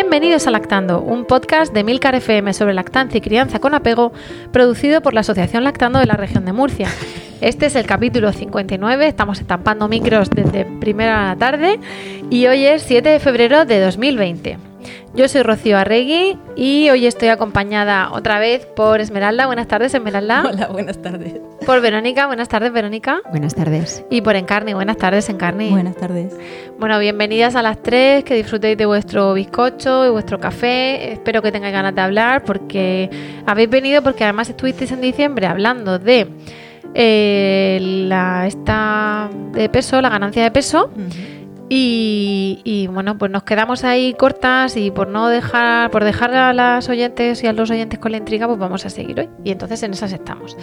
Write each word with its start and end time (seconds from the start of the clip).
Bienvenidos 0.00 0.46
a 0.46 0.52
Lactando, 0.52 1.00
un 1.00 1.24
podcast 1.24 1.74
de 1.74 1.82
Milcar 1.82 2.14
FM 2.14 2.54
sobre 2.54 2.72
lactancia 2.72 3.18
y 3.18 3.20
crianza 3.20 3.58
con 3.58 3.74
apego, 3.74 4.12
producido 4.52 5.00
por 5.00 5.12
la 5.12 5.22
Asociación 5.22 5.64
Lactando 5.64 5.98
de 5.98 6.06
la 6.06 6.14
región 6.14 6.44
de 6.44 6.52
Murcia. 6.52 6.88
Este 7.40 7.66
es 7.66 7.74
el 7.74 7.84
capítulo 7.84 8.32
59, 8.32 9.08
estamos 9.08 9.40
estampando 9.40 9.88
micros 9.88 10.30
desde 10.30 10.66
primera 10.66 11.34
tarde 11.36 11.80
y 12.30 12.46
hoy 12.46 12.64
es 12.64 12.82
7 12.82 13.08
de 13.08 13.18
febrero 13.18 13.64
de 13.64 13.80
2020. 13.80 14.67
Yo 15.14 15.28
soy 15.28 15.42
Rocío 15.42 15.78
Arregui 15.78 16.38
y 16.56 16.90
hoy 16.90 17.06
estoy 17.06 17.28
acompañada 17.28 18.10
otra 18.12 18.38
vez 18.38 18.66
por 18.66 19.00
Esmeralda. 19.00 19.46
Buenas 19.46 19.68
tardes, 19.68 19.94
Esmeralda. 19.94 20.44
Hola, 20.48 20.68
buenas 20.68 21.00
tardes. 21.02 21.34
Por 21.66 21.80
Verónica. 21.80 22.26
Buenas 22.26 22.48
tardes, 22.48 22.72
Verónica. 22.72 23.20
Buenas 23.30 23.54
tardes. 23.54 24.04
Y 24.10 24.20
por 24.20 24.36
Encarni. 24.36 24.74
Buenas 24.74 24.96
tardes, 24.96 25.28
Encarni. 25.28 25.70
Buenas 25.70 25.96
tardes. 25.96 26.34
Bueno, 26.78 26.98
bienvenidas 26.98 27.56
a 27.56 27.62
las 27.62 27.82
tres. 27.82 28.24
Que 28.24 28.34
disfrutéis 28.34 28.76
de 28.76 28.86
vuestro 28.86 29.34
bizcocho 29.34 30.06
y 30.06 30.10
vuestro 30.10 30.38
café. 30.38 31.12
Espero 31.12 31.42
que 31.42 31.52
tengáis 31.52 31.72
ganas 31.72 31.94
de 31.94 32.00
hablar 32.00 32.44
porque 32.44 33.10
habéis 33.46 33.70
venido 33.70 34.02
porque 34.02 34.24
además 34.24 34.48
estuvisteis 34.48 34.92
en 34.92 35.00
diciembre 35.00 35.46
hablando 35.46 35.98
de 35.98 36.28
eh, 36.94 37.78
la 37.80 38.46
esta 38.46 39.28
de 39.52 39.68
peso, 39.68 40.00
la 40.00 40.08
ganancia 40.08 40.42
de 40.42 40.50
peso. 40.50 40.90
Y, 41.70 42.88
bueno, 42.92 43.18
pues 43.18 43.30
nos 43.30 43.42
quedamos 43.42 43.84
ahí 43.84 44.14
cortas 44.14 44.76
y 44.76 44.90
por 44.90 45.08
no 45.08 45.28
dejar, 45.28 45.90
por 45.90 46.04
dejar 46.04 46.34
a 46.34 46.52
las 46.52 46.88
oyentes 46.88 47.42
y 47.42 47.46
a 47.46 47.52
los 47.52 47.70
oyentes 47.70 47.98
con 47.98 48.12
la 48.12 48.18
intriga, 48.18 48.46
pues 48.46 48.58
vamos 48.58 48.86
a 48.86 48.90
seguir 48.90 49.20
hoy. 49.20 49.28
Y 49.44 49.50
entonces 49.50 49.82
en 49.82 49.92
esas 49.92 50.12
estamos. 50.12 50.56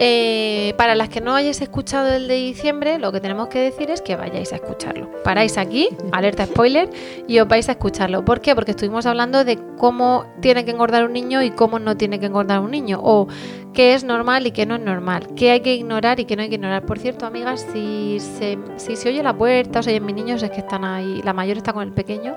Eh, 0.00 0.74
para 0.76 0.94
las 0.94 1.08
que 1.08 1.20
no 1.20 1.34
hayáis 1.34 1.60
escuchado 1.60 2.14
el 2.14 2.28
de 2.28 2.34
diciembre, 2.34 3.00
lo 3.00 3.10
que 3.10 3.20
tenemos 3.20 3.48
que 3.48 3.58
decir 3.58 3.90
es 3.90 4.00
que 4.00 4.14
vayáis 4.14 4.52
a 4.52 4.56
escucharlo. 4.56 5.10
Paráis 5.24 5.58
aquí, 5.58 5.88
alerta 6.12 6.46
spoiler, 6.46 6.88
y 7.26 7.40
os 7.40 7.48
vais 7.48 7.68
a 7.68 7.72
escucharlo. 7.72 8.24
¿Por 8.24 8.40
qué? 8.40 8.54
Porque 8.54 8.70
estuvimos 8.70 9.06
hablando 9.06 9.44
de 9.44 9.58
cómo 9.76 10.24
tiene 10.40 10.64
que 10.64 10.70
engordar 10.70 11.04
un 11.04 11.12
niño 11.12 11.42
y 11.42 11.50
cómo 11.50 11.80
no 11.80 11.96
tiene 11.96 12.20
que 12.20 12.26
engordar 12.26 12.60
un 12.60 12.70
niño, 12.70 13.00
o 13.02 13.26
qué 13.74 13.94
es 13.94 14.04
normal 14.04 14.46
y 14.46 14.52
qué 14.52 14.66
no 14.66 14.76
es 14.76 14.82
normal, 14.82 15.34
qué 15.34 15.50
hay 15.50 15.60
que 15.60 15.74
ignorar 15.74 16.20
y 16.20 16.26
qué 16.26 16.36
no 16.36 16.42
hay 16.42 16.48
que 16.48 16.54
ignorar. 16.54 16.86
Por 16.86 17.00
cierto, 17.00 17.26
amigas, 17.26 17.66
si 17.72 18.20
se, 18.20 18.56
si 18.76 18.94
se 18.94 19.08
oye 19.08 19.22
la 19.24 19.36
puerta 19.36 19.80
o 19.80 19.82
se 19.82 19.90
oyen 19.90 20.06
mis 20.06 20.14
niños, 20.14 20.42
es 20.44 20.50
que 20.52 20.60
están 20.60 20.84
ahí, 20.84 21.22
la 21.24 21.32
mayor 21.32 21.56
está 21.56 21.72
con 21.72 21.82
el 21.82 21.92
pequeño 21.92 22.36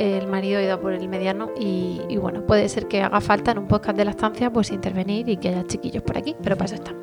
el 0.00 0.26
marido 0.28 0.58
ha 0.58 0.62
ido 0.62 0.80
por 0.80 0.94
el 0.94 1.06
mediano 1.08 1.50
y, 1.58 2.16
bueno, 2.16 2.46
puede 2.46 2.70
ser 2.70 2.88
que 2.88 3.02
haga 3.02 3.20
falta 3.20 3.50
en 3.50 3.58
un 3.58 3.68
podcast 3.68 3.98
de 3.98 4.06
la 4.06 4.12
estancia 4.12 4.50
pues 4.50 4.70
intervenir 4.70 5.28
y 5.28 5.36
que 5.36 5.50
haya 5.50 5.66
chiquillos 5.66 6.02
por 6.02 6.16
aquí, 6.16 6.34
pero 6.42 6.56
para 6.56 6.72
eso 6.72 6.76
está. 6.76 6.94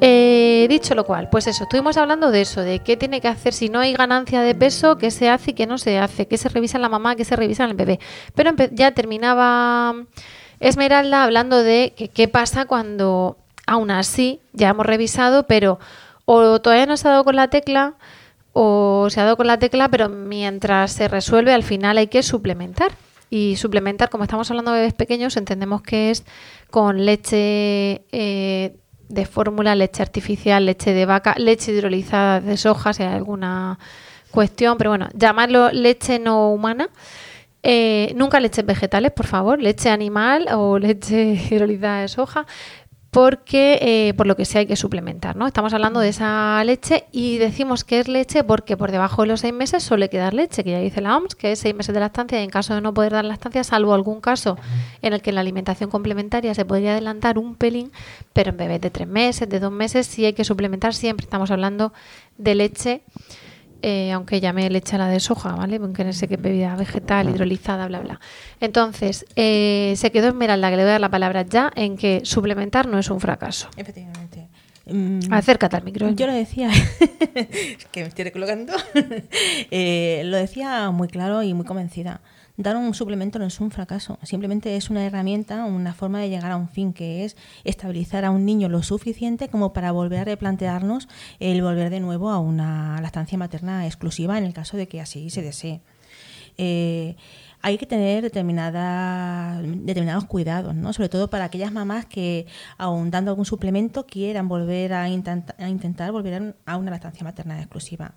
Eh, 0.00 0.66
dicho 0.68 0.96
lo 0.96 1.04
cual, 1.04 1.28
pues 1.30 1.46
eso, 1.46 1.62
estuvimos 1.62 1.96
hablando 1.96 2.32
de 2.32 2.40
eso, 2.40 2.62
de 2.62 2.80
qué 2.80 2.96
tiene 2.96 3.20
que 3.20 3.28
hacer 3.28 3.52
si 3.52 3.68
no 3.68 3.78
hay 3.78 3.92
ganancia 3.92 4.42
de 4.42 4.56
peso, 4.56 4.98
qué 4.98 5.12
se 5.12 5.30
hace 5.30 5.52
y 5.52 5.54
qué 5.54 5.68
no 5.68 5.78
se 5.78 5.96
hace, 6.00 6.26
qué 6.26 6.36
se 6.36 6.48
revisa 6.48 6.76
en 6.78 6.82
la 6.82 6.88
mamá, 6.88 7.14
qué 7.14 7.24
se 7.24 7.36
revisa 7.36 7.62
en 7.64 7.70
el 7.70 7.76
bebé. 7.76 8.00
Pero 8.34 8.50
ya 8.72 8.90
terminaba 8.90 9.94
Esmeralda 10.58 11.22
hablando 11.22 11.62
de 11.62 11.94
qué 12.12 12.26
pasa 12.26 12.64
cuando 12.64 13.38
aún 13.64 13.92
así 13.92 14.40
ya 14.52 14.70
hemos 14.70 14.86
revisado, 14.86 15.46
pero 15.46 15.78
o 16.24 16.60
todavía 16.60 16.86
no 16.86 16.96
se 16.96 17.06
ha 17.06 17.12
dado 17.12 17.24
con 17.24 17.36
la 17.36 17.48
tecla 17.48 17.94
o 18.54 19.08
se 19.10 19.20
ha 19.20 19.24
dado 19.24 19.36
con 19.36 19.48
la 19.48 19.58
tecla, 19.58 19.88
pero 19.90 20.08
mientras 20.08 20.92
se 20.92 21.08
resuelve, 21.08 21.52
al 21.52 21.64
final 21.64 21.98
hay 21.98 22.06
que 22.06 22.22
suplementar. 22.22 22.92
Y 23.28 23.56
suplementar, 23.56 24.10
como 24.10 24.22
estamos 24.24 24.48
hablando 24.50 24.70
de 24.70 24.78
bebés 24.78 24.94
pequeños, 24.94 25.36
entendemos 25.36 25.82
que 25.82 26.10
es 26.10 26.24
con 26.70 27.04
leche 27.04 28.04
eh, 28.12 28.76
de 29.08 29.26
fórmula, 29.26 29.74
leche 29.74 30.02
artificial, 30.02 30.64
leche 30.66 30.92
de 30.92 31.04
vaca, 31.04 31.34
leche 31.36 31.72
hidrolizada 31.72 32.40
de 32.40 32.56
soja, 32.56 32.92
si 32.92 33.02
hay 33.02 33.12
alguna 33.12 33.80
cuestión, 34.30 34.78
pero 34.78 34.90
bueno, 34.90 35.08
llamarlo 35.14 35.72
leche 35.72 36.20
no 36.20 36.50
humana. 36.50 36.90
Eh, 37.64 38.12
nunca 38.14 38.38
leches 38.38 38.64
vegetales, 38.64 39.10
por 39.10 39.26
favor, 39.26 39.60
leche 39.60 39.90
animal 39.90 40.46
o 40.52 40.78
leche 40.78 41.40
hidrolizada 41.50 42.02
de 42.02 42.08
soja 42.08 42.46
porque 43.14 43.78
eh, 43.80 44.14
por 44.14 44.26
lo 44.26 44.34
que 44.34 44.44
sea 44.44 44.58
hay 44.58 44.66
que 44.66 44.74
suplementar, 44.74 45.36
¿no? 45.36 45.46
Estamos 45.46 45.72
hablando 45.72 46.00
de 46.00 46.08
esa 46.08 46.64
leche 46.64 47.04
y 47.12 47.38
decimos 47.38 47.84
que 47.84 48.00
es 48.00 48.08
leche 48.08 48.42
porque 48.42 48.76
por 48.76 48.90
debajo 48.90 49.22
de 49.22 49.28
los 49.28 49.38
seis 49.38 49.54
meses 49.54 49.84
suele 49.84 50.10
quedar 50.10 50.34
leche, 50.34 50.64
que 50.64 50.72
ya 50.72 50.80
dice 50.80 51.00
la 51.00 51.16
OMS, 51.16 51.36
que 51.36 51.52
es 51.52 51.60
seis 51.60 51.76
meses 51.76 51.94
de 51.94 52.00
lactancia 52.00 52.40
y 52.40 52.42
en 52.42 52.50
caso 52.50 52.74
de 52.74 52.80
no 52.80 52.92
poder 52.92 53.12
dar 53.12 53.24
lactancia, 53.24 53.62
salvo 53.62 53.94
algún 53.94 54.20
caso 54.20 54.58
en 55.00 55.12
el 55.12 55.22
que 55.22 55.30
la 55.30 55.42
alimentación 55.42 55.90
complementaria 55.90 56.54
se 56.54 56.64
podría 56.64 56.90
adelantar 56.90 57.38
un 57.38 57.54
pelín, 57.54 57.92
pero 58.32 58.50
en 58.50 58.56
bebés 58.56 58.80
de 58.80 58.90
tres 58.90 59.06
meses, 59.06 59.48
de 59.48 59.60
dos 59.60 59.70
meses, 59.70 60.08
sí 60.08 60.24
hay 60.24 60.32
que 60.32 60.42
suplementar, 60.42 60.92
siempre 60.92 61.22
estamos 61.22 61.52
hablando 61.52 61.92
de 62.36 62.56
leche 62.56 63.02
eh, 63.86 64.12
aunque 64.12 64.40
llame 64.40 64.70
leche 64.70 64.96
a 64.96 64.98
la 64.98 65.08
de 65.08 65.20
soja, 65.20 65.54
¿vale? 65.54 65.78
Porque 65.78 66.04
no 66.04 66.14
sé 66.14 66.26
qué 66.26 66.38
bebida 66.38 66.74
vegetal, 66.74 67.28
hidrolizada, 67.28 67.86
bla, 67.86 68.00
bla. 68.00 68.18
Entonces, 68.58 69.26
eh, 69.36 69.92
se 69.98 70.10
quedó 70.10 70.28
Esmeralda, 70.28 70.70
que 70.70 70.76
le 70.76 70.82
voy 70.84 70.88
a 70.88 70.92
dar 70.92 71.00
la 71.02 71.10
palabra 71.10 71.42
ya, 71.42 71.70
en 71.76 71.98
que 71.98 72.22
suplementar 72.24 72.86
no 72.86 72.98
es 72.98 73.10
un 73.10 73.20
fracaso. 73.20 73.68
Efectivamente. 73.76 74.48
Mm, 74.86 75.30
Acércate 75.30 75.76
al 75.76 75.84
micro. 75.84 76.10
Yo 76.12 76.26
lo 76.26 76.32
decía, 76.32 76.70
que 77.92 78.00
me 78.00 78.08
estoy 78.08 78.24
recolocando, 78.24 78.72
eh, 79.70 80.22
lo 80.24 80.38
decía 80.38 80.90
muy 80.90 81.08
claro 81.08 81.42
y 81.42 81.52
muy 81.52 81.66
convencida 81.66 82.22
dar 82.56 82.76
un 82.76 82.94
suplemento 82.94 83.38
no 83.38 83.46
es 83.46 83.60
un 83.60 83.70
fracaso, 83.70 84.18
simplemente 84.22 84.76
es 84.76 84.90
una 84.90 85.04
herramienta, 85.04 85.64
una 85.64 85.92
forma 85.92 86.20
de 86.20 86.28
llegar 86.28 86.52
a 86.52 86.56
un 86.56 86.68
fin 86.68 86.92
que 86.92 87.24
es 87.24 87.36
estabilizar 87.64 88.24
a 88.24 88.30
un 88.30 88.44
niño 88.44 88.68
lo 88.68 88.82
suficiente 88.82 89.48
como 89.48 89.72
para 89.72 89.92
volver 89.92 90.20
a 90.20 90.24
replantearnos 90.24 91.08
el 91.40 91.62
volver 91.62 91.90
de 91.90 92.00
nuevo 92.00 92.30
a 92.30 92.38
una 92.38 93.00
lactancia 93.00 93.38
materna 93.38 93.86
exclusiva 93.86 94.38
en 94.38 94.44
el 94.44 94.52
caso 94.52 94.76
de 94.76 94.88
que 94.88 95.00
así 95.00 95.30
se 95.30 95.42
desee. 95.42 95.80
Eh, 96.56 97.16
hay 97.64 97.78
que 97.78 97.86
tener 97.86 98.22
determinados 98.22 100.26
cuidados, 100.26 100.74
¿no? 100.74 100.92
sobre 100.92 101.08
todo 101.08 101.30
para 101.30 101.46
aquellas 101.46 101.72
mamás 101.72 102.04
que, 102.04 102.46
aun 102.76 103.10
dando 103.10 103.30
algún 103.30 103.46
suplemento, 103.46 104.04
quieran 104.04 104.48
volver 104.48 104.92
a, 104.92 105.08
intentar 105.08 106.12
volver 106.12 106.56
a 106.66 106.76
una 106.76 106.90
lactancia 106.90 107.24
materna 107.24 107.58
exclusiva. 107.58 108.12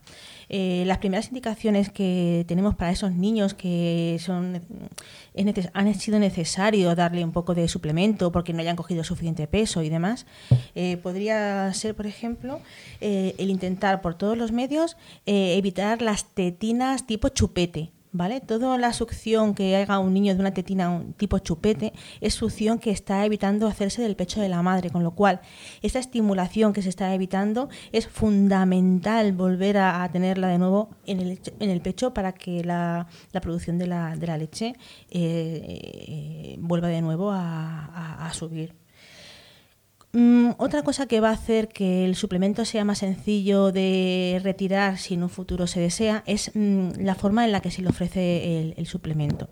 Eh, 0.50 0.84
las 0.86 1.00
primeras 1.00 1.28
indicaciones 1.28 1.90
que 1.90 2.46
tenemos 2.48 2.76
para 2.76 2.92
esos 2.92 3.12
niños 3.12 3.54
que 3.54 4.18
son 4.20 4.62
han 5.74 5.94
sido 5.96 6.20
necesario 6.20 6.96
darle 6.96 7.24
un 7.24 7.32
poco 7.32 7.54
de 7.54 7.68
suplemento 7.68 8.32
porque 8.32 8.54
no 8.54 8.62
hayan 8.62 8.76
cogido 8.76 9.04
suficiente 9.04 9.48
peso 9.48 9.84
y 9.84 9.90
demás, 9.90 10.26
eh, 10.74 10.98
podría 10.98 11.72
ser, 11.74 11.96
por 11.96 12.08
ejemplo, 12.08 12.60
eh, 13.02 13.36
el 13.38 13.50
intentar 13.50 14.02
por 14.02 14.16
todos 14.16 14.38
los 14.38 14.52
medios 14.52 14.98
evitar 15.26 16.02
las 16.02 16.26
tetinas 16.34 17.06
tipo 17.06 17.30
chupete. 17.30 17.92
¿Vale? 18.14 18.40
Toda 18.40 18.78
la 18.78 18.94
succión 18.94 19.54
que 19.54 19.76
haga 19.76 20.00
un 20.00 20.14
niño 20.14 20.34
de 20.34 20.40
una 20.40 20.54
tetina 20.54 20.90
un 20.90 21.14
tipo 21.14 21.40
chupete 21.40 21.92
es 22.22 22.34
succión 22.34 22.80
que 22.80 22.90
está 22.90 23.26
evitando 23.26 23.68
hacerse 23.68 24.02
del 24.02 24.16
pecho 24.16 24.40
de 24.40 24.48
la 24.48 24.62
madre, 24.62 24.90
con 24.90 25.04
lo 25.04 25.12
cual 25.12 25.42
esa 25.82 26.00
estimulación 26.00 26.72
que 26.72 26.82
se 26.82 26.90
está 26.90 27.14
evitando 27.14 27.70
es 27.92 28.08
fundamental 28.08 29.34
volver 29.34 29.78
a, 29.78 30.10
tenerla 30.12 30.48
de 30.48 30.58
nuevo 30.58 30.90
en 31.06 31.20
el, 31.20 31.40
en 31.60 31.70
el 31.70 31.82
pecho 31.82 32.14
para 32.14 32.32
que 32.32 32.64
la, 32.64 33.08
producción 33.42 33.78
de 33.78 33.88
la, 33.88 34.16
de 34.16 34.28
la 34.28 34.38
leche 34.38 34.76
eh, 35.12 35.80
eh, 36.08 36.56
vuelva 36.60 36.88
de 36.88 37.02
nuevo 37.02 37.32
a, 37.32 38.26
a, 38.26 38.34
subir. 38.34 38.87
Mm, 40.20 40.54
otra 40.58 40.82
cosa 40.82 41.06
que 41.06 41.20
va 41.20 41.30
a 41.30 41.34
hacer 41.34 41.68
que 41.68 42.04
el 42.04 42.16
suplemento 42.16 42.66
sea 42.66 42.84
más 42.84 42.98
sencillo 42.98 43.72
de 43.72 44.42
retirar 44.44 44.98
si 44.98 45.14
en 45.14 45.22
un 45.22 45.30
futuro 45.30 45.68
se 45.68 45.80
desea 45.80 46.24
es 46.26 46.50
mm, 46.56 47.02
la 47.02 47.14
forma 47.14 47.46
en 47.46 47.52
la 47.52 47.62
que 47.62 47.70
se 47.70 47.84
le 47.84 47.90
ofrece 47.90 48.74
el 48.76 48.88
suplemento. 48.88 49.48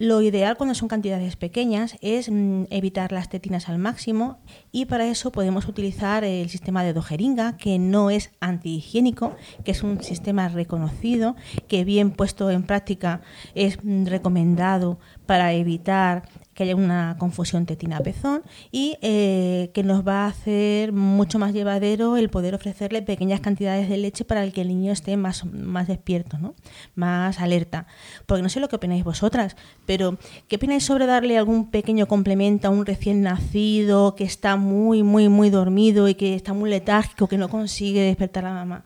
Lo 0.00 0.22
ideal 0.22 0.56
cuando 0.56 0.74
son 0.74 0.88
cantidades 0.88 1.36
pequeñas 1.36 1.98
es 2.00 2.30
mm, 2.30 2.64
evitar 2.70 3.12
las 3.12 3.28
tetinas 3.28 3.68
al 3.68 3.76
máximo 3.76 4.38
y 4.72 4.86
para 4.86 5.06
eso 5.06 5.30
podemos 5.30 5.68
utilizar 5.68 6.24
el 6.24 6.48
sistema 6.48 6.82
de 6.82 6.94
dojeringa, 6.94 7.58
que 7.58 7.78
no 7.78 8.08
es 8.08 8.30
antihigiénico, 8.40 9.36
que 9.62 9.72
es 9.72 9.82
un 9.82 10.02
sistema 10.02 10.48
reconocido, 10.48 11.36
que 11.68 11.84
bien 11.84 12.12
puesto 12.12 12.50
en 12.50 12.62
práctica 12.62 13.20
es 13.54 13.78
recomendado 13.84 14.98
para 15.26 15.52
evitar 15.52 16.22
que 16.60 16.64
haya 16.64 16.76
una 16.76 17.16
confusión 17.18 17.64
tetina-pezón 17.64 18.42
y 18.70 18.98
eh, 19.00 19.70
que 19.72 19.82
nos 19.82 20.06
va 20.06 20.26
a 20.26 20.26
hacer 20.26 20.92
mucho 20.92 21.38
más 21.38 21.54
llevadero 21.54 22.18
el 22.18 22.28
poder 22.28 22.54
ofrecerle 22.54 23.00
pequeñas 23.00 23.40
cantidades 23.40 23.88
de 23.88 23.96
leche 23.96 24.26
para 24.26 24.44
el 24.44 24.52
que 24.52 24.60
el 24.60 24.68
niño 24.68 24.92
esté 24.92 25.16
más, 25.16 25.46
más 25.46 25.88
despierto, 25.88 26.36
¿no? 26.36 26.54
más 26.94 27.40
alerta. 27.40 27.86
Porque 28.26 28.42
no 28.42 28.50
sé 28.50 28.60
lo 28.60 28.68
que 28.68 28.76
opináis 28.76 29.04
vosotras, 29.04 29.56
pero 29.86 30.18
¿qué 30.48 30.56
opináis 30.56 30.84
sobre 30.84 31.06
darle 31.06 31.38
algún 31.38 31.70
pequeño 31.70 32.06
complemento 32.06 32.68
a 32.68 32.70
un 32.70 32.84
recién 32.84 33.22
nacido 33.22 34.14
que 34.14 34.24
está 34.24 34.56
muy, 34.56 35.02
muy, 35.02 35.30
muy 35.30 35.48
dormido 35.48 36.08
y 36.08 36.14
que 36.14 36.34
está 36.34 36.52
muy 36.52 36.68
letárgico, 36.68 37.26
que 37.26 37.38
no 37.38 37.48
consigue 37.48 38.02
despertar 38.02 38.44
a 38.44 38.50
la 38.50 38.54
mamá? 38.56 38.84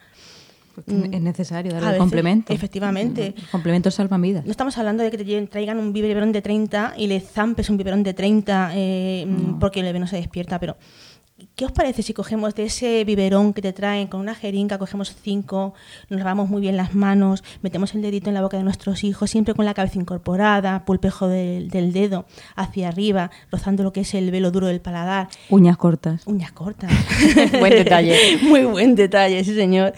Mm. 0.87 1.15
Es 1.15 1.21
necesario 1.21 1.73
darle 1.73 1.91
el 1.93 1.99
complemento. 1.99 2.53
Efectivamente. 2.53 3.35
El 3.37 3.49
complemento 3.51 3.91
salva 3.91 4.19
vidas. 4.19 4.45
No 4.45 4.51
estamos 4.51 4.77
hablando 4.79 5.03
de 5.03 5.11
que 5.11 5.19
te 5.19 5.47
traigan 5.47 5.79
un 5.79 5.93
biberón 5.93 6.33
de 6.33 6.43
30 6.43 6.95
y 6.97 7.07
le 7.07 7.21
zampes 7.21 7.71
un 7.71 7.77
biberón 7.77 8.03
de 8.03 8.15
30 8.15 8.71
eh, 8.75 9.27
porque 9.61 9.81
el 9.81 9.87
bebé 9.87 9.99
no 9.99 10.07
se 10.07 10.17
despierta, 10.17 10.59
pero 10.59 10.77
¿Qué 11.57 11.65
os 11.65 11.71
parece 11.71 12.03
si 12.03 12.15
cogemos 12.15 12.57
de 12.57 12.65
ese 12.65 13.05
biberón 13.05 13.53
que 13.53 13.63
te 13.63 13.73
traen 13.73 14.09
con 14.09 14.19
una 14.19 14.35
jeringa, 14.35 14.77
cogemos 14.77 15.15
cinco, 15.23 15.73
nos 16.11 16.19
lavamos 16.19 16.49
muy 16.49 16.61
bien 16.61 16.77
las 16.77 16.97
manos, 16.97 17.45
metemos 17.63 17.95
el 17.95 18.03
dedito 18.03 18.29
en 18.29 18.35
la 18.35 18.43
boca 18.43 18.57
de 18.57 18.65
nuestros 18.65 19.05
hijos, 19.05 19.31
siempre 19.31 19.55
con 19.55 19.65
la 19.65 19.73
cabeza 19.73 20.01
incorporada, 20.01 20.85
pulpejo 20.85 21.29
del, 21.29 21.71
dedo 21.93 22.27
hacia 22.57 22.89
arriba, 22.89 23.31
rozando 23.53 23.85
lo 23.85 23.93
que 23.93 24.01
es 24.01 24.15
el 24.15 24.33
velo 24.33 24.51
duro 24.51 24.67
del 24.67 24.81
paladar? 24.81 25.29
Uñas 25.49 25.77
cortas. 25.77 26.27
Uñas 26.27 26.51
cortas. 26.51 26.91
buen 27.61 27.73
detalle. 27.73 28.19
muy 28.43 28.65
buen 28.65 28.97
detalle, 28.97 29.45
sí 29.45 29.55
señor. 29.55 29.93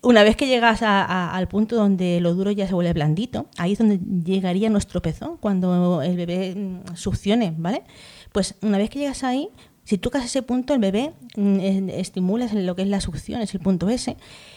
Una 0.00 0.22
vez 0.22 0.36
que 0.36 0.46
llegas 0.46 0.80
al 0.82 1.48
punto 1.48 1.76
donde 1.76 2.18
lo 2.22 2.32
duro 2.32 2.50
ya 2.50 2.66
se 2.66 2.72
vuelve 2.72 2.94
blandito, 2.94 3.44
ahí 3.58 3.72
es 3.72 3.78
donde 3.78 3.98
llegaría 4.24 4.70
nuestro 4.70 5.02
pezón 5.02 5.36
cuando 5.36 6.00
el 6.00 6.16
bebé 6.16 6.54
mm, 6.54 6.96
succione, 6.96 7.52
¿vale? 7.58 7.82
Pues 8.32 8.54
una 8.62 8.78
vez 8.78 8.88
que 8.88 9.00
llegas 9.00 9.22
ahí, 9.22 9.50
si 9.84 9.98
tocas 9.98 10.24
ese 10.24 10.42
punto, 10.42 10.72
el 10.72 10.80
bebé 10.80 11.12
mm, 11.36 11.90
estimulas 11.90 12.54
lo 12.54 12.74
que 12.74 12.82
es 12.82 12.88
la 12.88 13.00
succión, 13.00 13.42
es 13.42 13.54
el 13.54 13.60
punto 13.60 13.90
S. 13.90 14.16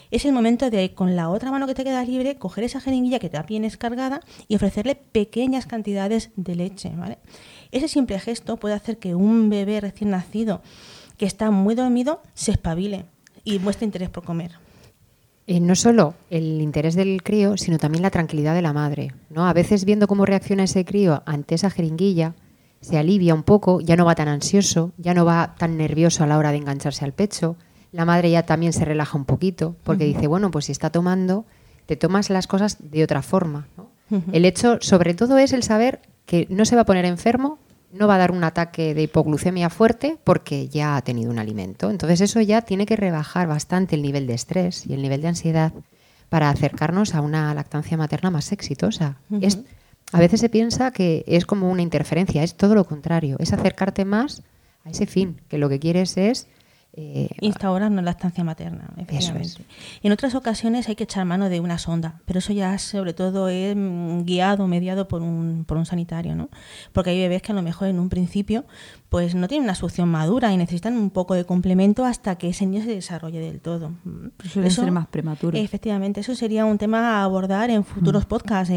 Es 0.09 0.25
el 0.25 0.31
momento 0.31 0.69
de, 0.69 0.93
con 0.93 1.17
la 1.17 1.29
otra 1.29 1.51
mano 1.51 1.67
que 1.67 1.75
te 1.75 1.83
queda 1.83 2.03
libre, 2.05 2.37
coger 2.37 2.63
esa 2.63 2.79
jeringuilla 2.79 3.19
que 3.19 3.29
también 3.29 3.65
es 3.65 3.75
cargada 3.75 4.21
y 4.47 4.55
ofrecerle 4.55 4.95
pequeñas 4.95 5.65
cantidades 5.65 6.31
de 6.37 6.55
leche. 6.55 6.93
¿vale? 6.95 7.17
Ese 7.71 7.89
simple 7.89 8.19
gesto 8.19 8.55
puede 8.55 8.75
hacer 8.75 8.97
que 8.97 9.15
un 9.15 9.49
bebé 9.49 9.81
recién 9.81 10.11
nacido 10.11 10.61
que 11.17 11.25
está 11.25 11.51
muy 11.51 11.75
dormido 11.75 12.21
se 12.33 12.51
espabile 12.51 13.05
y 13.43 13.59
muestre 13.59 13.85
interés 13.85 14.09
por 14.09 14.23
comer. 14.23 14.51
Eh, 15.45 15.59
no 15.59 15.75
solo 15.75 16.13
el 16.29 16.61
interés 16.61 16.95
del 16.95 17.23
crío, 17.23 17.57
sino 17.57 17.77
también 17.77 18.01
la 18.01 18.11
tranquilidad 18.11 18.53
de 18.53 18.61
la 18.61 18.73
madre. 18.73 19.13
¿no? 19.29 19.47
A 19.47 19.53
veces 19.53 19.83
viendo 19.83 20.07
cómo 20.07 20.25
reacciona 20.25 20.63
ese 20.63 20.85
crío 20.85 21.23
ante 21.25 21.55
esa 21.55 21.69
jeringuilla, 21.69 22.35
se 22.81 22.97
alivia 22.97 23.33
un 23.33 23.43
poco, 23.43 23.81
ya 23.81 23.95
no 23.95 24.05
va 24.05 24.15
tan 24.15 24.27
ansioso, 24.27 24.91
ya 24.97 25.13
no 25.13 25.25
va 25.25 25.55
tan 25.57 25.77
nervioso 25.77 26.23
a 26.23 26.27
la 26.27 26.37
hora 26.37 26.51
de 26.51 26.57
engancharse 26.57 27.05
al 27.05 27.13
pecho. 27.13 27.55
La 27.91 28.05
madre 28.05 28.29
ya 28.31 28.43
también 28.43 28.73
se 28.73 28.85
relaja 28.85 29.17
un 29.17 29.25
poquito 29.25 29.75
porque 29.83 30.05
dice, 30.05 30.27
bueno, 30.27 30.51
pues 30.51 30.65
si 30.65 30.71
está 30.71 30.89
tomando, 30.89 31.45
te 31.85 31.95
tomas 31.95 32.29
las 32.29 32.47
cosas 32.47 32.77
de 32.79 33.03
otra 33.03 33.21
forma. 33.21 33.67
El 34.31 34.45
hecho, 34.45 34.77
sobre 34.81 35.13
todo, 35.13 35.37
es 35.37 35.51
el 35.53 35.63
saber 35.63 36.01
que 36.25 36.47
no 36.49 36.65
se 36.65 36.75
va 36.75 36.83
a 36.83 36.85
poner 36.85 37.05
enfermo, 37.05 37.59
no 37.91 38.07
va 38.07 38.15
a 38.15 38.19
dar 38.19 38.31
un 38.31 38.43
ataque 38.43 38.93
de 38.93 39.03
hipoglucemia 39.03 39.69
fuerte 39.69 40.17
porque 40.23 40.67
ya 40.67 40.95
ha 40.95 41.01
tenido 41.01 41.31
un 41.31 41.39
alimento. 41.39 41.89
Entonces 41.89 42.21
eso 42.21 42.41
ya 42.41 42.61
tiene 42.61 42.85
que 42.85 42.95
rebajar 42.95 43.47
bastante 43.47 43.95
el 43.95 44.01
nivel 44.01 44.27
de 44.27 44.33
estrés 44.33 44.85
y 44.85 44.93
el 44.93 45.01
nivel 45.01 45.21
de 45.21 45.29
ansiedad 45.29 45.73
para 46.29 46.49
acercarnos 46.49 47.15
a 47.15 47.21
una 47.21 47.53
lactancia 47.53 47.97
materna 47.97 48.31
más 48.31 48.51
exitosa. 48.51 49.17
A 50.11 50.19
veces 50.19 50.39
se 50.39 50.49
piensa 50.49 50.91
que 50.91 51.23
es 51.27 51.45
como 51.45 51.69
una 51.69 51.81
interferencia, 51.81 52.43
es 52.43 52.55
todo 52.55 52.75
lo 52.75 52.85
contrario, 52.85 53.37
es 53.39 53.51
acercarte 53.51 54.05
más 54.05 54.41
a 54.85 54.89
ese 54.89 55.05
fin, 55.05 55.41
que 55.49 55.57
lo 55.57 55.67
que 55.67 55.79
quieres 55.79 56.15
es 56.17 56.47
eh, 56.99 57.29
Instaurando 57.41 58.01
la 58.01 58.09
estancia 58.09 58.43
materna, 58.43 58.89
En 60.01 60.11
otras 60.11 60.33
ocasiones 60.33 60.89
hay 60.89 60.95
que 60.95 61.03
echar 61.03 61.25
mano 61.25 61.47
de 61.47 61.59
una 61.59 61.77
sonda, 61.77 62.21
pero 62.25 62.39
eso 62.39 62.53
ya 62.53 62.75
sobre 62.79 63.13
todo 63.13 63.49
es 63.49 63.75
mm, 63.75 64.23
guiado, 64.23 64.65
mediado 64.65 65.07
por 65.07 65.21
un, 65.21 65.63
por 65.67 65.77
un 65.77 65.85
sanitario, 65.85 66.33
¿no? 66.35 66.49
Porque 66.93 67.11
hay 67.11 67.19
bebés 67.19 67.43
que 67.43 67.51
a 67.51 67.55
lo 67.55 67.61
mejor 67.61 67.89
en 67.89 67.99
un 67.99 68.09
principio 68.09 68.65
pues 69.09 69.35
no 69.35 69.47
tienen 69.47 69.65
una 69.65 69.75
succión 69.75 70.09
madura 70.09 70.51
y 70.51 70.57
necesitan 70.57 70.97
un 70.97 71.11
poco 71.11 71.35
de 71.35 71.45
complemento 71.45 72.03
hasta 72.03 72.35
que 72.35 72.49
ese 72.49 72.65
niño 72.65 72.83
se 72.83 72.95
desarrolle 72.95 73.39
del 73.41 73.61
todo. 73.61 73.91
Suele 74.51 74.71
ser 74.71 74.91
más 74.91 75.05
prematuro. 75.05 75.55
Efectivamente, 75.55 76.21
eso 76.21 76.33
sería 76.33 76.65
un 76.65 76.79
tema 76.79 77.19
a 77.19 77.23
abordar 77.23 77.69
en 77.69 77.85
futuros 77.85 78.25
mm. 78.25 78.27
podcasts, 78.27 78.73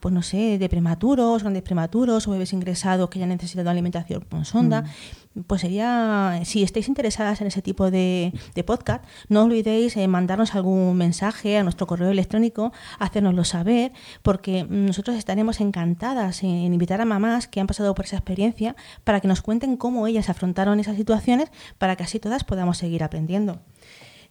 pues 0.00 0.12
no 0.12 0.22
sé, 0.22 0.58
de 0.58 0.68
prematuros, 0.68 1.42
grandes 1.42 1.62
prematuros 1.62 2.26
o 2.26 2.32
bebés 2.32 2.52
ingresados 2.52 3.08
que 3.10 3.20
ya 3.20 3.26
han 3.26 3.30
necesitado 3.30 3.70
alimentación 3.70 4.24
con 4.28 4.44
sonda. 4.44 4.82
Mm 4.82 5.19
pues 5.46 5.60
sería, 5.60 6.40
si 6.44 6.62
estáis 6.62 6.88
interesadas 6.88 7.40
en 7.40 7.46
ese 7.46 7.62
tipo 7.62 7.90
de, 7.90 8.32
podcast, 8.66 9.04
no 9.28 9.44
olvidéis 9.44 9.96
eh, 9.96 10.08
mandarnos 10.08 10.54
algún 10.54 10.96
mensaje 10.96 11.56
a 11.56 11.62
nuestro 11.62 11.86
correo 11.86 12.10
electrónico, 12.10 12.72
hacérnoslo 12.98 13.44
saber, 13.44 13.92
porque 14.22 14.66
nosotros 14.68 15.16
estaremos 15.16 15.60
encantadas 15.60 16.42
en 16.42 16.72
invitar 16.72 17.00
a 17.00 17.04
mamás 17.04 17.46
que 17.46 17.60
han 17.60 17.66
pasado 17.66 17.94
por 17.94 18.04
esa 18.06 18.16
experiencia 18.16 18.74
para 19.04 19.20
que 19.20 19.28
nos 19.28 19.40
cuenten 19.40 19.76
cómo 19.76 20.06
ellas 20.06 20.28
afrontaron 20.28 20.80
esas 20.80 20.96
situaciones 20.96 21.50
para 21.78 21.96
que 21.96 22.04
así 22.04 22.18
todas 22.18 22.44
podamos 22.44 22.78
seguir 22.78 23.04
aprendiendo. 23.04 23.60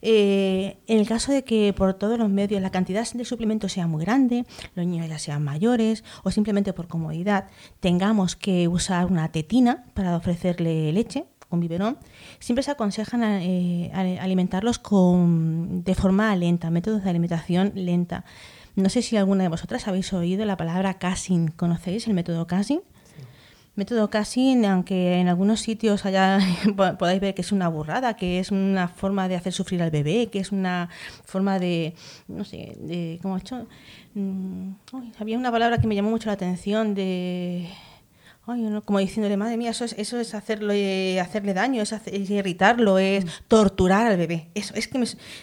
Eh, 0.02 0.78
en 0.86 0.98
el 0.98 1.06
caso 1.06 1.32
de 1.32 1.44
que 1.44 1.74
por 1.76 1.94
todos 1.94 2.18
los 2.18 2.30
medios 2.30 2.62
la 2.62 2.70
cantidad 2.70 3.06
de 3.12 3.24
suplementos 3.24 3.72
sea 3.72 3.86
muy 3.86 4.04
grande, 4.04 4.46
los 4.74 4.86
niños 4.86 5.08
ya 5.08 5.18
sean 5.18 5.44
mayores 5.44 6.04
o 6.22 6.30
simplemente 6.30 6.72
por 6.72 6.88
comodidad 6.88 7.48
tengamos 7.80 8.36
que 8.36 8.68
usar 8.68 9.06
una 9.06 9.30
tetina 9.30 9.84
para 9.94 10.16
ofrecerle 10.16 10.92
leche 10.92 11.26
con 11.50 11.60
biberón, 11.60 11.98
siempre 12.38 12.62
se 12.62 12.70
aconsejan 12.70 13.22
eh, 13.24 13.90
alimentarlos 14.20 14.78
con, 14.78 15.82
de 15.82 15.94
forma 15.96 16.34
lenta, 16.36 16.70
métodos 16.70 17.02
de 17.02 17.10
alimentación 17.10 17.72
lenta. 17.74 18.24
No 18.76 18.88
sé 18.88 19.02
si 19.02 19.16
alguna 19.16 19.42
de 19.42 19.48
vosotras 19.48 19.88
habéis 19.88 20.12
oído 20.12 20.44
la 20.44 20.56
palabra 20.56 20.94
casing. 20.94 21.48
¿Conocéis 21.48 22.06
el 22.06 22.14
método 22.14 22.46
casing? 22.46 22.78
Método 23.80 24.10
casing, 24.10 24.66
aunque 24.66 25.20
en 25.20 25.28
algunos 25.28 25.60
sitios 25.60 26.04
allá 26.04 26.38
podáis 26.98 27.18
ver 27.18 27.34
que 27.34 27.40
es 27.40 27.50
una 27.50 27.66
burrada, 27.68 28.14
que 28.14 28.38
es 28.38 28.50
una 28.50 28.88
forma 28.88 29.26
de 29.26 29.36
hacer 29.36 29.54
sufrir 29.54 29.80
al 29.82 29.90
bebé, 29.90 30.28
que 30.30 30.38
es 30.38 30.52
una 30.52 30.90
forma 31.24 31.58
de, 31.58 31.94
no 32.28 32.44
sé, 32.44 32.76
de, 32.78 33.18
¿cómo 33.22 33.38
he 33.38 33.40
hecho? 33.40 33.66
Mm, 34.12 34.72
había 35.18 35.38
una 35.38 35.50
palabra 35.50 35.78
que 35.78 35.86
me 35.86 35.94
llamó 35.94 36.10
mucho 36.10 36.26
la 36.26 36.34
atención 36.34 36.94
de... 36.94 37.70
como 38.84 38.98
diciéndole, 38.98 39.38
madre 39.38 39.56
mía, 39.56 39.70
eso 39.70 39.86
es, 39.86 39.94
eso 39.96 40.20
es 40.20 40.34
hacerle, 40.34 41.18
hacerle 41.18 41.54
daño, 41.54 41.82
es, 41.82 41.94
irritarlo, 42.30 42.98
es 42.98 43.24
mm. 43.24 43.28
torturar 43.48 44.06
al 44.06 44.18
bebé. 44.18 44.50
Eso, 44.54 44.74
es 44.74 44.88
que 44.88 44.98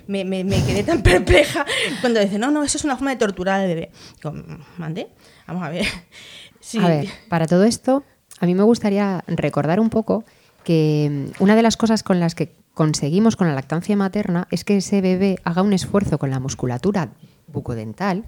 me, 0.05 0.25
me, 0.25 0.43
me 0.43 0.63
quedé 0.63 0.83
tan 0.83 1.01
perpleja 1.11 1.65
cuando 2.01 2.19
dice, 2.19 2.37
no, 2.37 2.51
no, 2.51 2.61
eso 2.61 2.77
es 2.77 2.83
una 2.83 2.97
forma 2.97 3.09
de 3.09 3.17
torturar 3.17 3.61
al 3.61 3.67
bebé. 3.67 3.89
Digo, 4.17 4.31
mm, 4.31 4.59
mande, 4.77 5.07
vamos 5.47 5.63
a 5.63 5.69
ver. 5.69 5.87
Sí. 6.59 6.79
A 6.79 6.87
ver, 6.89 7.07
para 7.29 7.45
todo 7.45 7.63
esto 7.63 8.03
a 8.39 8.45
mí 8.45 8.55
me 8.55 8.63
gustaría 8.63 9.23
recordar 9.27 9.79
un 9.79 9.89
poco 9.89 10.23
que 10.63 11.31
mm, 11.39 11.43
una 11.43 11.55
de 11.55 11.61
las 11.63 11.77
cosas 11.77 12.03
con 12.03 12.19
las 12.19 12.35
que 12.35 12.55
conseguimos 12.73 13.35
con 13.35 13.47
la 13.47 13.55
lactancia 13.55 13.95
materna 13.95 14.47
es 14.51 14.63
que 14.63 14.77
ese 14.77 15.01
bebé 15.01 15.39
haga 15.43 15.63
un 15.63 15.73
esfuerzo 15.73 16.19
con 16.19 16.29
la 16.29 16.39
musculatura 16.39 17.09
bucodental 17.47 18.25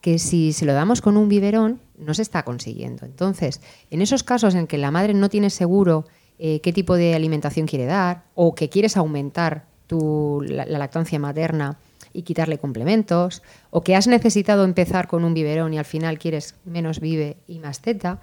que 0.00 0.18
si 0.18 0.52
se 0.52 0.64
lo 0.64 0.72
damos 0.72 1.00
con 1.00 1.16
un 1.16 1.28
biberón 1.28 1.80
no 1.96 2.12
se 2.12 2.22
está 2.22 2.42
consiguiendo. 2.42 3.06
Entonces, 3.06 3.60
en 3.90 4.02
esos 4.02 4.24
casos 4.24 4.56
en 4.56 4.66
que 4.66 4.76
la 4.76 4.90
madre 4.90 5.14
no 5.14 5.28
tiene 5.28 5.50
seguro 5.50 6.06
eh, 6.40 6.60
qué 6.60 6.72
tipo 6.72 6.96
de 6.96 7.14
alimentación 7.14 7.68
quiere 7.68 7.84
dar 7.84 8.24
o 8.34 8.56
que 8.56 8.68
quieres 8.68 8.96
aumentar 8.96 9.66
tu, 9.86 10.42
la, 10.44 10.66
la 10.66 10.78
lactancia 10.78 11.20
materna 11.20 11.78
y 12.12 12.22
quitarle 12.22 12.58
complementos, 12.58 13.42
o 13.70 13.82
que 13.82 13.96
has 13.96 14.06
necesitado 14.06 14.64
empezar 14.64 15.08
con 15.08 15.24
un 15.24 15.34
biberón 15.34 15.72
y 15.72 15.78
al 15.78 15.84
final 15.84 16.18
quieres 16.18 16.56
menos 16.64 17.00
vive 17.00 17.36
y 17.46 17.58
más 17.58 17.80
teta, 17.80 18.20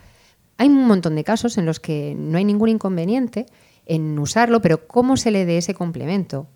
hay 0.60 0.68
un 0.68 0.86
montón 0.86 1.16
de 1.16 1.24
casos 1.24 1.58
en 1.58 1.66
los 1.66 1.80
que 1.80 2.14
no 2.16 2.38
hay 2.38 2.46
ningún 2.46 2.70
inconveniente 2.70 3.48
en 3.86 4.20
usarlo, 4.20 4.62
pero 4.62 4.88
¿cómo 4.88 5.18
se 5.18 5.32
le 5.32 5.46
dé 5.46 5.58
ese 5.58 5.74
complemento? 5.74 6.48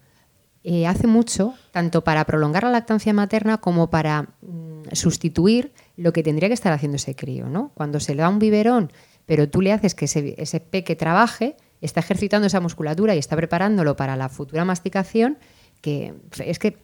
Eh, 0.64 0.86
hace 0.86 1.08
mucho, 1.08 1.56
tanto 1.72 2.04
para 2.04 2.24
prolongar 2.26 2.64
la 2.64 2.70
lactancia 2.70 3.12
materna 3.14 3.58
como 3.58 3.90
para 3.90 4.30
mm, 4.42 4.94
sustituir 4.94 5.74
lo 5.98 6.14
que 6.14 6.22
tendría 6.22 6.48
que 6.48 6.54
estar 6.54 6.72
haciendo 6.72 6.98
ese 6.98 7.16
crío. 7.16 7.48
¿no? 7.50 7.72
Cuando 7.74 8.00
se 8.00 8.14
le 8.14 8.22
da 8.22 8.30
un 8.30 8.40
biberón 8.40 8.92
pero 9.26 9.50
tú 9.50 9.62
le 9.62 9.72
haces 9.72 9.96
que 9.96 10.06
ese, 10.06 10.36
ese 10.38 10.60
peque 10.60 10.96
trabaje, 10.96 11.56
está 11.82 12.00
ejercitando 12.00 12.48
esa 12.48 12.60
musculatura 12.60 13.16
y 13.16 13.20
está 13.20 13.36
preparándolo 13.36 13.96
para 13.96 14.16
la 14.16 14.30
futura 14.30 14.66
masticación, 14.66 15.38
que 15.82 16.14
es 16.46 16.60
que 16.60 16.78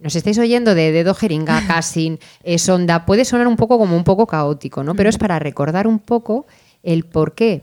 nos 0.00 0.14
estáis 0.16 0.38
oyendo 0.38 0.74
de 0.74 0.92
dedo 0.92 1.14
jeringa, 1.14 1.60
casing, 1.66 2.16
eh, 2.44 2.58
sonda, 2.58 3.06
puede 3.06 3.24
sonar 3.24 3.46
un 3.48 3.56
poco 3.56 3.78
como 3.78 3.96
un 3.96 4.04
poco 4.04 4.26
caótico, 4.26 4.82
¿no? 4.84 4.94
Pero 4.94 5.08
es 5.08 5.18
para 5.18 5.38
recordar 5.38 5.86
un 5.86 5.98
poco 5.98 6.46
el 6.82 7.04
por 7.04 7.34
qué 7.34 7.62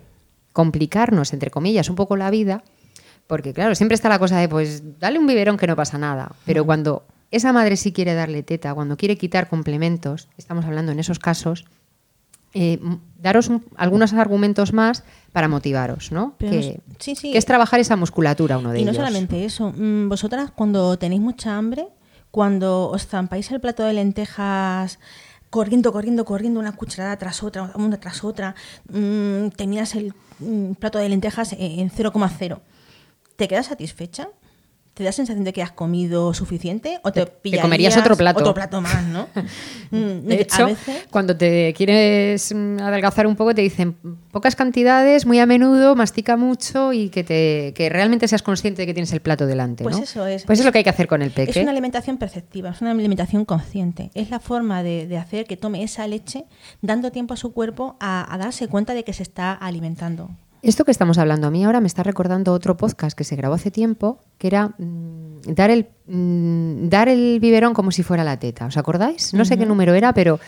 complicarnos, 0.52 1.34
entre 1.34 1.50
comillas, 1.52 1.90
un 1.90 1.96
poco 1.96 2.16
la 2.16 2.30
vida, 2.30 2.64
porque 3.28 3.54
claro, 3.54 3.76
siempre 3.76 3.96
está 3.96 4.10
la 4.10 4.20
cosa 4.20 4.38
de, 4.40 4.50
pues, 4.50 5.00
dale 5.00 5.18
un 5.20 5.28
biberón 5.28 5.58
que 5.58 5.68
no 5.68 5.76
pasa 5.76 5.98
nada, 5.98 6.32
pero 6.46 6.66
cuando 6.66 7.04
esa 7.32 7.52
madre 7.54 7.78
sí 7.78 7.92
quiere 7.92 8.14
darle 8.14 8.44
teta, 8.44 8.74
cuando 8.76 8.98
quiere 8.98 9.18
quitar 9.18 9.48
complementos, 9.50 10.28
estamos 10.38 10.66
hablando 10.66 10.92
en 10.92 11.00
esos 11.00 11.18
casos, 11.20 11.66
eh, 12.54 12.80
daros 13.20 13.48
un- 13.48 13.64
algunos 13.78 14.14
argumentos 14.14 14.74
más 14.74 15.04
para 15.32 15.48
motivaros, 15.48 16.12
¿no? 16.12 16.36
Pero 16.38 16.52
Que, 16.52 16.82
no- 16.88 16.96
sí, 17.00 17.16
sí. 17.16 17.32
que 17.32 17.38
es 17.40 17.46
trabajar 17.46 17.80
esa 17.80 17.96
musculatura, 17.96 18.60
uno 18.60 18.72
de 18.72 18.82
Y 18.82 18.86
no 18.86 18.92
ellos. 18.92 18.98
solamente 19.04 19.44
eso, 19.46 19.74
mm, 19.76 20.10
vosotras 20.10 20.52
cuando 20.52 20.96
tenéis 21.00 21.22
mucha 21.22 21.58
hambre, 21.58 21.88
cuando 22.34 22.90
os 22.90 23.06
zampáis 23.06 23.52
el 23.52 23.62
plato 23.62 23.84
de 23.84 23.94
lentejas 23.94 24.98
corriendo, 25.52 25.94
corriendo, 25.94 26.26
corriendo, 26.26 26.60
una 26.60 26.72
cucharada 26.72 27.16
tras 27.16 27.44
otra, 27.44 27.72
una 27.76 28.00
tras 28.00 28.24
otra, 28.24 28.56
mm, 28.90 29.50
terminas 29.50 29.94
el 29.94 30.16
mm, 30.40 30.72
plato 30.82 30.98
de 30.98 31.10
lentejas 31.10 31.54
en 31.54 31.80
en 31.80 31.92
0,0. 31.92 32.60
¿Te 33.36 33.48
quedas 33.48 33.68
satisfecha? 33.68 34.30
¿Te 34.94 35.04
da 35.04 35.12
sensación 35.12 35.44
de 35.44 35.54
que 35.54 35.64
has 35.64 35.72
comido 35.72 36.36
suficiente? 36.36 37.00
¿O 37.04 37.12
te, 37.12 37.26
Te- 37.26 37.60
comerías 37.60 37.98
otro 37.98 38.16
plato. 38.16 38.42
Otro 38.42 38.54
plato 38.54 38.80
más, 38.82 39.04
¿no? 39.06 39.28
Mm, 39.90 40.26
De 40.28 40.36
a 40.36 40.40
hecho, 40.42 40.66
veces- 40.68 41.06
cuando 41.12 41.38
te 41.38 41.72
quieres 41.78 42.52
mm, 42.54 42.80
adelgazar 42.80 43.28
un 43.28 43.36
poco, 43.36 43.54
te 43.54 43.62
dicen 43.62 43.96
pocas 44.32 44.56
cantidades, 44.56 45.26
muy 45.28 45.38
a 45.40 45.46
menudo, 45.46 45.96
mastica 45.96 46.36
mucho 46.36 46.94
y 46.94 47.10
que, 47.10 47.24
te, 47.24 47.74
que 47.76 47.90
realmente 47.90 48.28
seas 48.28 48.42
consciente 48.42 48.82
de 48.82 48.86
que 48.88 48.94
tienes 48.96 49.14
el 49.14 49.22
plato 49.22 49.46
delante. 49.46 49.84
Pues 49.84 49.98
¿no? 49.98 50.04
eso 50.04 50.26
es. 50.26 50.44
Pues 50.46 50.58
es 50.60 50.66
lo 50.66 50.72
que 50.72 50.80
hay 50.80 50.84
que 50.84 50.90
hacer 50.90 51.08
con 51.08 51.22
el 51.22 51.28
Es 51.30 51.34
peque. 51.36 51.62
una 51.62 51.72
alimentación 51.72 52.18
perceptiva, 52.18 52.70
es 52.72 52.82
una 52.82 52.90
alimentación 52.92 53.46
consciente. 53.46 54.10
Es 54.16 54.30
la 54.32 54.40
forma 54.40 54.82
de, 54.84 55.06
de 55.08 55.18
hacer 55.18 55.46
que 55.46 55.58
tome 55.58 55.84
esa 55.84 56.08
leche 56.08 56.46
dando 56.82 57.12
tiempo 57.12 57.34
a 57.36 57.38
su 57.38 57.54
cuerpo 57.54 57.96
a, 58.00 58.32
a 58.34 58.38
darse 58.40 58.68
cuenta 58.68 58.94
de 58.96 59.04
que 59.04 59.14
se 59.14 59.22
está 59.24 59.54
alimentando. 59.54 60.30
Esto 60.64 60.86
que 60.86 60.92
estamos 60.92 61.18
hablando 61.18 61.48
a 61.48 61.52
mí 61.52 61.66
ahora 61.66 61.82
me 61.82 61.88
está 61.88 62.04
recordando 62.04 62.54
otro 62.54 62.78
podcast 62.78 63.18
que 63.18 63.26
se 63.26 63.36
grabó 63.36 63.56
hace 63.56 63.70
tiempo, 63.70 64.20
que 64.38 64.48
era 64.48 64.70
mm, 64.70 65.42
dar, 65.48 65.70
el, 65.70 65.90
mm, 66.08 66.88
dar 66.88 67.10
el 67.10 67.42
biberón 67.42 67.74
como 67.74 67.92
si 67.92 68.02
fuera 68.02 68.24
la 68.24 68.40
teta. 68.40 68.66
¿Os 68.66 68.78
acordáis? 68.78 69.34
No 69.34 69.44
sé 69.44 69.58
qué 69.58 69.66
número 69.66 69.94
era, 69.94 70.14
pero 70.14 70.40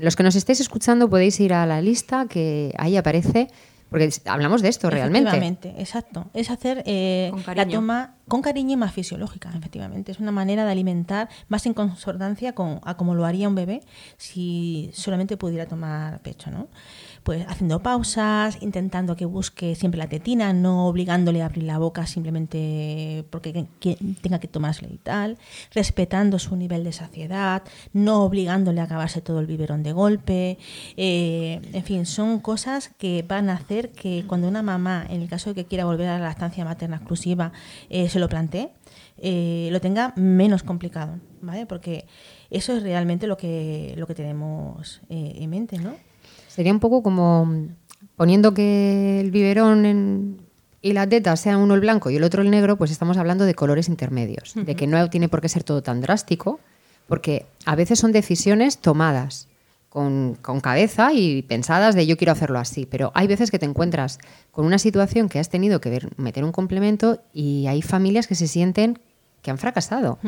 los 0.00 0.16
que 0.16 0.22
nos 0.22 0.36
estéis 0.36 0.60
escuchando 0.60 1.10
podéis 1.10 1.38
ir 1.38 1.52
a 1.52 1.66
la 1.66 1.82
lista 1.82 2.24
que 2.30 2.72
ahí 2.78 2.96
aparece, 2.96 3.48
porque 3.90 4.08
hablamos 4.24 4.62
de 4.62 4.68
esto 4.68 4.88
realmente. 4.88 5.28
Efectivamente, 5.28 5.74
exacto. 5.76 6.30
Es 6.32 6.50
hacer 6.50 6.82
eh, 6.86 7.30
Con 7.30 7.56
la 7.56 7.68
toma 7.68 8.14
con 8.28 8.40
cariño 8.40 8.72
y 8.72 8.76
más 8.76 8.94
fisiológica, 8.94 9.52
efectivamente. 9.54 10.12
Es 10.12 10.18
una 10.18 10.32
manera 10.32 10.64
de 10.64 10.72
alimentar 10.72 11.28
más 11.48 11.66
en 11.66 11.74
concordancia 11.74 12.54
con 12.54 12.80
a 12.84 12.96
como 12.96 13.14
lo 13.14 13.26
haría 13.26 13.48
un 13.48 13.54
bebé 13.54 13.82
si 14.16 14.90
solamente 14.94 15.36
pudiera 15.36 15.66
tomar 15.66 16.20
pecho, 16.20 16.50
¿no? 16.50 16.68
Pues 17.26 17.44
haciendo 17.48 17.80
pausas, 17.82 18.56
intentando 18.62 19.16
que 19.16 19.24
busque 19.24 19.74
siempre 19.74 19.98
la 19.98 20.06
tetina, 20.08 20.52
no 20.52 20.86
obligándole 20.86 21.42
a 21.42 21.46
abrir 21.46 21.64
la 21.64 21.76
boca 21.76 22.06
simplemente 22.06 23.24
porque 23.30 23.52
que- 23.52 23.66
que 23.80 23.98
tenga 24.22 24.38
que 24.38 24.46
tomársela 24.46 24.92
y 24.94 24.98
tal, 24.98 25.36
respetando 25.74 26.38
su 26.38 26.54
nivel 26.54 26.84
de 26.84 26.92
saciedad, 26.92 27.64
no 27.92 28.22
obligándole 28.22 28.80
a 28.80 28.84
acabarse 28.84 29.22
todo 29.22 29.40
el 29.40 29.46
biberón 29.48 29.82
de 29.82 29.90
golpe, 29.92 30.56
eh, 30.96 31.60
en 31.72 31.82
fin, 31.82 32.06
son 32.06 32.38
cosas 32.38 32.90
que 32.96 33.24
van 33.26 33.50
a 33.50 33.54
hacer 33.54 33.90
que 33.90 34.22
cuando 34.28 34.46
una 34.46 34.62
mamá, 34.62 35.04
en 35.10 35.20
el 35.20 35.28
caso 35.28 35.50
de 35.50 35.56
que 35.56 35.64
quiera 35.64 35.84
volver 35.84 36.06
a 36.08 36.20
la 36.20 36.26
lactancia 36.28 36.64
materna 36.64 36.98
exclusiva, 36.98 37.50
eh, 37.90 38.08
se 38.08 38.20
lo 38.20 38.28
plantee, 38.28 38.70
eh, 39.18 39.68
lo 39.72 39.80
tenga 39.80 40.12
menos 40.14 40.62
complicado, 40.62 41.18
¿vale? 41.42 41.66
Porque 41.66 42.06
eso 42.50 42.76
es 42.76 42.84
realmente 42.84 43.26
lo 43.26 43.36
que, 43.36 43.94
lo 43.96 44.06
que 44.06 44.14
tenemos 44.14 45.00
eh, 45.08 45.32
en 45.40 45.50
mente, 45.50 45.78
¿no? 45.78 45.96
Sería 46.56 46.72
un 46.72 46.80
poco 46.80 47.02
como 47.02 47.44
mm, 47.46 47.68
poniendo 48.16 48.54
que 48.54 49.20
el 49.20 49.30
biberón 49.30 49.84
en- 49.86 50.40
y 50.82 50.92
la 50.92 51.06
teta 51.08 51.36
sea 51.36 51.58
uno 51.58 51.74
el 51.74 51.80
blanco 51.80 52.10
y 52.10 52.16
el 52.16 52.24
otro 52.24 52.42
el 52.42 52.50
negro, 52.50 52.76
pues 52.76 52.90
estamos 52.90 53.16
hablando 53.18 53.44
de 53.44 53.54
colores 53.54 53.88
intermedios, 53.88 54.54
de 54.54 54.74
que 54.76 54.86
no 54.86 55.08
tiene 55.10 55.28
por 55.28 55.40
qué 55.40 55.48
ser 55.48 55.64
todo 55.64 55.82
tan 55.82 56.00
drástico, 56.00 56.60
porque 57.08 57.46
a 57.64 57.74
veces 57.76 57.98
son 57.98 58.12
decisiones 58.12 58.78
tomadas 58.78 59.48
con, 59.88 60.36
con 60.42 60.60
cabeza 60.60 61.12
y 61.12 61.42
pensadas 61.42 61.94
de 61.94 62.06
yo 62.06 62.16
quiero 62.16 62.32
hacerlo 62.32 62.58
así, 62.58 62.86
pero 62.86 63.10
hay 63.14 63.26
veces 63.26 63.50
que 63.50 63.58
te 63.58 63.66
encuentras 63.66 64.18
con 64.52 64.64
una 64.64 64.78
situación 64.78 65.28
que 65.28 65.38
has 65.40 65.48
tenido 65.48 65.80
que 65.80 65.90
ver- 65.90 66.08
meter 66.18 66.44
un 66.44 66.52
complemento 66.52 67.20
y 67.32 67.66
hay 67.66 67.82
familias 67.82 68.26
que 68.26 68.34
se 68.34 68.46
sienten 68.46 68.98
que 69.46 69.52
han 69.52 69.58
fracasado. 69.58 70.18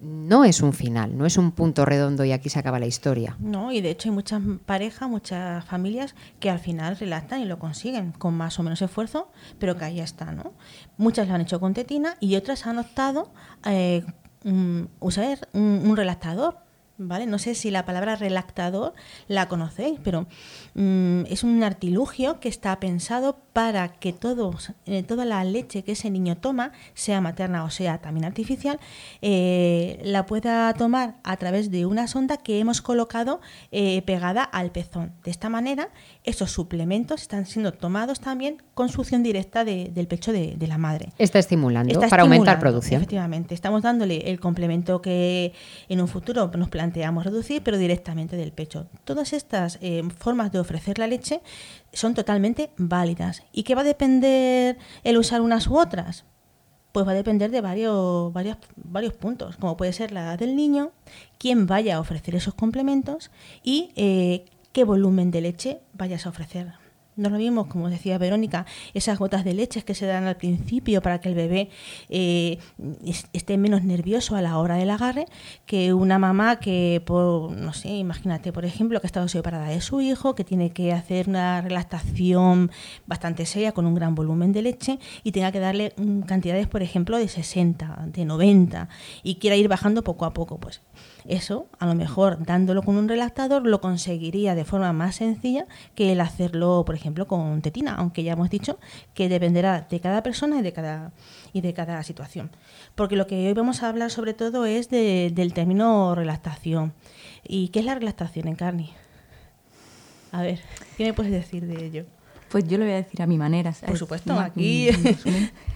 No 0.00 0.44
es 0.44 0.60
un 0.60 0.74
final, 0.74 1.16
no 1.16 1.24
es 1.24 1.38
un 1.38 1.52
punto 1.52 1.86
redondo 1.86 2.26
y 2.26 2.32
aquí 2.32 2.50
se 2.50 2.58
acaba 2.58 2.78
la 2.78 2.84
historia. 2.84 3.34
No, 3.38 3.72
y 3.72 3.80
de 3.80 3.88
hecho 3.88 4.10
hay 4.10 4.14
muchas 4.14 4.42
parejas, 4.66 5.08
muchas 5.08 5.64
familias 5.64 6.14
que 6.40 6.50
al 6.50 6.58
final 6.58 6.94
relactan 6.98 7.40
y 7.40 7.46
lo 7.46 7.58
consiguen 7.58 8.12
con 8.12 8.34
más 8.34 8.58
o 8.58 8.62
menos 8.62 8.82
esfuerzo, 8.82 9.32
pero 9.58 9.78
que 9.78 9.86
ahí 9.86 10.00
está, 10.00 10.30
¿no? 10.32 10.52
Muchas 10.98 11.26
lo 11.26 11.32
han 11.32 11.40
hecho 11.40 11.58
con 11.58 11.72
tetina 11.72 12.18
y 12.20 12.36
otras 12.36 12.66
han 12.66 12.78
optado 12.78 13.32
eh, 13.64 14.04
mm, 14.44 14.82
usar 15.00 15.48
un, 15.54 15.80
un 15.86 15.96
relactador. 15.96 16.58
¿Vale? 16.98 17.26
No 17.26 17.38
sé 17.38 17.54
si 17.54 17.70
la 17.70 17.84
palabra 17.84 18.16
relactador 18.16 18.94
la 19.28 19.48
conocéis, 19.48 20.00
pero 20.02 20.26
mm, 20.74 21.24
es 21.28 21.44
un 21.44 21.62
artilugio 21.62 22.40
que 22.40 22.48
está 22.48 22.80
pensado 22.80 23.36
para 23.52 23.88
que 23.88 24.14
todos, 24.14 24.72
eh, 24.86 25.02
toda 25.02 25.26
la 25.26 25.44
leche 25.44 25.82
que 25.84 25.92
ese 25.92 26.08
niño 26.10 26.38
toma, 26.38 26.72
sea 26.94 27.20
materna 27.20 27.64
o 27.64 27.70
sea 27.70 27.98
también 27.98 28.24
artificial, 28.24 28.78
eh, 29.20 30.00
la 30.04 30.24
pueda 30.24 30.72
tomar 30.74 31.16
a 31.24 31.36
través 31.36 31.70
de 31.70 31.84
una 31.84 32.06
sonda 32.08 32.38
que 32.38 32.60
hemos 32.60 32.80
colocado 32.80 33.40
eh, 33.72 34.00
pegada 34.02 34.42
al 34.42 34.70
pezón. 34.72 35.12
De 35.24 35.30
esta 35.30 35.48
manera, 35.50 35.90
esos 36.24 36.50
suplementos 36.50 37.22
están 37.22 37.44
siendo 37.44 37.72
tomados 37.72 38.20
también 38.20 38.62
con 38.74 38.88
succión 38.88 39.22
directa 39.22 39.64
de- 39.64 39.90
del 39.92 40.06
pecho 40.06 40.32
de, 40.32 40.56
de 40.56 40.66
la 40.66 40.78
madre. 40.78 41.12
Está 41.18 41.38
estimulando 41.38 41.92
Está 41.92 42.08
para 42.08 42.22
aumentar 42.22 42.54
estimulando, 42.54 42.60
producción. 42.60 43.00
Efectivamente, 43.02 43.54
estamos 43.54 43.82
dándole 43.82 44.30
el 44.30 44.40
complemento 44.40 45.02
que 45.02 45.52
en 45.88 46.00
un 46.00 46.08
futuro 46.08 46.50
nos 46.56 46.68
planteamos 46.68 46.85
reducir, 46.92 47.62
pero 47.62 47.78
directamente 47.78 48.36
del 48.36 48.52
pecho. 48.52 48.86
Todas 49.04 49.32
estas 49.32 49.78
eh, 49.80 50.02
formas 50.16 50.52
de 50.52 50.58
ofrecer 50.58 50.98
la 50.98 51.06
leche 51.06 51.40
son 51.92 52.14
totalmente 52.14 52.70
válidas. 52.76 53.42
¿Y 53.52 53.62
qué 53.62 53.74
va 53.74 53.82
a 53.82 53.84
depender 53.84 54.78
el 55.04 55.18
usar 55.18 55.40
unas 55.40 55.66
u 55.66 55.78
otras? 55.78 56.24
Pues 56.92 57.06
va 57.06 57.12
a 57.12 57.14
depender 57.14 57.50
de 57.50 57.60
varios, 57.60 58.32
varios, 58.32 58.56
varios 58.76 59.12
puntos, 59.12 59.56
como 59.56 59.76
puede 59.76 59.92
ser 59.92 60.12
la 60.12 60.22
edad 60.22 60.38
del 60.38 60.56
niño, 60.56 60.92
quién 61.38 61.66
vaya 61.66 61.96
a 61.96 62.00
ofrecer 62.00 62.34
esos 62.34 62.54
complementos 62.54 63.30
y 63.62 63.90
eh, 63.96 64.46
qué 64.72 64.84
volumen 64.84 65.30
de 65.30 65.42
leche 65.42 65.80
vayas 65.92 66.26
a 66.26 66.30
ofrecer. 66.30 66.85
No 67.16 67.30
lo 67.30 67.38
mismo, 67.38 67.66
como 67.66 67.88
decía 67.88 68.18
Verónica, 68.18 68.66
esas 68.92 69.18
gotas 69.18 69.42
de 69.42 69.54
leche 69.54 69.82
que 69.82 69.94
se 69.94 70.04
dan 70.04 70.24
al 70.26 70.36
principio 70.36 71.00
para 71.00 71.18
que 71.18 71.30
el 71.30 71.34
bebé 71.34 71.70
eh, 72.10 72.58
es- 73.06 73.26
esté 73.32 73.56
menos 73.56 73.82
nervioso 73.84 74.36
a 74.36 74.42
la 74.42 74.58
hora 74.58 74.76
del 74.76 74.90
agarre 74.90 75.24
que 75.64 75.94
una 75.94 76.18
mamá 76.18 76.60
que, 76.60 77.02
por, 77.06 77.52
no 77.52 77.72
sé, 77.72 77.88
imagínate, 77.88 78.52
por 78.52 78.66
ejemplo, 78.66 79.00
que 79.00 79.06
ha 79.06 79.08
estado 79.08 79.28
separada 79.28 79.68
de 79.68 79.80
su 79.80 80.02
hijo, 80.02 80.34
que 80.34 80.44
tiene 80.44 80.70
que 80.70 80.92
hacer 80.92 81.28
una 81.30 81.62
relactación 81.62 82.70
bastante 83.06 83.46
seria 83.46 83.72
con 83.72 83.86
un 83.86 83.94
gran 83.94 84.14
volumen 84.14 84.52
de 84.52 84.60
leche 84.60 84.98
y 85.24 85.32
tenga 85.32 85.52
que 85.52 85.60
darle 85.60 85.94
cantidades, 86.26 86.66
por 86.66 86.82
ejemplo, 86.82 87.16
de 87.16 87.28
60, 87.28 88.04
de 88.08 88.26
90 88.26 88.90
y 89.22 89.36
quiera 89.36 89.56
ir 89.56 89.68
bajando 89.68 90.02
poco 90.04 90.26
a 90.26 90.34
poco. 90.34 90.58
Pues 90.58 90.82
eso, 91.28 91.66
a 91.78 91.86
lo 91.86 91.94
mejor 91.94 92.44
dándolo 92.44 92.82
con 92.82 92.96
un 92.96 93.08
relactador, 93.08 93.66
lo 93.66 93.80
conseguiría 93.80 94.54
de 94.54 94.64
forma 94.64 94.92
más 94.92 95.16
sencilla 95.16 95.66
que 95.94 96.12
el 96.12 96.20
hacerlo, 96.20 96.84
por 96.86 96.94
ejemplo, 96.94 97.26
con 97.26 97.60
tetina, 97.62 97.94
aunque 97.94 98.22
ya 98.22 98.32
hemos 98.32 98.50
dicho 98.50 98.78
que 99.14 99.28
dependerá 99.28 99.86
de 99.88 100.00
cada 100.00 100.22
persona 100.22 100.58
y 100.58 100.62
de 100.62 100.72
cada, 100.72 101.12
y 101.52 101.60
de 101.60 101.74
cada 101.74 102.02
situación. 102.02 102.50
Porque 102.94 103.16
lo 103.16 103.26
que 103.26 103.46
hoy 103.46 103.52
vamos 103.54 103.82
a 103.82 103.88
hablar 103.88 104.10
sobre 104.10 104.34
todo 104.34 104.66
es 104.66 104.88
de- 104.90 105.30
del 105.34 105.52
término 105.52 106.14
relactación. 106.14 106.92
¿Y 107.46 107.68
qué 107.68 107.80
es 107.80 107.84
la 107.84 107.94
relactación 107.94 108.48
en 108.48 108.56
carne? 108.56 108.90
A 110.32 110.42
ver, 110.42 110.60
¿qué 110.96 111.04
me 111.04 111.14
puedes 111.14 111.32
decir 111.32 111.66
de 111.66 111.84
ello? 111.86 112.04
Pues 112.50 112.66
yo 112.68 112.78
lo 112.78 112.84
voy 112.84 112.92
a 112.92 112.96
decir 112.96 113.22
a 113.22 113.26
mi 113.26 113.38
manera. 113.38 113.72
¿sabes? 113.72 113.90
Por 113.90 113.98
supuesto, 113.98 114.32
Un- 114.34 114.38
aquí. 114.42 114.88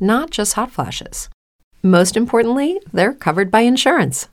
not 0.00 0.30
just 0.30 0.54
hot 0.54 0.70
flashes. 0.70 1.28
Most 1.82 2.16
importantly, 2.16 2.80
they're 2.92 3.12
covered 3.14 3.50
by 3.50 3.60
insurance. 3.62 4.28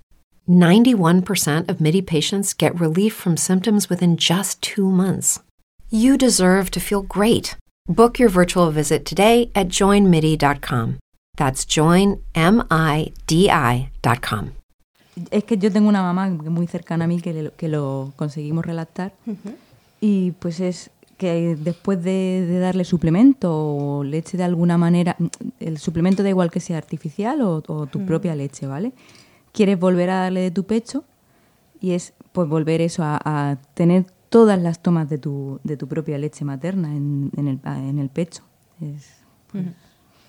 91% 0.47 1.69
of 1.69 1.81
MIDI 1.81 2.01
patients 2.01 2.53
get 2.53 2.79
relief 2.79 3.13
from 3.13 3.35
symptoms 3.37 3.89
within 3.89 4.15
just 4.17 4.61
two 4.61 4.89
months. 4.89 5.39
You 5.89 6.17
deserve 6.17 6.69
to 6.71 6.79
feel 6.79 7.01
great. 7.01 7.55
Book 7.87 8.19
your 8.19 8.29
virtual 8.29 8.71
visit 8.71 9.05
today 9.05 9.51
at 9.55 9.67
joinmidi.com. 9.69 10.97
That's 11.37 11.65
joinmidi.com. 11.65 12.21
Es 15.31 15.43
que 15.45 15.57
yo 15.57 15.71
tengo 15.71 15.87
una 15.89 16.01
mamá 16.01 16.27
muy 16.29 16.67
cercana 16.67 17.05
a 17.05 17.07
mí 17.07 17.21
que, 17.21 17.33
le- 17.33 17.51
que 17.51 17.69
lo 17.69 18.11
conseguimos 18.17 18.65
relactar 18.65 19.13
y 20.01 20.31
pues 20.39 20.59
es 20.59 20.89
que 21.17 21.55
después 21.55 22.03
de, 22.03 22.45
de 22.47 22.59
darle 22.59 22.83
suplemento 22.83 23.51
o 23.53 24.03
leche 24.03 24.37
de 24.37 24.43
alguna 24.43 24.77
manera, 24.77 25.15
el 25.59 25.77
suplemento 25.77 26.23
da 26.23 26.29
igual 26.29 26.51
que 26.51 26.59
sea 26.59 26.77
artificial 26.77 27.41
o, 27.41 27.63
o 27.67 27.85
tu 27.87 28.05
propia 28.05 28.35
leche, 28.35 28.67
¿vale? 28.67 28.91
Quieres 29.53 29.79
volver 29.79 30.09
a 30.09 30.21
darle 30.21 30.41
de 30.41 30.51
tu 30.51 30.65
pecho 30.65 31.05
y 31.79 31.91
es 31.91 32.13
pues 32.31 32.49
volver 32.49 32.81
eso 32.81 33.03
a, 33.03 33.19
a 33.23 33.57
tener 33.73 34.05
todas 34.29 34.61
las 34.61 34.81
tomas 34.81 35.09
de 35.09 35.17
tu, 35.17 35.61
de 35.63 35.77
tu 35.77 35.87
propia 35.87 36.17
leche 36.17 36.43
materna 36.43 36.93
en, 36.93 37.31
en 37.37 37.47
el, 37.47 37.59
en 37.63 37.99
el 37.99 38.09
pecho. 38.09 38.43
Es, 38.81 39.21
pues, 39.51 39.67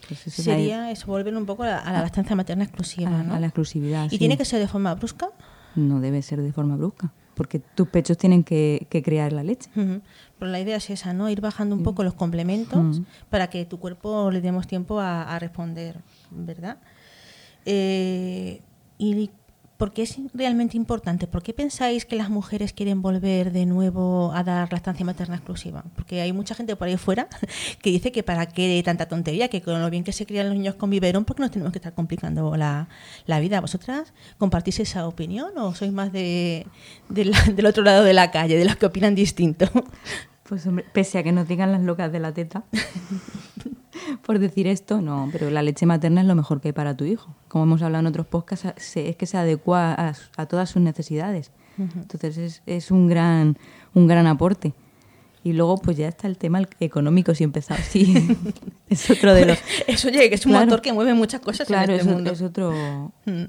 pues 0.07 0.26
eso 0.28 0.43
Sería 0.43 0.93
eso, 0.93 1.09
volver 1.09 1.37
un 1.37 1.47
poco 1.47 1.64
a 1.64 1.66
la, 1.66 1.78
a 1.78 1.93
la 1.93 2.02
lactancia 2.02 2.37
materna 2.37 2.62
exclusiva, 2.62 3.11
a, 3.11 3.23
¿no? 3.25 3.35
a 3.35 3.40
la 3.40 3.47
exclusividad. 3.47 4.07
¿Y 4.07 4.11
sí. 4.11 4.19
tiene 4.19 4.37
que 4.37 4.45
ser 4.45 4.61
de 4.61 4.69
forma 4.69 4.95
brusca? 4.95 5.31
No 5.75 6.00
debe 6.00 6.23
ser 6.23 6.40
de 6.40 6.52
forma 6.52 6.76
brusca, 6.76 7.12
porque 7.37 7.59
tus 7.59 7.88
pechos 7.88 8.16
tienen 8.16 8.43
que, 8.43 8.87
que 8.88 9.02
crear 9.02 9.31
la 9.33 9.45
leche. 9.45 9.69
Ujú. 9.76 10.00
Pero 10.38 10.50
la 10.50 10.59
idea 10.59 10.76
es 10.76 10.88
esa, 10.88 11.12
¿no? 11.12 11.28
Ir 11.28 11.43
bajando 11.43 11.76
un 11.76 11.83
poco 11.83 12.02
los 12.02 12.14
complementos 12.14 13.02
para 13.28 13.49
que 13.49 13.64
tu 13.66 13.78
cuerpo 13.78 14.31
le 14.31 14.40
demos 14.40 14.66
tiempo 14.66 14.99
a, 15.00 15.23
a 15.23 15.38
responder, 15.38 16.00
¿verdad? 16.31 16.78
Eh, 17.66 18.62
¿Y 18.99 19.31
por 19.76 19.92
qué 19.92 20.02
es 20.02 20.16
realmente 20.33 20.76
importante? 20.76 21.26
¿Por 21.26 21.42
qué 21.42 21.52
pensáis 21.52 22.06
que 22.06 22.16
las 22.16 22.30
mujeres 22.30 22.73
quieren 22.73 23.02
volver 23.02 23.52
de 23.52 23.66
nuevo 23.66 24.33
a 24.35 24.42
dar 24.42 24.73
lactancia 24.73 25.04
materna 25.04 25.37
exclusiva? 25.37 25.85
Porque 25.95 26.21
hay 26.23 26.33
mucha 26.33 26.54
gente 26.54 26.76
por 26.76 26.88
ahí 26.88 26.97
fuera 26.97 27.28
que 27.83 27.90
dice 27.90 28.11
que 28.12 28.23
para 28.23 28.47
qué 28.47 28.80
tanta 28.85 29.06
tontería, 29.06 29.49
que 29.49 29.61
con 29.62 29.80
lo 29.80 29.90
bien 29.90 30.02
que 30.04 30.12
se 30.12 30.25
crían 30.26 30.47
los 30.49 30.56
niños 30.56 30.76
con 30.76 30.88
biberón, 30.90 31.25
porque 31.25 31.42
nos 31.42 31.50
tenemos 31.50 31.73
que 31.73 31.78
estar 31.78 31.92
complicando 31.95 32.56
la, 32.56 32.88
la 33.26 33.38
vida. 33.40 33.61
¿Vosotras 33.61 34.12
compartís 34.38 34.80
esa 34.80 35.06
opinión 35.06 35.56
o 35.59 35.74
sois 35.74 35.92
más 35.92 36.12
de, 36.12 36.66
de 37.09 37.24
la- 37.27 37.42
del 37.42 37.66
otro 37.66 37.83
lado 37.83 38.03
de 38.05 38.14
la 38.14 38.31
calle, 38.31 38.57
de 38.57 38.64
los 38.64 38.77
que 38.77 38.87
opinan 38.87 39.14
distinto? 39.14 39.66
Pues 40.48 40.66
hombre, 40.66 40.85
pese 40.92 41.18
a 41.18 41.22
que 41.22 41.32
nos 41.32 41.48
digan 41.48 41.72
las 41.72 41.82
locas 41.82 42.12
de 42.12 42.20
la 42.20 42.32
teta, 42.32 42.64
por 44.24 44.38
decir 44.38 44.66
esto, 44.66 45.00
no, 45.00 45.28
pero 45.32 45.50
la 45.50 45.62
leche 45.62 45.87
materna 45.87 46.20
es 46.20 46.26
lo 46.26 46.35
mejor 46.35 46.61
que 46.61 46.68
hay 46.68 46.72
para 46.72 46.96
tu 46.96 47.04
hijo. 47.04 47.35
Como 47.48 47.64
hemos 47.64 47.82
hablado 47.82 48.00
en 48.00 48.06
otros 48.06 48.26
podcasts, 48.26 48.96
es 48.96 49.16
que 49.16 49.26
se 49.26 49.37
adecua 49.37 49.92
a, 49.92 50.14
a 50.37 50.46
todas 50.46 50.70
sus 50.70 50.82
necesidades. 50.82 51.50
Entonces 51.78 52.38
es, 52.38 52.62
es 52.64 52.90
un 52.90 53.06
gran 53.06 53.59
un 53.96 54.06
gran 54.06 54.26
aporte. 54.26 54.74
Y 55.46 55.52
luego 55.52 55.76
pues 55.78 55.96
ya 55.96 56.09
está 56.09 56.26
el 56.26 56.38
tema 56.38 56.61
económico, 56.80 57.32
si 57.32 57.44
empezamos. 57.44 57.85
Sí, 57.85 58.12
es 58.90 59.09
otro 59.11 59.32
de 59.32 59.46
los... 59.46 59.59
Eso, 59.87 60.09
oye, 60.09 60.28
que 60.28 60.35
es 60.35 60.44
un 60.44 60.50
Claro. 60.50 60.66
motor 60.66 60.82
que 60.82 60.92
mueve 60.92 61.14
muchas 61.14 61.40
cosas 61.40 61.68
Claro, 61.68 61.92
en 61.92 62.00
este 62.00 62.09
eso 62.09 62.14
mundo. 62.16 62.32
es 62.32 62.42
otro, 62.42 63.12
Mm. 63.26 63.44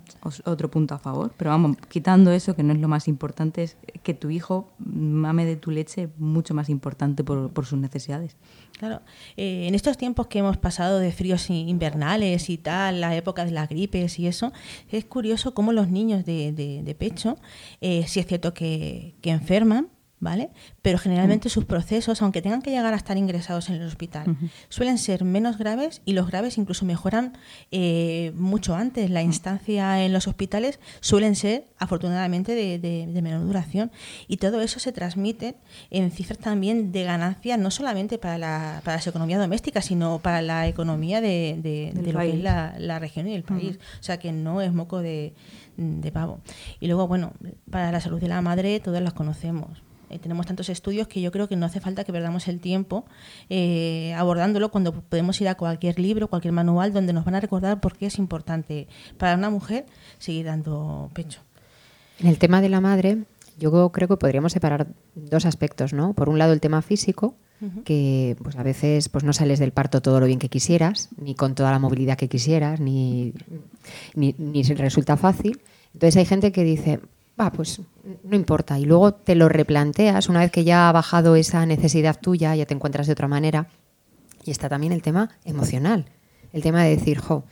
otro 0.46 0.70
punto 0.70 0.94
a 0.94 1.00
favor. 1.00 1.34
Pero 1.38 1.50
vamos, 1.50 1.76
quitando 1.90 2.32
eso, 2.32 2.56
que 2.56 2.62
no 2.62 2.72
es 2.74 2.80
lo 2.80 2.88
más 2.88 3.08
importante, 3.08 3.64
es 3.64 3.78
que 4.04 4.14
tu 4.14 4.30
hijo 4.30 4.70
mame 4.78 5.46
de 5.46 5.56
tu 5.56 5.72
leche 5.72 6.10
mucho 6.20 6.54
más 6.54 6.70
importante 6.70 7.24
por, 7.24 7.50
por 7.52 7.66
sus 7.66 7.80
necesidades. 7.80 8.36
Claro. 8.78 9.02
Eh, 9.36 9.66
en 9.68 9.74
estos 9.74 9.98
tiempos 9.98 10.28
que 10.28 10.38
hemos 10.38 10.58
pasado 10.58 11.00
de 11.00 11.12
fríos 11.12 11.50
invernales 11.50 12.52
y 12.52 12.60
tal, 12.60 13.02
la 13.02 13.16
época 13.16 13.44
de 13.44 13.50
las 13.52 13.70
gripes 13.70 14.20
y 14.20 14.28
eso, 14.28 14.54
es 14.92 15.04
curioso 15.06 15.56
cómo 15.56 15.72
los 15.74 15.90
niños 15.90 16.26
de, 16.26 16.52
de- 16.52 16.84
de 16.84 16.94
pecho, 16.96 17.38
eh, 17.82 18.06
sí 18.08 18.20
es 18.20 18.28
cierto 18.28 18.54
que, 18.54 19.16
que 19.22 19.32
enferman, 19.32 19.88
¿vale? 20.20 20.50
Pero 20.82 20.98
generalmente 20.98 21.48
sus 21.50 21.66
procesos, 21.66 22.22
aunque 22.24 22.42
tengan 22.42 22.62
que 22.64 22.72
llegar 22.72 22.92
a 22.94 22.98
estar 22.98 23.18
ingresados 23.18 23.70
en 23.70 23.76
el 23.76 23.84
hospital, 23.88 24.36
suelen 24.70 24.98
ser 24.98 25.24
menos 25.24 25.58
graves 25.60 26.02
y 26.06 26.14
los 26.14 26.28
graves 26.28 26.58
incluso 26.58 26.86
mejoran 26.86 27.38
eh, 27.72 28.32
mucho 28.36 28.76
antes. 28.76 29.10
La 29.12 29.22
instancia 29.22 30.04
en 30.04 30.14
los 30.14 30.28
hospitales 30.28 30.80
suelen 31.02 31.36
ser, 31.36 31.68
afortunadamente, 31.78 32.56
de, 32.56 32.80
de- 32.80 33.06
de 33.08 33.22
menor 33.22 33.42
duración. 33.46 33.92
Y 34.28 34.38
todo 34.38 34.62
eso 34.62 34.80
se 34.80 34.92
transmite 34.92 35.56
en 35.92 36.10
cifras 36.12 36.40
también 36.40 36.92
de 36.92 37.04
ganancia, 37.04 37.58
no 37.58 37.70
solamente 37.70 38.18
para, 38.18 38.38
la, 38.40 38.82
para 38.84 38.98
las 38.98 39.06
economías 39.08 39.40
domésticas, 39.40 39.86
sino 39.86 40.20
para 40.20 40.42
la 40.42 40.68
economía 40.68 41.22
de, 41.22 41.60
de- 41.62 41.92
lo 41.94 42.20
que 42.20 42.38
es 42.38 42.44
la, 42.44 42.76
la 42.80 42.98
región 43.00 43.28
y 43.28 43.36
el 43.36 43.44
país. 43.44 43.78
O 44.00 44.04
sea 44.04 44.18
que 44.18 44.32
no 44.32 44.62
es 44.62 44.74
moco 44.74 45.00
de, 45.00 45.34
de 45.78 46.12
pavo. 46.12 46.40
Y 46.80 46.88
luego, 46.88 47.08
bueno, 47.08 47.34
para 47.70 47.92
la 47.92 48.00
salud 48.02 48.20
de 48.20 48.28
la 48.30 48.42
madre, 48.42 48.80
todos 48.80 49.00
las 49.02 49.14
conocemos. 49.14 49.84
Eh, 50.10 50.20
tenemos 50.20 50.46
tantos 50.46 50.70
estudios 50.70 51.08
que 51.08 51.22
yo 51.22 51.32
creo 51.32 51.48
que 51.48 51.56
no 51.56 51.66
hace 51.66 51.82
falta 51.82 52.04
que 52.04 52.12
perdamos 52.12 52.48
el 52.48 52.60
tiempo 52.60 53.06
eh, 53.50 54.14
abordándolo 54.16 54.72
cuando 54.72 54.94
podemos 54.94 55.40
ir 55.42 55.48
a 55.48 55.56
cualquier 55.56 56.00
libro, 56.00 56.30
cualquier 56.30 56.54
manual 56.54 56.94
donde 56.94 57.14
nos 57.14 57.26
van 57.26 57.36
a 57.36 57.40
recordar 57.40 57.80
por 57.80 57.98
qué 57.98 58.06
es 58.06 58.18
importante 58.18 58.88
para 59.18 59.36
una 59.36 59.50
mujer 59.50 59.86
seguir 60.18 60.46
dando 60.46 61.10
pecho. 61.14 61.42
En 62.20 62.28
el 62.28 62.38
tema 62.38 62.62
de 62.62 62.70
la 62.70 62.82
madre, 62.82 63.20
yo 63.60 63.92
creo 63.92 64.08
que 64.08 64.18
podríamos 64.18 64.54
separar 64.54 64.88
dos 65.16 65.46
aspectos, 65.46 65.94
¿no? 65.94 66.14
Por 66.14 66.30
un 66.30 66.38
lado, 66.38 66.54
el 66.54 66.60
tema 66.60 66.82
físico, 66.82 67.36
que 67.86 68.36
pues 68.44 68.56
a 68.56 68.62
veces 68.62 69.10
pues 69.10 69.24
no 69.24 69.34
sales 69.34 69.58
del 69.58 69.72
parto 69.72 70.00
todo 70.00 70.20
lo 70.20 70.28
bien 70.28 70.38
que 70.38 70.48
quisieras, 70.48 71.10
ni 71.18 71.34
con 71.34 71.56
toda 71.56 71.72
la 71.72 71.80
movilidad 71.80 72.16
que 72.16 72.30
quisieras, 72.30 72.80
ni, 72.80 73.34
ni, 74.14 74.36
ni 74.38 74.62
resulta 74.62 75.18
fácil. 75.18 75.60
Entonces 75.94 76.18
hay 76.18 76.26
gente 76.26 76.52
que 76.52 76.64
dice, 76.64 77.00
va, 77.40 77.52
pues 77.52 77.82
no 78.24 78.36
importa. 78.36 78.80
Y 78.80 78.86
luego 78.86 79.14
te 79.14 79.36
lo 79.36 79.50
replanteas 79.50 80.30
una 80.30 80.40
vez 80.40 80.52
que 80.52 80.64
ya 80.64 80.90
ha 80.90 80.92
bajado 80.92 81.36
esa 81.36 81.66
necesidad 81.66 82.20
tuya, 82.20 82.56
ya 82.56 82.66
te 82.66 82.74
encuentras 82.74 83.08
de 83.08 83.14
otra 83.14 83.28
manera. 83.28 83.68
Y 84.44 84.52
está 84.52 84.70
también 84.70 84.94
el 84.94 85.02
tema 85.02 85.30
emocional, 85.46 86.06
el 86.54 86.62
tema 86.62 86.84
de 86.84 86.96
decir, 86.96 87.20
jo, 87.20 87.44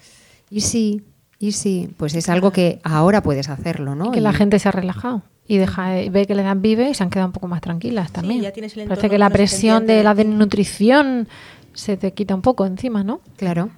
¿y 0.49 0.61
si? 0.61 1.03
¿Y 1.39 1.51
si? 1.51 1.93
Pues 1.97 2.15
es 2.15 2.29
algo 2.29 2.51
que 2.51 2.79
ahora 2.83 3.21
puedes 3.21 3.49
hacerlo, 3.49 3.95
¿no? 3.95 4.11
que 4.11 4.21
la 4.21 4.33
gente 4.33 4.59
se 4.59 4.69
ha 4.69 4.71
relajado 4.71 5.23
y 5.47 5.57
deja 5.57 5.99
eh, 5.99 6.09
ve 6.09 6.25
que 6.25 6.35
le 6.35 6.43
dan 6.43 6.61
vive 6.61 6.89
y 6.89 6.93
se 6.93 7.03
han 7.03 7.09
quedado 7.09 7.27
un 7.27 7.33
poco 7.33 7.47
más 7.47 7.61
tranquilas 7.61 8.11
también. 8.11 8.41
ya 8.41 8.51
tienes 8.51 8.75
el 8.77 8.87
Parece 8.87 9.09
que 9.09 9.17
la 9.17 9.29
presión 9.29 9.85
de 9.85 10.03
la 10.03 10.15
desnutrición 10.15 11.27
se 11.73 11.97
te 11.97 12.13
quita 12.13 12.33
un 12.33 12.41
poco 12.41 12.65
encima, 12.65 13.03
¿no? 13.03 13.21
Claro. 13.37 13.69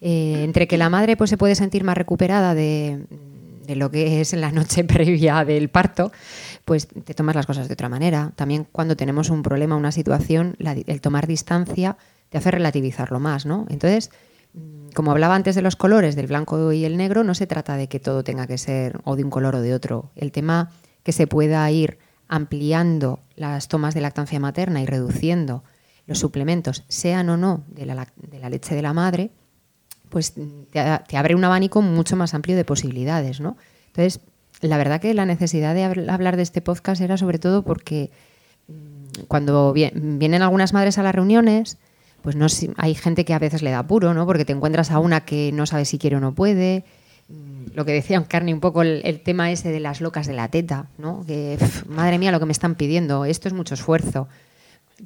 Eh, 0.00 0.42
entre 0.44 0.66
que 0.66 0.76
la 0.76 0.90
madre 0.90 1.16
pues, 1.16 1.30
se 1.30 1.38
puede 1.38 1.54
sentir 1.54 1.84
más 1.84 1.96
recuperada 1.96 2.54
de, 2.54 3.06
de 3.66 3.76
lo 3.76 3.90
que 3.90 4.20
es 4.20 4.32
la 4.32 4.52
noche 4.52 4.84
previa 4.84 5.44
del 5.44 5.68
parto, 5.68 6.12
pues 6.64 6.88
te 6.88 7.14
tomas 7.14 7.34
las 7.34 7.46
cosas 7.46 7.68
de 7.68 7.74
otra 7.74 7.88
manera. 7.88 8.32
También 8.36 8.66
cuando 8.70 8.96
tenemos 8.96 9.30
un 9.30 9.42
problema, 9.42 9.76
una 9.76 9.92
situación, 9.92 10.56
el 10.58 11.00
tomar 11.00 11.26
distancia 11.26 11.96
te 12.28 12.38
hace 12.38 12.50
relativizarlo 12.50 13.20
más, 13.20 13.46
¿no? 13.46 13.66
Entonces, 13.68 14.10
mm, 14.54 14.90
como 14.94 15.10
hablaba 15.10 15.34
antes 15.34 15.54
de 15.54 15.62
los 15.62 15.76
colores, 15.76 16.16
del 16.16 16.26
blanco 16.26 16.72
y 16.72 16.84
el 16.84 16.96
negro, 16.96 17.24
no 17.24 17.34
se 17.34 17.46
trata 17.46 17.76
de 17.76 17.88
que 17.88 18.00
todo 18.00 18.24
tenga 18.24 18.46
que 18.46 18.58
ser 18.58 19.00
o 19.04 19.16
de 19.16 19.24
un 19.24 19.30
color 19.30 19.56
o 19.56 19.60
de 19.60 19.74
otro. 19.74 20.10
El 20.16 20.32
tema 20.32 20.70
que 21.02 21.12
se 21.12 21.26
pueda 21.26 21.70
ir 21.70 21.98
ampliando 22.28 23.20
las 23.36 23.68
tomas 23.68 23.94
de 23.94 24.00
lactancia 24.00 24.40
materna 24.40 24.82
y 24.82 24.86
reduciendo 24.86 25.62
los 26.06 26.18
suplementos, 26.18 26.84
sean 26.88 27.28
o 27.28 27.36
no 27.36 27.64
de 27.68 27.86
la, 27.86 28.08
de 28.16 28.38
la 28.38 28.48
leche 28.48 28.74
de 28.74 28.82
la 28.82 28.92
madre, 28.92 29.30
pues 30.08 30.34
te, 30.70 31.16
abre 31.16 31.34
un 31.34 31.44
abanico 31.44 31.82
mucho 31.82 32.16
más 32.16 32.34
amplio 32.34 32.56
de 32.56 32.64
posibilidades, 32.64 33.40
¿no? 33.40 33.56
Entonces, 33.88 34.20
la 34.60 34.76
verdad 34.76 35.00
que 35.00 35.12
la 35.14 35.26
necesidad 35.26 35.74
de 35.74 35.84
hablar 35.84 36.36
de 36.36 36.42
este 36.42 36.60
podcast 36.60 37.00
era 37.00 37.16
sobre 37.16 37.38
todo 37.38 37.62
porque 37.62 38.10
mm, 38.68 39.24
cuando 39.28 39.72
vienen 39.72 40.42
algunas 40.42 40.72
madres 40.72 40.98
a 40.98 41.02
las 41.02 41.14
reuniones, 41.14 41.78
pues 42.22 42.34
no 42.34 42.46
hay 42.76 42.94
gente 42.94 43.24
que 43.24 43.34
a 43.34 43.38
veces 43.38 43.62
le 43.62 43.70
da 43.70 43.80
apuro, 43.80 44.12
¿no? 44.14 44.26
Porque 44.26 44.44
te 44.44 44.52
encuentras 44.52 44.90
a 44.90 44.98
una 44.98 45.20
que 45.24 45.52
no 45.52 45.64
sabe 45.66 45.84
si 45.84 45.98
quiere 45.98 46.16
o 46.16 46.20
no 46.20 46.34
puede. 46.34 46.84
Mm, 47.28 47.74
lo 47.74 47.84
que 47.84 47.92
decía 47.92 48.22
Carney 48.24 48.52
un 48.52 48.60
poco 48.60 48.82
el, 48.82 49.20
tema 49.20 49.50
ese 49.50 49.70
de 49.70 49.80
las 49.80 50.00
locas 50.00 50.26
de 50.26 50.32
la 50.32 50.48
teta, 50.48 50.86
¿no? 50.98 51.24
Que 51.26 51.58
madre 51.88 52.18
mía 52.18 52.32
lo 52.32 52.40
que 52.40 52.46
me 52.46 52.52
están 52.52 52.74
pidiendo, 52.74 53.24
esto 53.24 53.48
es 53.48 53.54
mucho 53.54 53.74
esfuerzo. 53.74 54.28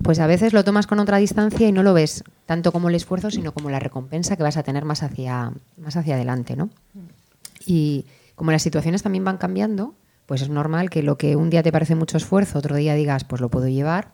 Pues 0.02 0.20
a 0.20 0.26
veces 0.26 0.52
lo 0.52 0.62
tomas 0.64 0.86
con 0.86 1.00
otra 1.00 1.18
distancia 1.18 1.66
y 1.68 1.72
no 1.72 1.82
lo 1.82 1.92
ves 1.92 2.22
tanto 2.46 2.72
como 2.72 2.88
el 2.88 2.94
esfuerzo, 2.94 3.30
sino 3.30 3.52
como 3.52 3.70
la 3.70 3.80
recompensa 3.80 4.36
que 4.36 4.42
vas 4.42 4.56
a 4.56 4.62
tener 4.62 4.84
más 4.84 5.02
hacia, 5.02 5.52
más 5.76 5.96
hacia 5.96 6.14
adelante, 6.14 6.56
¿no? 6.56 6.70
Y 7.66 8.06
como 8.36 8.52
las 8.52 8.62
situaciones 8.62 9.02
también 9.02 9.24
van 9.24 9.36
cambiando, 9.36 9.94
pues 10.26 10.42
es 10.42 10.48
normal 10.48 10.90
que 10.90 11.02
lo 11.02 11.18
que 11.18 11.34
un 11.34 11.50
día 11.50 11.62
te 11.62 11.72
parece 11.72 11.96
mucho 11.96 12.16
esfuerzo, 12.16 12.58
otro 12.58 12.76
día 12.76 12.94
digas, 12.94 13.24
pues 13.24 13.40
lo 13.40 13.48
puedo 13.48 13.66
llevar, 13.68 14.12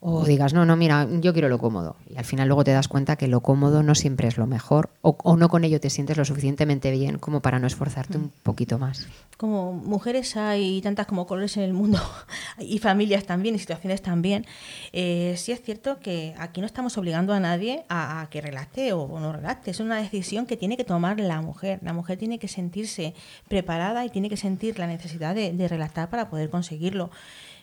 o 0.00 0.24
digas, 0.24 0.54
no, 0.54 0.64
no, 0.64 0.76
mira, 0.76 1.08
yo 1.20 1.32
quiero 1.32 1.48
lo 1.48 1.58
cómodo. 1.58 1.96
Y 2.08 2.16
al 2.18 2.24
final 2.24 2.46
luego 2.46 2.62
te 2.62 2.70
das 2.70 2.86
cuenta 2.86 3.16
que 3.16 3.26
lo 3.26 3.40
cómodo 3.40 3.82
no 3.82 3.96
siempre 3.96 4.28
es 4.28 4.36
lo 4.36 4.46
mejor 4.46 4.90
o, 5.02 5.36
no 5.36 5.48
con 5.48 5.64
ello 5.64 5.80
te 5.80 5.90
sientes 5.90 6.16
lo 6.16 6.24
suficientemente 6.24 6.92
bien 6.92 7.18
como 7.18 7.40
para 7.40 7.58
no 7.58 7.66
esforzarte 7.66 8.16
un 8.16 8.30
poquito 8.44 8.78
más. 8.78 9.08
Como 9.36 9.72
mujeres 9.72 10.36
hay 10.36 10.80
tantas 10.82 11.06
como 11.06 11.26
colores 11.26 11.56
en 11.56 11.64
el 11.64 11.72
mundo 11.72 12.00
y 12.60 12.78
familias 12.78 13.24
también 13.24 13.56
y 13.56 13.58
situaciones 13.58 14.00
también. 14.00 14.46
Eh, 14.92 15.34
sí 15.36 15.50
es 15.50 15.62
cierto 15.62 15.98
que 15.98 16.32
aquí 16.38 16.60
no 16.60 16.66
estamos 16.66 16.96
obligando 16.96 17.32
a 17.32 17.40
nadie 17.40 17.84
a, 17.88 18.28
que 18.30 18.40
relate 18.40 18.92
o, 18.92 19.18
no 19.18 19.32
relate. 19.32 19.72
Es 19.72 19.80
una 19.80 19.96
decisión 19.96 20.46
que 20.46 20.56
tiene 20.56 20.76
que 20.76 20.84
tomar 20.84 21.18
la 21.18 21.40
mujer. 21.40 21.80
La 21.82 21.92
mujer 21.92 22.18
tiene 22.18 22.38
que 22.38 22.46
sentirse 22.46 23.14
preparada 23.48 24.04
y 24.04 24.10
tiene 24.10 24.28
que 24.28 24.36
sentir 24.36 24.78
la 24.78 24.86
necesidad 24.86 25.34
de, 25.34 25.68
relatar 25.68 26.08
para 26.08 26.30
poder 26.30 26.50
conseguirlo. 26.50 27.10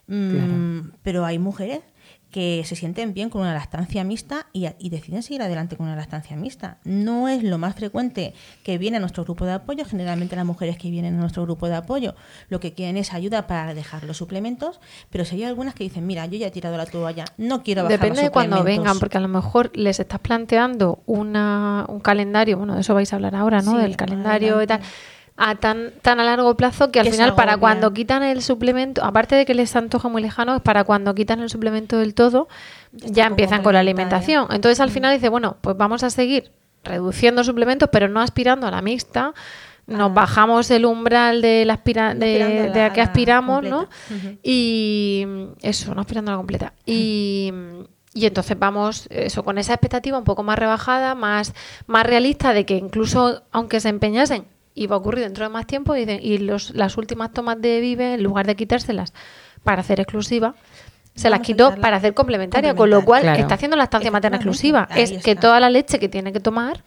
Mm, 0.08 0.92
pero 1.02 1.26
hay 1.26 1.40
mujeres 1.40 1.82
que 2.32 2.64
se 2.66 2.76
sienten 2.76 3.14
bien 3.14 3.30
con 3.30 3.42
una 3.42 3.54
lactancia 3.54 4.04
mixta 4.04 4.48
y, 4.52 4.68
deciden 4.90 5.24
seguir 5.24 5.42
adelante 5.42 5.78
con 5.78 5.86
una 5.86 5.96
lactancia 5.96 6.36
mixta. 6.36 6.78
No 6.84 7.30
es 7.30 7.44
lo 7.44 7.58
más 7.58 7.76
frecuente 7.76 8.34
que 8.64 8.78
viene 8.78 8.98
a 8.98 9.00
nuestro 9.00 9.24
grupo 9.24 9.46
de 9.46 9.54
apoyo, 9.54 9.86
generalmente 9.86 10.36
las 10.36 10.46
mujeres 10.46 10.78
que 10.78 10.90
vienen 10.90 11.16
a 11.16 11.20
nuestro 11.20 11.44
grupo 11.44 11.68
de 11.68 11.76
apoyo 11.76 12.16
lo 12.50 12.60
que 12.60 12.74
quieren 12.74 12.98
es 12.98 13.14
ayuda 13.14 13.48
para 13.48 13.74
dejar 13.74 14.04
los 14.04 14.18
suplementos, 14.18 14.80
pero 15.10 15.26
si 15.26 15.36
hay 15.36 15.44
algunas 15.44 15.76
que 15.76 15.84
dicen, 15.86 16.06
mira, 16.06 16.26
yo 16.26 16.38
ya 16.38 16.48
he 16.48 16.52
tirado 16.52 16.78
la 16.78 16.86
toalla, 16.86 17.26
no 17.38 17.64
quiero 17.64 17.84
bajar 17.84 18.00
Depende 18.00 18.22
de 18.24 18.32
cuando 18.32 18.64
vengan, 18.64 19.00
porque 19.00 19.18
a 19.18 19.22
lo 19.22 19.28
mejor 19.28 19.72
les 19.76 20.00
estás 20.00 20.20
planteando 20.20 21.04
una, 21.06 21.86
un 21.88 22.00
calendario, 22.00 22.58
bueno, 22.58 22.76
de 22.76 22.82
eso 22.82 22.94
vais 22.94 23.12
a 23.14 23.16
hablar 23.16 23.36
ahora, 23.36 23.62
¿no? 23.62 23.78
Del 23.78 23.96
calendario 23.96 24.62
y 24.62 24.68
tal 24.68 24.82
a 25.38 25.56
tan, 25.56 25.92
tan 26.02 26.20
a 26.20 26.24
largo 26.24 26.56
plazo 26.56 26.92
que 26.92 27.00
al 27.00 27.10
final 27.10 27.36
para 27.36 27.58
cuando 27.58 27.94
quitan 27.94 28.24
el 28.24 28.42
suplemento, 28.42 29.04
aparte 29.04 29.36
de 29.36 29.46
que 29.46 29.54
les 29.54 29.76
antoja 29.76 30.08
muy 30.08 30.22
lejano, 30.22 30.56
es 30.56 30.62
para 30.62 30.86
cuando 30.86 31.14
quitan 31.14 31.42
el 31.42 31.50
suplemento 31.50 31.98
del 31.98 32.14
todo, 32.14 32.48
ya, 32.94 33.28
empiezan 33.28 33.62
con 33.62 33.74
la 33.74 33.82
alimentación. 33.82 34.48
Entonces 34.52 34.80
al 34.80 34.90
mm. 34.90 34.94
final 34.94 35.14
dice, 35.14 35.30
bueno, 35.30 35.58
pues 35.60 35.76
vamos 35.76 36.04
a 36.04 36.10
seguir 36.10 36.52
reduciendo 36.84 37.44
suplementos, 37.44 37.90
pero 37.92 38.08
no 38.08 38.22
aspirando 38.22 38.68
a 38.68 38.72
la 38.72 38.82
mixta. 38.82 39.34
Nos 39.88 40.10
ah. 40.10 40.14
bajamos 40.14 40.72
el 40.72 40.86
umbral 40.86 41.42
de 41.42 41.66
la 41.66 41.74
aspira 41.74 42.14
de, 42.14 42.82
a 42.82 42.94
que 42.94 43.02
aspiramos, 43.02 43.64
¿no? 43.64 43.90
Y 44.42 45.28
eso, 45.62 45.94
no 45.94 46.02
aspirando 46.02 46.32
a 46.32 46.36
la 46.36 46.38
completa. 46.38 46.74
Y, 46.86 47.52
y 48.14 48.26
entonces 48.26 48.58
vamos 48.58 49.08
eso 49.12 49.44
con 49.44 49.58
esa 49.58 49.74
expectativa 49.74 50.18
un 50.18 50.24
poco 50.24 50.44
más 50.44 50.58
rebajada, 50.58 51.14
más, 51.14 51.54
más 51.88 52.06
realista 52.06 52.54
de 52.54 52.66
que 52.66 52.78
incluso 52.78 53.44
aunque 53.52 53.82
se 53.82 53.90
empeñasen 53.90 54.46
y 54.76 54.88
va 54.88 54.98
a 54.98 55.00
ocurrir 55.00 55.24
dentro 55.24 55.46
de 55.46 55.50
más 55.50 55.66
tiempo 55.66 55.96
y, 55.96 56.02
y 56.04 56.38
los, 56.38 56.72
las 56.76 56.98
últimas 56.98 57.32
tomas 57.32 57.60
de 57.60 57.80
Vive, 57.80 58.14
en 58.14 58.24
lugar 58.24 58.46
de 58.46 58.56
quitárselas 58.56 59.14
para 59.64 59.82
hacer 59.82 60.00
exclusiva, 60.00 60.54
se 61.16 61.30
las 61.30 61.40
quitó 61.40 61.74
para 61.78 61.98
hacer 61.98 62.14
complementaria, 62.14 62.76
con 62.76 62.90
lo 62.90 63.04
cual 63.04 63.26
está 63.26 63.56
haciendo 63.56 63.78
la 63.78 63.86
estancia 63.86 64.12
materna 64.12 64.38
exclusiva. 64.38 64.88
Es 64.96 65.24
que 65.24 65.36
toda 65.36 65.60
la 65.60 65.70
leche 65.70 65.98
que 65.98 66.10
tiene 66.10 66.34
que 66.34 66.42
tomar 66.42 66.84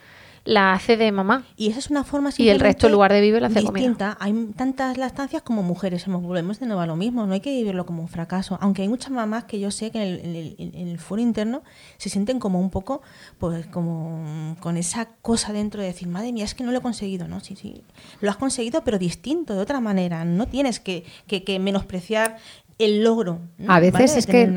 la 0.48 0.72
hace 0.72 0.96
de 0.96 1.12
mamá. 1.12 1.44
Y 1.56 1.68
esa 1.68 1.78
es 1.78 1.90
una 1.90 2.04
forma 2.04 2.30
Y 2.38 2.48
el 2.48 2.58
resto, 2.58 2.87
en 2.87 2.92
lugar 2.92 3.12
de 3.12 3.20
vivir, 3.20 3.42
la 3.42 3.48
hace 3.48 3.61
distinta. 3.61 4.16
Hay 4.18 4.32
tantas 4.56 4.96
lactancias 4.96 5.42
como 5.42 5.62
mujeres. 5.62 6.06
Volvemos 6.06 6.58
de 6.58 6.64
nuevo 6.64 6.80
a 6.80 6.87
lo 6.87 6.96
mismo. 6.96 7.26
No 7.26 7.34
hay 7.34 7.40
que 7.40 7.50
vivirlo 7.50 7.84
como 7.84 8.00
un 8.00 8.08
fracaso. 8.08 8.56
Aunque 8.62 8.80
hay 8.80 8.88
muchas 8.88 9.11
mamás 9.11 9.44
que 9.44 9.61
yo 9.61 9.70
sé 9.70 9.90
que 9.90 10.02
en 10.02 10.34
el, 10.34 10.56
en 10.58 10.88
el, 10.88 10.98
foro 10.98 11.20
interno 11.20 11.62
se 11.98 12.08
sienten 12.08 12.38
como 12.38 12.61
un 12.61 12.70
poco, 12.70 13.02
pues 13.37 13.66
como 13.66 14.56
con 14.61 14.78
esa 14.78 15.11
cosa 15.20 15.52
dentro 15.52 15.82
de 15.82 15.88
decir, 15.88 16.08
madre 16.08 16.32
mía, 16.32 16.46
es 16.46 16.54
que 16.54 16.64
no 16.64 16.72
lo 16.72 16.78
he 16.78 16.82
conseguido. 16.82 17.28
No, 17.28 17.40
sí, 17.40 17.54
sí. 17.54 17.82
Lo 18.22 18.30
has 18.30 18.38
conseguido, 18.38 18.82
pero 18.84 18.98
distinto, 18.98 19.54
de 19.54 19.61
otra 19.61 19.80
manera. 19.80 20.24
No 20.24 20.46
tienes 20.46 20.80
que, 20.80 21.04
que, 21.26 21.58
menospreciar 21.58 22.38
el 22.78 23.04
logro. 23.04 23.40
A 23.66 23.80
veces 23.80 24.16
es 24.16 24.26
que 24.26 24.50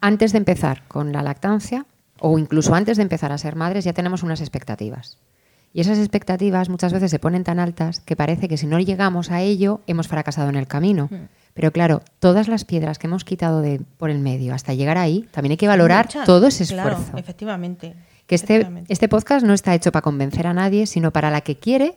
antes 0.00 0.30
de 0.30 0.38
empezar 0.38 0.86
con 0.86 1.10
la 1.10 1.22
lactancia, 1.22 1.86
o 2.26 2.38
incluso 2.38 2.74
antes 2.74 2.96
de 2.96 3.02
empezar 3.02 3.32
a 3.32 3.38
ser 3.38 3.54
madres, 3.54 3.84
ya 3.84 3.92
tenemos 3.92 4.22
unas 4.22 4.40
expectativas. 4.40 5.18
Y 5.74 5.82
esas 5.82 5.98
expectativas 5.98 6.70
muchas 6.70 6.90
veces 6.90 7.10
se 7.10 7.18
ponen 7.18 7.44
tan 7.44 7.58
altas 7.58 8.00
que 8.00 8.16
parece 8.16 8.48
que 8.48 8.56
si 8.56 8.66
no 8.66 8.80
llegamos 8.80 9.30
a 9.30 9.42
ello 9.42 9.82
hemos 9.86 10.08
fracasado 10.08 10.48
en 10.48 10.56
el 10.56 10.66
camino. 10.66 11.08
Hmm. 11.10 11.28
Pero 11.52 11.70
claro, 11.70 12.00
todas 12.20 12.48
las 12.48 12.64
piedras 12.64 12.98
que 12.98 13.08
hemos 13.08 13.26
quitado 13.26 13.60
de 13.60 13.82
por 13.98 14.08
el 14.08 14.20
medio 14.20 14.54
hasta 14.54 14.72
llegar 14.72 14.96
ahí, 14.96 15.28
también 15.32 15.50
hay 15.50 15.56
que 15.58 15.68
valorar 15.68 16.08
todo 16.24 16.46
ese 16.46 16.62
esfuerzo. 16.62 17.02
Claro, 17.02 17.18
efectivamente. 17.18 17.94
Que 18.26 18.36
este, 18.36 18.70
este 18.88 19.06
podcast 19.06 19.44
no 19.44 19.52
está 19.52 19.74
hecho 19.74 19.92
para 19.92 20.00
convencer 20.00 20.46
a 20.46 20.54
nadie, 20.54 20.86
sino 20.86 21.10
para 21.10 21.30
la 21.30 21.42
que 21.42 21.58
quiere 21.58 21.94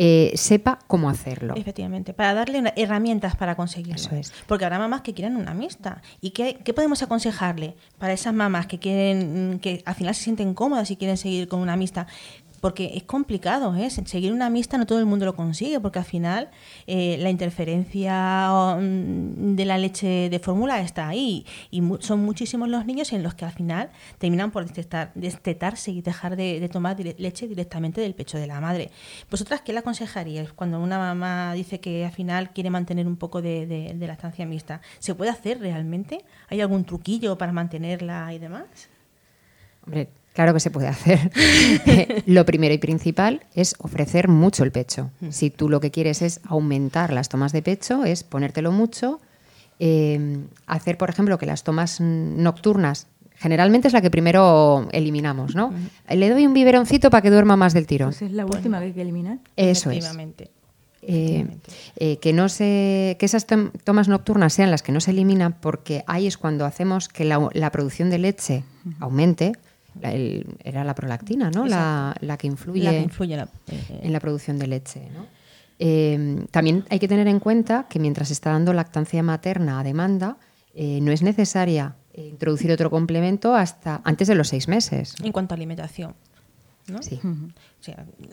eh, 0.00 0.30
sepa 0.36 0.78
cómo 0.86 1.10
hacerlo. 1.10 1.54
Efectivamente, 1.56 2.14
para 2.14 2.32
darle 2.32 2.72
herramientas 2.76 3.34
para 3.34 3.56
conseguirlo. 3.56 3.96
Eso 3.96 4.14
es. 4.14 4.32
Porque 4.46 4.64
habrá 4.64 4.78
mamás 4.78 5.02
que 5.02 5.12
quieren 5.12 5.36
una 5.36 5.54
mixta. 5.54 6.02
¿Y 6.20 6.30
qué, 6.30 6.60
qué, 6.64 6.72
podemos 6.72 7.02
aconsejarle 7.02 7.74
para 7.98 8.12
esas 8.12 8.32
mamás 8.32 8.68
que 8.68 8.78
quieren, 8.78 9.58
que 9.60 9.82
al 9.84 9.96
final 9.96 10.14
se 10.14 10.22
sienten 10.22 10.54
cómodas 10.54 10.88
y 10.92 10.96
quieren 10.96 11.16
seguir 11.16 11.48
con 11.48 11.58
una 11.58 11.76
mixta? 11.76 12.06
Porque 12.60 12.92
es 12.94 13.04
complicado, 13.04 13.74
¿eh? 13.76 13.90
seguir 13.90 14.32
una 14.32 14.50
mixta 14.50 14.78
no 14.78 14.86
todo 14.86 14.98
el 14.98 15.06
mundo 15.06 15.24
lo 15.24 15.34
consigue, 15.34 15.80
porque 15.80 15.98
al 15.98 16.04
final 16.04 16.50
eh, 16.86 17.16
la 17.20 17.30
interferencia 17.30 18.76
mm, 18.78 19.54
de 19.56 19.64
la 19.64 19.78
leche 19.78 20.28
de 20.30 20.38
fórmula 20.38 20.80
está 20.80 21.08
ahí 21.08 21.46
y 21.70 21.82
son 22.00 22.20
muchísimos 22.20 22.68
los 22.68 22.86
niños 22.86 23.12
en 23.12 23.22
los 23.22 23.34
que 23.34 23.44
al 23.44 23.52
final 23.52 23.90
terminan 24.18 24.50
por 24.50 24.66
destetarse 24.66 25.90
y 25.90 26.02
dejar 26.02 26.36
de, 26.36 26.68
tomar 26.68 26.96
leche 27.18 27.48
directamente 27.48 28.00
del 28.00 28.14
pecho 28.14 28.38
de 28.38 28.46
la 28.46 28.60
madre. 28.60 28.90
¿Vosotras 29.30 29.62
qué 29.62 29.72
le 29.72 29.80
aconsejaríais 29.80 30.52
cuando 30.52 30.80
una 30.80 30.98
mamá 30.98 31.52
dice 31.54 31.80
que 31.80 32.04
al 32.04 32.12
final 32.12 32.50
quiere 32.50 32.70
mantener 32.70 33.06
un 33.06 33.16
poco 33.16 33.42
de 33.42 33.96
la 33.98 34.12
estancia 34.12 34.46
mixta? 34.46 34.80
¿Se 34.98 35.14
puede 35.14 35.30
hacer 35.30 35.60
realmente? 35.60 36.24
¿Hay 36.48 36.60
algún 36.60 36.84
truquillo 36.84 37.38
para 37.38 37.52
mantenerla 37.52 38.32
y 38.32 38.38
demás? 38.38 38.88
Hombre, 39.84 40.10
Claro 40.38 40.54
que 40.54 40.60
se 40.60 40.70
puede 40.70 40.86
hacer. 40.86 41.32
Eh, 41.86 42.22
lo 42.26 42.44
primero 42.44 42.74
y 42.74 42.78
principal 42.78 43.40
es 43.54 43.74
ofrecer 43.78 44.28
mucho 44.28 44.62
el 44.62 44.70
pecho. 44.70 45.10
Mm. 45.20 45.30
Si 45.30 45.50
tú 45.50 45.68
lo 45.68 45.80
que 45.80 45.90
quieres 45.90 46.22
es 46.22 46.40
aumentar 46.44 47.12
las 47.12 47.28
tomas 47.28 47.52
de 47.52 47.62
pecho, 47.62 48.04
es 48.04 48.22
ponértelo 48.22 48.70
mucho. 48.70 49.20
Eh, 49.80 50.38
hacer, 50.66 50.96
por 50.96 51.08
ejemplo, 51.10 51.38
que 51.38 51.46
las 51.46 51.64
tomas 51.64 52.00
nocturnas, 52.00 53.06
generalmente 53.36 53.88
es 53.88 53.94
la 53.94 54.00
que 54.00 54.10
primero 54.10 54.86
eliminamos, 54.92 55.54
¿no? 55.56 55.70
Mm. 55.70 56.14
Le 56.14 56.30
doy 56.30 56.46
un 56.46 56.54
biberoncito 56.54 57.10
para 57.10 57.22
que 57.22 57.30
duerma 57.30 57.56
más 57.56 57.72
del 57.74 57.86
tirón. 57.86 58.10
Pues 58.10 58.22
es 58.22 58.32
la 58.32 58.46
última 58.46 58.78
que 58.78 58.84
hay 58.86 58.92
que 58.92 59.02
eliminar. 59.02 59.38
Eso 59.56 59.90
es. 59.90 60.08
Eh, 61.00 62.18
que 62.20 62.32
no 62.32 62.48
se, 62.48 63.16
que 63.18 63.26
esas 63.26 63.46
tomas 63.46 64.08
nocturnas 64.08 64.52
sean 64.52 64.70
las 64.70 64.82
que 64.82 64.92
no 64.92 65.00
se 65.00 65.12
eliminan 65.12 65.54
porque 65.54 66.04
ahí 66.06 66.26
es 66.26 66.36
cuando 66.36 66.64
hacemos 66.64 67.08
que 67.08 67.24
la 67.24 67.70
producción 67.72 68.10
de 68.10 68.18
leche 68.18 68.64
aumente 69.00 69.52
era 70.02 70.84
la 70.84 70.94
prolactina, 70.94 71.50
¿no? 71.50 71.66
La, 71.66 72.14
que 72.38 72.46
influye, 72.46 72.88
eh, 72.88 74.00
en 74.02 74.12
la 74.12 74.20
producción 74.20 74.58
de 74.58 74.66
leche. 74.66 75.08
Eh, 75.78 76.44
también 76.50 76.84
hay 76.90 76.98
que 76.98 77.08
tener 77.08 77.28
en 77.28 77.40
cuenta 77.40 77.86
que 77.88 77.98
mientras 77.98 78.28
se 78.28 78.34
está 78.34 78.50
dando 78.50 78.72
lactancia 78.72 79.22
materna 79.22 79.80
a 79.80 79.84
demanda, 79.84 80.36
eh, 80.74 81.00
no 81.00 81.12
es 81.12 81.22
necesaria 81.22 81.96
introducir 82.14 82.72
otro 82.72 82.90
complemento 82.90 83.54
hasta 83.54 84.00
antes 84.04 84.26
de 84.26 84.34
los 84.34 84.48
seis 84.48 84.66
meses. 84.66 85.14
En 85.22 85.30
cuanto 85.30 85.54
a 85.54 85.56
alimentación. 85.56 86.14
¿no? 86.88 87.02
Sí. 87.02 87.20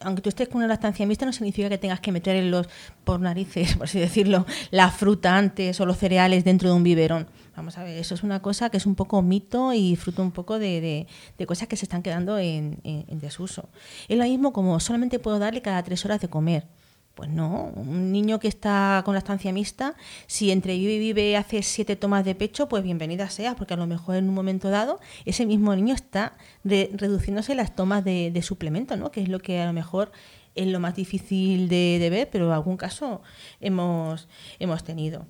Aunque 0.02 0.22
tú 0.22 0.30
estés 0.30 0.48
con 0.48 0.58
una 0.58 0.68
lactancia 0.68 1.06
mixta, 1.06 1.26
no 1.26 1.34
significa 1.34 1.70
que 1.70 1.78
tengas 1.78 2.00
que 2.00 2.12
meter 2.12 2.36
en 2.36 2.52
los, 2.52 2.68
por 3.04 3.20
narices, 3.20 3.74
por 3.78 3.86
así 3.86 4.00
decirlo, 4.00 4.46
la 4.72 4.90
fruta 4.92 5.38
antes 5.38 5.80
o 5.80 5.86
los 5.86 5.98
cereales 5.98 6.44
dentro 6.44 6.70
de 6.70 6.76
un 6.76 6.84
biberón. 6.84 7.28
Vamos 7.56 7.78
a 7.78 7.84
ver, 7.84 7.98
eso 7.98 8.16
es 8.16 8.24
una 8.24 8.42
cosa 8.42 8.70
que 8.70 8.78
es 8.78 8.86
un 8.86 8.96
poco 8.96 9.22
mito 9.22 9.72
y 9.72 9.96
fruto 9.96 10.22
un 10.22 10.32
poco 10.32 10.60
de, 10.60 11.08
cosas 11.48 11.68
que 11.68 11.78
se 11.78 11.86
están 11.86 12.04
quedando 12.04 12.38
en, 12.38 12.80
en, 12.84 13.20
desuso. 13.20 13.70
Es 14.10 14.18
lo 14.18 14.26
mismo 14.26 14.52
como 14.52 14.80
solamente 14.82 15.20
puedo 15.20 15.40
darle 15.40 15.62
cada 15.62 15.82
tres 15.84 16.04
horas 16.04 16.20
de 16.20 16.28
comer. 16.28 16.68
Pues 17.16 17.30
no, 17.30 17.72
un 17.76 18.12
niño 18.12 18.40
que 18.40 18.50
está 18.50 19.02
con 19.06 19.14
la 19.14 19.20
estancia 19.20 19.54
mixta, 19.54 19.96
si 20.28 20.52
entre 20.52 20.78
vive 20.78 20.94
y 20.96 21.00
vive 21.00 21.38
hace 21.38 21.64
siete 21.64 21.96
tomas 21.96 22.26
de 22.26 22.36
pecho, 22.36 22.68
pues 22.68 22.84
bienvenida 22.84 23.30
sea, 23.30 23.56
porque 23.56 23.74
a 23.74 23.78
lo 23.78 23.88
mejor 23.88 24.18
en 24.18 24.28
un 24.28 24.36
momento 24.36 24.70
dado 24.70 25.00
ese 25.24 25.46
mismo 25.46 25.74
niño 25.76 25.94
está 25.96 26.34
reduciéndose 26.66 27.56
las 27.56 27.74
tomas 27.74 28.04
de, 28.04 28.32
de 28.32 28.42
suplemento, 28.42 28.98
¿no? 28.98 29.12
que 29.12 29.22
es 29.22 29.30
lo 29.30 29.40
que 29.40 29.62
a 29.62 29.66
lo 29.66 29.72
mejor 29.72 30.12
es 30.56 30.68
lo 30.68 30.80
más 30.82 30.94
difícil 30.96 31.70
de, 31.70 31.98
de 32.00 32.10
ver, 32.10 32.30
pero 32.30 32.54
algún 32.54 32.76
caso 32.76 33.22
hemos, 33.62 34.28
hemos 34.60 34.84
tenido. 34.84 35.26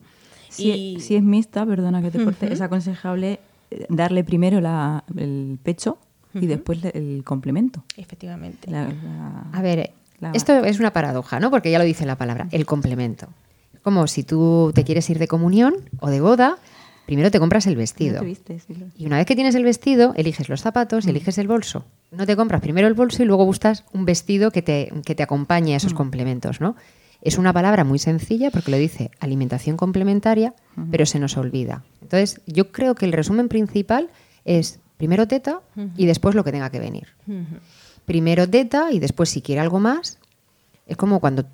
Si, 0.50 0.72
Y- 0.72 1.00
si 1.02 1.16
es 1.16 1.24
mixta, 1.24 1.66
perdona 1.68 2.02
que 2.02 2.10
te 2.10 2.24
corte, 2.24 2.52
es 2.52 2.62
aconsejable 2.62 3.40
eh, 3.70 3.86
darle 3.90 4.24
primero 4.24 4.60
la- 4.60 5.04
el 5.18 5.60
pecho 5.62 6.00
y 6.34 6.48
después 6.48 6.84
el 6.84 7.24
complemento. 7.24 7.84
Efectivamente. 7.96 8.70
La- 8.72 8.88
la- 8.88 9.46
A 9.54 9.62
ver, 9.62 9.94
La- 10.20 10.32
esto 10.32 10.54
es 10.64 10.80
una 10.80 10.94
paradoja, 10.94 11.40
¿no? 11.40 11.52
Porque 11.52 11.72
ya 11.72 11.78
lo 11.80 11.86
dice 11.86 12.06
la 12.06 12.18
palabra, 12.18 12.48
el 12.52 12.66
complemento. 12.66 13.28
Como 13.84 14.08
si 14.08 14.24
tú 14.24 14.72
te 14.74 14.84
quieres 14.84 15.10
ir 15.10 15.20
de 15.20 15.28
comunión 15.28 15.76
o 16.00 16.10
de 16.10 16.20
boda, 16.22 16.58
primero 17.06 17.30
te 17.30 17.40
compras 17.40 17.68
el 17.68 17.74
¿No 17.76 17.80
vestido. 17.80 18.20
te 18.20 18.26
viste? 18.26 18.60
Sí, 18.60 18.74
lo- 18.76 18.88
Y 18.98 19.06
una 19.06 19.18
vez 19.18 19.26
que 19.28 19.36
tienes 19.36 19.54
el 19.56 19.64
vestido, 19.64 20.14
eliges 20.16 20.50
los 20.50 20.62
zapatos 20.62 21.06
y 21.06 21.10
eliges 21.12 21.38
el 21.38 21.48
bolso. 21.48 21.86
No 22.12 22.26
te 22.26 22.36
compras 22.36 22.62
primero 22.62 22.88
el 22.88 22.94
bolso 22.94 23.22
y 23.22 23.26
luego 23.26 23.46
buscas 23.46 23.84
un 23.94 24.06
vestido 24.06 24.50
que 24.52 24.62
te, 24.62 24.92
que 25.06 25.14
te 25.16 25.22
acompañe 25.24 25.74
a 25.74 25.78
esos 25.78 25.94
complementos, 25.94 26.62
¿no? 26.62 26.76
Es 27.22 27.38
una 27.38 27.54
palabra 27.54 27.84
muy 27.84 27.98
sencilla 28.00 28.52
porque 28.52 28.72
lo 28.72 28.78
dice 28.78 29.10
alimentación 29.20 29.78
complementaria, 29.78 30.54
pero 30.92 31.06
se 31.06 31.20
nos 31.20 31.38
olvida. 31.38 31.84
Entonces, 32.02 32.40
yo 32.46 32.72
creo 32.72 32.94
que 32.96 33.06
el 33.06 33.14
resumen 33.14 33.48
principal 33.50 34.10
es 34.46 34.80
primero 34.98 35.28
teta 35.28 35.60
y 35.98 36.06
después 36.06 36.36
lo 36.36 36.44
que 36.44 36.52
tenga 36.52 36.70
que 36.70 36.80
venir. 36.80 37.08
Primero 38.06 38.48
teta 38.50 38.92
y 38.92 39.00
después 39.00 39.30
si 39.30 39.42
quiere 39.42 39.62
algo 39.62 39.80
más. 39.80 40.20
Es 40.86 40.98
como 40.98 41.20
cuando 41.20 41.46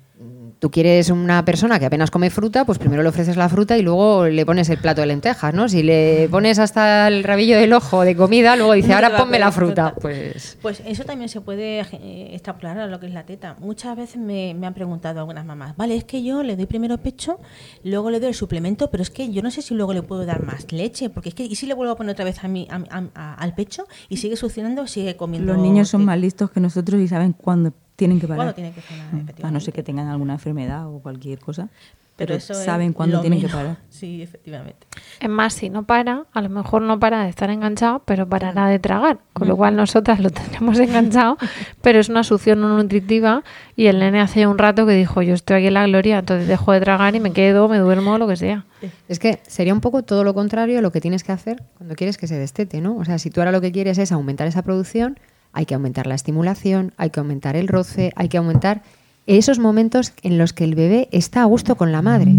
tú 0.58 0.70
quieres 0.70 1.10
una 1.10 1.44
persona 1.44 1.78
que 1.78 1.86
apenas 1.86 2.10
come 2.10 2.30
fruta, 2.30 2.64
pues 2.64 2.78
primero 2.78 3.02
le 3.02 3.08
ofreces 3.08 3.36
la 3.36 3.48
fruta 3.48 3.76
y 3.76 3.82
luego 3.82 4.26
le 4.26 4.44
pones 4.46 4.68
el 4.70 4.78
plato 4.78 5.00
de 5.00 5.06
lentejas, 5.08 5.52
¿no? 5.54 5.68
Si 5.68 5.82
le 5.82 6.28
pones 6.30 6.58
hasta 6.58 7.08
el 7.08 7.24
rabillo 7.24 7.56
del 7.58 7.72
ojo 7.72 8.02
de 8.02 8.14
comida, 8.16 8.56
luego 8.56 8.72
dice, 8.74 8.88
No 8.88 8.94
ahora 8.96 9.16
ponme 9.16 9.38
la 9.38 9.50
fruta. 9.52 9.90
fruta. 9.90 10.00
Pues 10.00 10.58
Pues 10.62 10.82
eso 10.86 11.04
también 11.04 11.28
se 11.28 11.40
puede 11.40 11.80
eh, 11.80 12.30
extrapolar 12.34 12.78
a 12.78 12.86
lo 12.86 13.00
que 13.00 13.06
es 13.06 13.12
la 13.12 13.24
teta. 13.24 13.56
Muchas 13.60 13.96
veces 13.96 14.16
me, 14.20 14.54
me 14.54 14.66
han 14.66 14.74
preguntado 14.74 15.20
algunas 15.20 15.44
mamás, 15.44 15.76
vale, 15.76 15.96
es 15.96 16.04
que 16.04 16.22
yo 16.22 16.42
le 16.42 16.56
doy 16.56 16.66
primero 16.66 16.98
pecho, 16.98 17.38
luego 17.84 18.10
le 18.10 18.20
doy 18.20 18.28
el 18.28 18.34
suplemento, 18.34 18.90
pero 18.90 19.02
es 19.02 19.10
que 19.10 19.30
yo 19.32 19.42
no 19.42 19.50
sé 19.50 19.62
si 19.62 19.74
luego 19.74 19.92
le 19.92 20.02
puedo 20.02 20.24
dar 20.26 20.42
más 20.44 20.70
leche, 20.72 21.10
porque 21.10 21.28
es 21.30 21.34
que, 21.34 21.44
¿y 21.44 21.54
si 21.56 21.66
le 21.66 21.74
vuelvo 21.74 21.92
a 21.92 21.96
poner 21.96 22.12
otra 22.12 22.24
vez 22.24 22.42
a 22.44 22.48
mi, 22.48 22.66
a- 22.70 22.82
a- 22.90 23.04
a- 23.14 23.34
al 23.34 23.54
pecho 23.54 23.86
y 24.08 24.16
sigue 24.18 24.36
succionando, 24.36 24.86
sigue 24.86 25.16
comiendo? 25.16 25.52
Los 25.52 25.60
niños 25.62 25.88
son 25.88 26.04
más 26.04 26.18
listos 26.18 26.50
que 26.50 26.60
nosotros 26.60 27.00
y 27.00 27.08
saben 27.08 27.32
cuándo 27.32 27.72
tienen 27.96 28.18
que 28.18 28.26
parar. 28.26 28.38
¿Cuándo 28.38 28.54
tienen 28.54 28.72
que 28.72 28.80
frenar, 28.80 29.06
Mm, 29.12 29.44
A 29.46 29.50
no 29.50 29.60
ser 29.60 29.74
que 29.74 29.82
tengan 29.82 30.08
alguna 30.08 30.38
enfermedad 30.42 30.88
o 30.88 30.98
cualquier 30.98 31.38
cosa. 31.38 31.68
Pero 32.16 32.28
Pero, 32.28 32.38
eso 32.38 32.52
es 32.52 32.64
saben 32.64 32.92
cuándo 32.92 33.20
tienen 33.20 33.40
que 33.40 33.48
parar. 33.48 33.78
Sí, 33.88 34.20
efectivamente. 34.20 34.86
Es 35.20 35.28
más, 35.28 35.54
si 35.54 35.70
no 35.70 35.84
para, 35.84 36.24
a 36.32 36.40
lo 36.42 36.48
mejor 36.50 36.82
no 36.82 36.98
para 36.98 37.22
de 37.22 37.30
estar 37.30 37.48
enganchado, 37.50 38.02
pero 38.04 38.28
parará 38.28 38.66
de 38.66 38.78
tragar. 38.78 39.20
Con 39.32 39.48
lo 39.48 39.56
cual 39.56 39.76
nosotras 39.76 40.20
lo 40.20 40.30
tenemos 40.42 40.78
enganchado, 40.78 41.38
pero 41.80 42.00
es 42.00 42.08
una 42.08 42.22
succión 42.22 42.60
no 42.60 42.76
nutritiva 42.76 43.44
y 43.76 43.86
el 43.86 43.98
nene 43.98 44.20
hace 44.20 44.46
un 44.46 44.58
rato 44.58 44.86
que 44.86 44.92
dijo, 44.92 45.22
yo 45.22 45.34
estoy 45.34 45.58
aquí 45.58 45.66
en 45.68 45.74
la 45.74 45.86
gloria, 45.86 46.18
entonces 46.18 46.48
dejo 46.48 46.72
de 46.72 46.80
tragar 46.80 47.14
y 47.14 47.20
me 47.20 47.32
quedo, 47.32 47.68
me 47.68 47.78
duermo, 47.78 48.18
lo 48.18 48.28
que 48.28 48.36
sea. 48.36 48.66
es 49.08 49.18
que 49.18 49.40
sería 49.46 49.72
un 49.72 49.80
poco 49.80 50.02
todo 50.02 50.22
lo 50.22 50.34
contrario 50.34 50.78
a 50.78 50.82
lo 50.82 50.92
que 50.92 51.00
tienes 51.00 51.24
que 51.24 51.32
hacer 51.32 51.62
cuando 51.78 51.94
quieres 51.94 52.18
que 52.18 52.26
se 52.26 52.38
destete, 52.38 52.80
¿no? 52.80 52.96
O 52.96 53.04
sea, 53.04 53.18
si 53.18 53.30
tú 53.30 53.40
ahora 53.40 53.52
lo 53.52 53.60
que 53.60 53.72
quieres 53.72 53.96
es 53.98 54.12
aumentar 54.12 54.46
esa 54.48 54.62
producción, 54.62 55.18
hay 55.52 55.64
que 55.64 55.74
aumentar 55.74 56.06
la 56.06 56.14
estimulación, 56.14 56.92
hay 56.96 57.10
que 57.10 57.20
aumentar 57.20 57.56
el 57.56 57.68
roce, 57.68 58.12
hay 58.16 58.28
que 58.28 58.38
aumentar 58.38 58.82
esos 59.26 59.58
momentos 59.58 60.12
en 60.22 60.38
los 60.38 60.52
que 60.52 60.64
el 60.64 60.74
bebé 60.74 61.08
está 61.12 61.42
a 61.42 61.46
gusto 61.46 61.76
con 61.76 61.92
la 61.92 62.02
madre. 62.02 62.36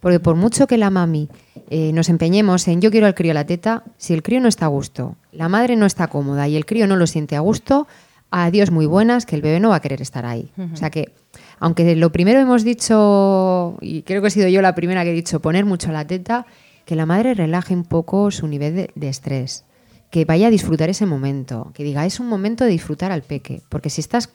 Porque 0.00 0.20
por 0.20 0.36
mucho 0.36 0.66
que 0.66 0.78
la 0.78 0.90
mami 0.90 1.28
eh, 1.70 1.92
nos 1.92 2.08
empeñemos 2.08 2.68
en 2.68 2.80
yo 2.80 2.90
quiero 2.90 3.06
al 3.06 3.14
crío 3.14 3.32
a 3.32 3.34
la 3.34 3.46
teta, 3.46 3.82
si 3.96 4.14
el 4.14 4.22
crío 4.22 4.40
no 4.40 4.48
está 4.48 4.66
a 4.66 4.68
gusto, 4.68 5.16
la 5.32 5.48
madre 5.48 5.76
no 5.76 5.86
está 5.86 6.06
cómoda 6.06 6.46
y 6.48 6.56
el 6.56 6.66
crío 6.66 6.86
no 6.86 6.96
lo 6.96 7.06
siente 7.06 7.36
a 7.36 7.40
gusto, 7.40 7.88
adiós 8.30 8.70
muy 8.70 8.86
buenas, 8.86 9.26
que 9.26 9.36
el 9.36 9.42
bebé 9.42 9.60
no 9.60 9.70
va 9.70 9.76
a 9.76 9.80
querer 9.80 10.00
estar 10.00 10.24
ahí. 10.24 10.50
O 10.72 10.76
sea 10.76 10.90
que, 10.90 11.12
aunque 11.58 11.96
lo 11.96 12.12
primero 12.12 12.38
hemos 12.38 12.62
dicho, 12.62 13.76
y 13.80 14.02
creo 14.02 14.22
que 14.22 14.28
he 14.28 14.30
sido 14.30 14.48
yo 14.48 14.62
la 14.62 14.74
primera 14.74 15.02
que 15.02 15.10
he 15.10 15.14
dicho, 15.14 15.40
poner 15.40 15.64
mucho 15.64 15.90
la 15.90 16.06
teta, 16.06 16.46
que 16.84 16.94
la 16.94 17.06
madre 17.06 17.34
relaje 17.34 17.74
un 17.74 17.84
poco 17.84 18.30
su 18.30 18.46
nivel 18.46 18.74
de, 18.74 18.90
de 18.94 19.08
estrés, 19.08 19.64
que 20.10 20.24
vaya 20.24 20.46
a 20.46 20.50
disfrutar 20.50 20.88
ese 20.88 21.06
momento, 21.06 21.70
que 21.74 21.84
diga, 21.84 22.06
es 22.06 22.20
un 22.20 22.28
momento 22.28 22.64
de 22.64 22.70
disfrutar 22.70 23.12
al 23.12 23.22
peque, 23.22 23.62
porque 23.68 23.90
si 23.90 24.00
estás, 24.00 24.30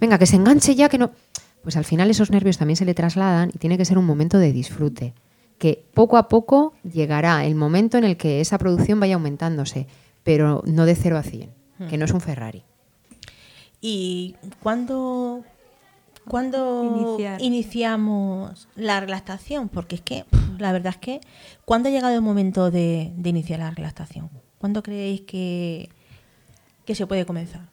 venga, 0.00 0.18
que 0.18 0.26
se 0.26 0.36
enganche 0.36 0.74
ya, 0.74 0.88
que 0.88 0.98
no, 0.98 1.10
pues 1.62 1.76
al 1.76 1.84
final 1.84 2.10
esos 2.10 2.30
nervios 2.30 2.58
también 2.58 2.76
se 2.76 2.84
le 2.84 2.94
trasladan 2.94 3.50
y 3.54 3.58
tiene 3.58 3.76
que 3.76 3.84
ser 3.84 3.98
un 3.98 4.06
momento 4.06 4.38
de 4.38 4.52
disfrute, 4.52 5.14
que 5.58 5.84
poco 5.94 6.16
a 6.16 6.28
poco 6.28 6.72
llegará 6.82 7.44
el 7.44 7.54
momento 7.54 7.98
en 7.98 8.04
el 8.04 8.16
que 8.16 8.40
esa 8.40 8.58
producción 8.58 9.00
vaya 9.00 9.14
aumentándose, 9.14 9.86
pero 10.22 10.62
no 10.66 10.86
de 10.86 10.94
0 10.94 11.18
a 11.18 11.22
100, 11.22 11.50
que 11.88 11.98
no 11.98 12.04
es 12.04 12.12
un 12.12 12.20
Ferrari. 12.20 12.62
¿Y 13.80 14.36
cuándo, 14.62 15.44
iniciamos 17.38 18.68
la 18.74 19.00
relactación? 19.00 19.68
Porque 19.68 19.96
es 19.96 20.02
que, 20.02 20.24
la 20.58 20.72
verdad 20.72 20.94
es 20.94 20.98
que, 20.98 21.20
¿cuándo 21.64 21.88
ha 21.88 21.92
llegado 21.92 22.14
el 22.14 22.22
momento 22.22 22.70
de, 22.70 23.12
de 23.16 23.30
iniciar 23.30 23.60
la 23.60 23.70
relactación? 23.70 24.30
¿Cuándo 24.58 24.82
creéis 24.82 25.22
que, 25.22 25.90
que 26.84 26.94
se 26.94 27.06
puede 27.06 27.24
comenzar? 27.24 27.68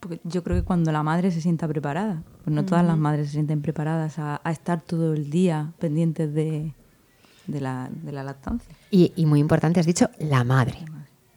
Porque 0.00 0.20
yo 0.24 0.44
creo 0.44 0.56
que 0.56 0.62
cuando 0.64 0.92
la 0.92 1.02
madre 1.02 1.30
se 1.32 1.40
sienta 1.40 1.66
preparada, 1.66 2.22
pues 2.44 2.54
no 2.54 2.64
todas 2.64 2.84
las 2.84 2.96
madres 2.96 3.26
se 3.26 3.32
sienten 3.32 3.62
preparadas 3.62 4.18
a, 4.18 4.40
a 4.44 4.50
estar 4.52 4.80
todo 4.80 5.12
el 5.12 5.28
día 5.30 5.72
pendientes 5.80 6.32
de, 6.32 6.72
de, 7.46 7.60
la, 7.60 7.88
de 7.90 8.12
la 8.12 8.22
lactancia. 8.22 8.72
Y, 8.90 9.12
y 9.16 9.26
muy 9.26 9.40
importante, 9.40 9.80
has 9.80 9.86
dicho 9.86 10.08
la 10.20 10.44
madre. 10.44 10.78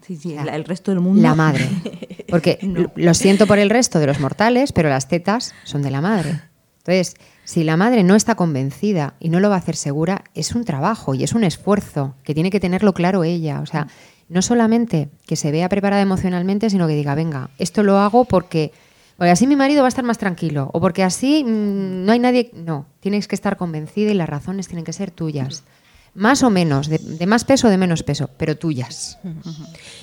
Sí, 0.01 0.15
sí, 0.15 0.35
la- 0.35 0.55
el 0.55 0.63
resto 0.65 0.91
del 0.91 0.99
mundo. 0.99 1.21
La 1.21 1.33
madre. 1.35 1.67
Porque 2.29 2.59
lo 2.95 3.13
siento 3.13 3.45
por 3.47 3.57
el 3.59 3.69
resto 3.69 3.99
de 3.99 4.07
los 4.07 4.19
mortales, 4.19 4.71
pero 4.73 4.89
las 4.89 5.07
tetas 5.07 5.53
son 5.63 5.81
de 5.81 5.91
la 5.91 6.01
madre. 6.01 6.41
Entonces, 6.79 7.15
si 7.43 7.63
la 7.63 7.77
madre 7.77 8.03
no 8.03 8.15
está 8.15 8.35
convencida 8.35 9.15
y 9.19 9.29
no 9.29 9.39
lo 9.39 9.49
va 9.49 9.55
a 9.55 9.59
hacer 9.59 9.75
segura, 9.75 10.23
es 10.33 10.55
un 10.55 10.63
trabajo 10.65 11.13
y 11.13 11.23
es 11.23 11.33
un 11.33 11.43
esfuerzo 11.43 12.15
que 12.23 12.33
tiene 12.33 12.49
que 12.51 12.59
tenerlo 12.59 12.93
claro 12.93 13.23
ella. 13.23 13.59
O 13.59 13.65
sea, 13.65 13.87
no 14.31 14.41
solamente 14.41 15.09
que 15.27 15.35
se 15.35 15.51
vea 15.51 15.67
preparada 15.67 16.01
emocionalmente, 16.01 16.69
sino 16.69 16.87
que 16.87 16.95
diga, 16.95 17.15
venga, 17.15 17.49
esto 17.57 17.83
lo 17.83 17.99
hago 17.99 18.23
porque, 18.23 18.71
porque 19.17 19.29
así 19.29 19.45
mi 19.45 19.57
marido 19.57 19.81
va 19.81 19.87
a 19.87 19.89
estar 19.89 20.05
más 20.05 20.17
tranquilo 20.17 20.69
o 20.73 20.79
porque 20.79 21.03
así 21.03 21.43
mm, 21.43 22.05
no 22.05 22.13
hay 22.13 22.19
nadie. 22.19 22.49
No, 22.53 22.85
tienes 23.01 23.27
que 23.27 23.35
estar 23.35 23.57
convencida 23.57 24.09
y 24.09 24.13
las 24.13 24.29
razones 24.29 24.69
tienen 24.69 24.85
que 24.85 24.93
ser 24.93 25.11
tuyas. 25.11 25.65
Más 26.13 26.43
o 26.43 26.49
menos, 26.49 26.87
de, 26.87 26.97
de 26.97 27.25
más 27.25 27.43
peso 27.43 27.67
o 27.67 27.69
de 27.69 27.77
menos 27.77 28.03
peso, 28.03 28.29
pero 28.37 28.57
tuyas. 28.57 29.19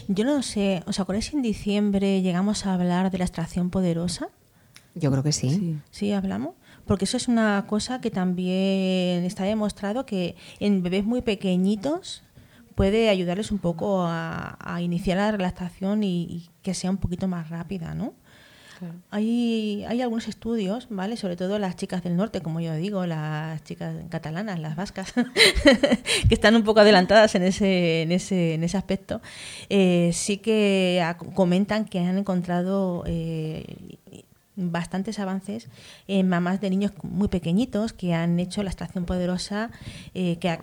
Yo 0.08 0.24
no 0.24 0.42
sé, 0.42 0.82
¿os 0.86 1.00
acordáis 1.00 1.26
si 1.26 1.36
en 1.36 1.42
diciembre 1.42 2.20
llegamos 2.20 2.66
a 2.66 2.74
hablar 2.74 3.10
de 3.10 3.18
la 3.18 3.24
extracción 3.24 3.70
poderosa? 3.70 4.28
Yo 4.94 5.10
creo 5.10 5.22
que 5.22 5.32
sí. 5.32 5.50
Sí. 5.50 5.76
Sí, 5.90 6.12
hablamos. 6.12 6.54
Porque 6.86 7.04
eso 7.04 7.16
es 7.16 7.28
una 7.28 7.64
cosa 7.66 8.00
que 8.00 8.10
también 8.10 9.24
está 9.24 9.44
demostrado 9.44 10.06
que 10.06 10.36
en 10.60 10.82
bebés 10.82 11.04
muy 11.04 11.22
pequeñitos 11.22 12.22
puede 12.78 13.08
ayudarles 13.10 13.50
un 13.50 13.58
poco 13.58 14.02
a, 14.02 14.56
a 14.60 14.80
iniciar 14.80 15.16
la 15.18 15.32
relactación 15.32 16.04
y, 16.04 16.22
y 16.22 16.50
que 16.62 16.74
sea 16.74 16.90
un 16.90 16.96
poquito 16.98 17.26
más 17.28 17.50
rápida, 17.50 17.92
¿no? 17.94 18.14
Hay, 19.10 19.84
hay 19.88 20.00
algunos 20.02 20.28
estudios, 20.28 20.86
¿vale? 20.88 21.16
Sobre 21.16 21.34
todo 21.34 21.58
las 21.58 21.74
chicas 21.74 22.04
del 22.04 22.14
norte, 22.16 22.40
como 22.40 22.60
yo 22.60 22.72
digo, 22.76 23.04
las 23.06 23.64
chicas 23.64 23.92
catalanas, 24.08 24.60
las 24.60 24.76
vascas, 24.76 25.12
que 26.28 26.34
están 26.34 26.54
un 26.54 26.62
poco 26.62 26.78
adelantadas 26.78 27.34
en 27.34 27.42
ese, 27.42 28.02
en 28.02 28.12
ese, 28.12 28.54
en 28.54 28.62
ese 28.62 28.76
aspecto. 28.76 29.20
Eh, 29.68 30.10
sí 30.14 30.36
que 30.36 31.02
comentan 31.34 31.86
que 31.86 31.98
han 31.98 32.18
encontrado 32.18 33.02
eh, 33.08 33.64
bastantes 34.60 35.18
avances 35.20 35.68
en 36.08 36.28
mamás 36.28 36.60
de 36.60 36.70
niños 36.70 36.92
muy 37.02 37.28
pequeñitos 37.28 37.92
que 37.92 38.14
han 38.14 38.38
hecho 38.40 38.62
la 38.62 38.70
extracción 38.70 39.04
poderosa, 39.04 39.70
eh, 40.14 40.36
que, 40.40 40.50
ha- 40.50 40.62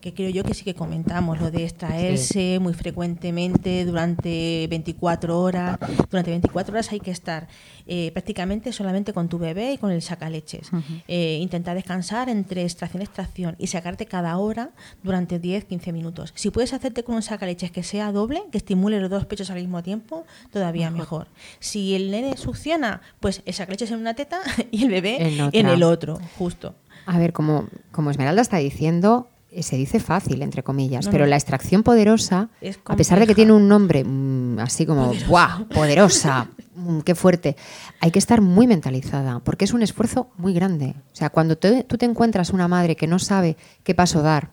que 0.00 0.14
creo 0.14 0.30
yo 0.30 0.44
que 0.44 0.54
sí 0.54 0.64
que 0.64 0.74
comentamos, 0.74 1.40
lo 1.40 1.50
de 1.50 1.64
extraerse 1.64 2.58
muy 2.58 2.72
frecuentemente 2.72 3.84
durante 3.84 4.66
24 4.68 5.38
horas. 5.38 5.78
Durante 6.10 6.30
24 6.30 6.72
horas 6.72 6.90
hay 6.92 7.00
que 7.00 7.10
estar 7.10 7.48
eh, 7.86 8.10
prácticamente 8.12 8.72
solamente 8.72 9.12
con 9.12 9.28
tu 9.28 9.38
bebé 9.38 9.72
y 9.72 9.78
con 9.78 9.90
el 9.90 10.00
sacaleches. 10.00 10.70
Eh, 11.06 11.38
intentar 11.40 11.74
descansar 11.74 12.28
entre 12.28 12.62
extracción 12.62 13.02
y 13.02 13.04
extracción 13.04 13.56
y 13.58 13.66
sacarte 13.66 14.06
cada 14.06 14.38
hora 14.38 14.70
durante 15.02 15.40
10-15 15.40 15.92
minutos. 15.92 16.32
Si 16.34 16.50
puedes 16.50 16.72
hacerte 16.72 17.04
con 17.04 17.16
un 17.16 17.22
sacaleches 17.22 17.70
que 17.70 17.82
sea 17.82 18.10
doble, 18.10 18.42
que 18.50 18.58
estimule 18.58 19.00
los 19.00 19.10
dos 19.10 19.26
pechos 19.26 19.50
al 19.50 19.56
mismo 19.56 19.82
tiempo, 19.82 20.24
todavía 20.50 20.90
mejor. 20.90 21.28
Si 21.58 21.94
el 21.94 22.10
nene 22.10 22.36
succiona, 22.36 23.02
pues 23.20 23.42
el 23.44 23.52
sacaleches 23.52 23.90
en 23.90 24.00
una 24.00 24.14
teta 24.14 24.40
y 24.70 24.84
el 24.84 24.90
bebé 24.90 25.16
En 25.20 25.50
en, 25.52 25.68
el 25.68 25.82
otro, 25.82 26.18
justo. 26.38 26.74
A 27.06 27.18
ver, 27.18 27.32
como, 27.32 27.66
como 27.92 28.10
Esmeralda 28.10 28.42
está 28.42 28.58
diciendo, 28.58 29.28
se 29.60 29.76
dice 29.76 30.00
fácil, 30.00 30.42
entre 30.42 30.62
comillas, 30.62 31.06
No, 31.06 31.10
pero 31.12 31.24
no. 31.24 31.30
la 31.30 31.36
extracción 31.36 31.82
poderosa, 31.82 32.48
a 32.84 32.96
pesar 32.96 33.18
de 33.18 33.26
que 33.26 33.34
tiene 33.34 33.52
un 33.52 33.68
nombre 33.68 34.04
mm, 34.04 34.58
así 34.60 34.86
como, 34.86 35.12
¡guau! 35.28 35.66
Poderosa, 35.68 36.48
mm, 36.76 37.00
qué 37.00 37.14
fuerte, 37.14 37.56
hay 38.00 38.10
que 38.10 38.18
estar 38.18 38.40
muy 38.40 38.66
mentalizada, 38.66 39.40
porque 39.40 39.64
es 39.64 39.72
un 39.72 39.82
esfuerzo 39.82 40.30
muy 40.36 40.54
grande. 40.54 40.94
O 41.12 41.16
sea, 41.16 41.30
cuando 41.30 41.58
te- 41.58 41.84
tú 41.84 41.98
te 41.98 42.06
encuentras 42.06 42.50
una 42.50 42.68
madre 42.68 42.94
que 42.96 43.06
no 43.06 43.18
sabe 43.18 43.56
qué 43.82 43.94
paso 43.94 44.22
dar, 44.22 44.52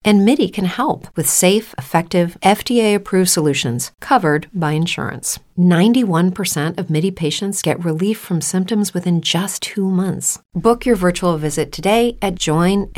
And 0.03 0.25
MIDI 0.25 0.49
can 0.49 0.65
help 0.65 1.07
with 1.15 1.29
safe, 1.29 1.75
effective, 1.77 2.35
FDA 2.41 2.95
approved 2.95 3.29
solutions 3.29 3.91
covered 3.99 4.47
by 4.51 4.71
insurance. 4.71 5.37
91% 5.57 6.79
of 6.79 6.89
MIDI 6.89 7.11
patients 7.11 7.61
get 7.61 7.85
relief 7.85 8.17
from 8.17 8.41
symptoms 8.41 8.95
within 8.95 9.21
just 9.21 9.61
two 9.61 9.87
months. 9.87 10.39
Book 10.55 10.87
your 10.87 10.95
virtual 10.95 11.37
visit 11.37 11.71
today 11.71 12.17
at 12.21 12.33
joinmidi.com. 12.35 12.91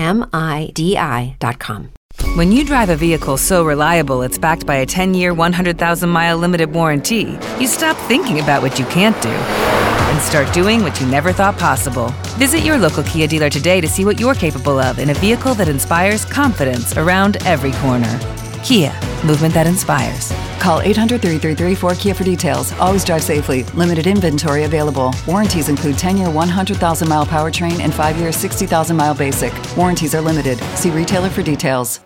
When 2.36 2.52
you 2.52 2.64
drive 2.64 2.90
a 2.90 2.96
vehicle 2.96 3.38
so 3.38 3.66
reliable 3.66 4.22
it's 4.22 4.38
backed 4.38 4.66
by 4.66 4.76
a 4.76 4.86
10 4.86 5.14
year, 5.14 5.34
100,000 5.34 6.10
mile 6.10 6.38
limited 6.38 6.72
warranty, 6.72 7.38
you 7.60 7.68
stop 7.68 7.98
thinking 8.08 8.40
about 8.40 8.62
what 8.62 8.80
you 8.80 8.86
can't 8.86 9.20
do 9.22 10.03
and 10.14 10.22
start 10.22 10.54
doing 10.54 10.84
what 10.84 11.00
you 11.02 11.08
never 11.08 11.34
thought 11.34 11.58
possible. 11.58 12.14
Visit 12.38 12.60
your 12.60 12.78
local 12.78 13.04
Kia 13.04 13.28
dealer 13.28 13.50
today 13.50 13.82
to 13.82 13.88
see 13.88 14.06
what 14.06 14.20
you're 14.20 14.36
capable 14.36 14.80
of 14.80 15.00
in 15.00 15.10
a 15.10 15.14
vehicle 15.16 15.56
that 15.56 15.68
inspires 15.68 16.24
confidence 16.24 16.96
around 16.98 17.38
every 17.46 17.72
corner. 17.82 18.20
Kia, 18.64 18.94
movement 19.26 19.54
that 19.56 19.66
inspires. 19.66 20.32
Call 20.60 20.82
800 20.82 21.20
333 21.20 21.76
4KIA 21.76 22.16
for 22.16 22.24
details. 22.24 22.72
Always 22.74 23.04
drive 23.04 23.24
safely. 23.24 23.64
Limited 23.74 24.06
inventory 24.06 24.64
available. 24.66 25.12
Warranties 25.28 25.68
include 25.68 25.98
10 25.98 26.18
year 26.18 26.30
100,000 26.30 27.10
mile 27.10 27.26
powertrain 27.26 27.80
and 27.82 27.92
5 27.94 28.18
year 28.18 28.32
60,000 28.32 28.96
mile 28.96 29.16
basic. 29.16 29.52
Warranties 29.76 30.14
are 30.14 30.22
limited. 30.22 30.60
See 30.76 30.92
retailer 30.92 31.30
for 31.30 31.44
details. 31.44 32.00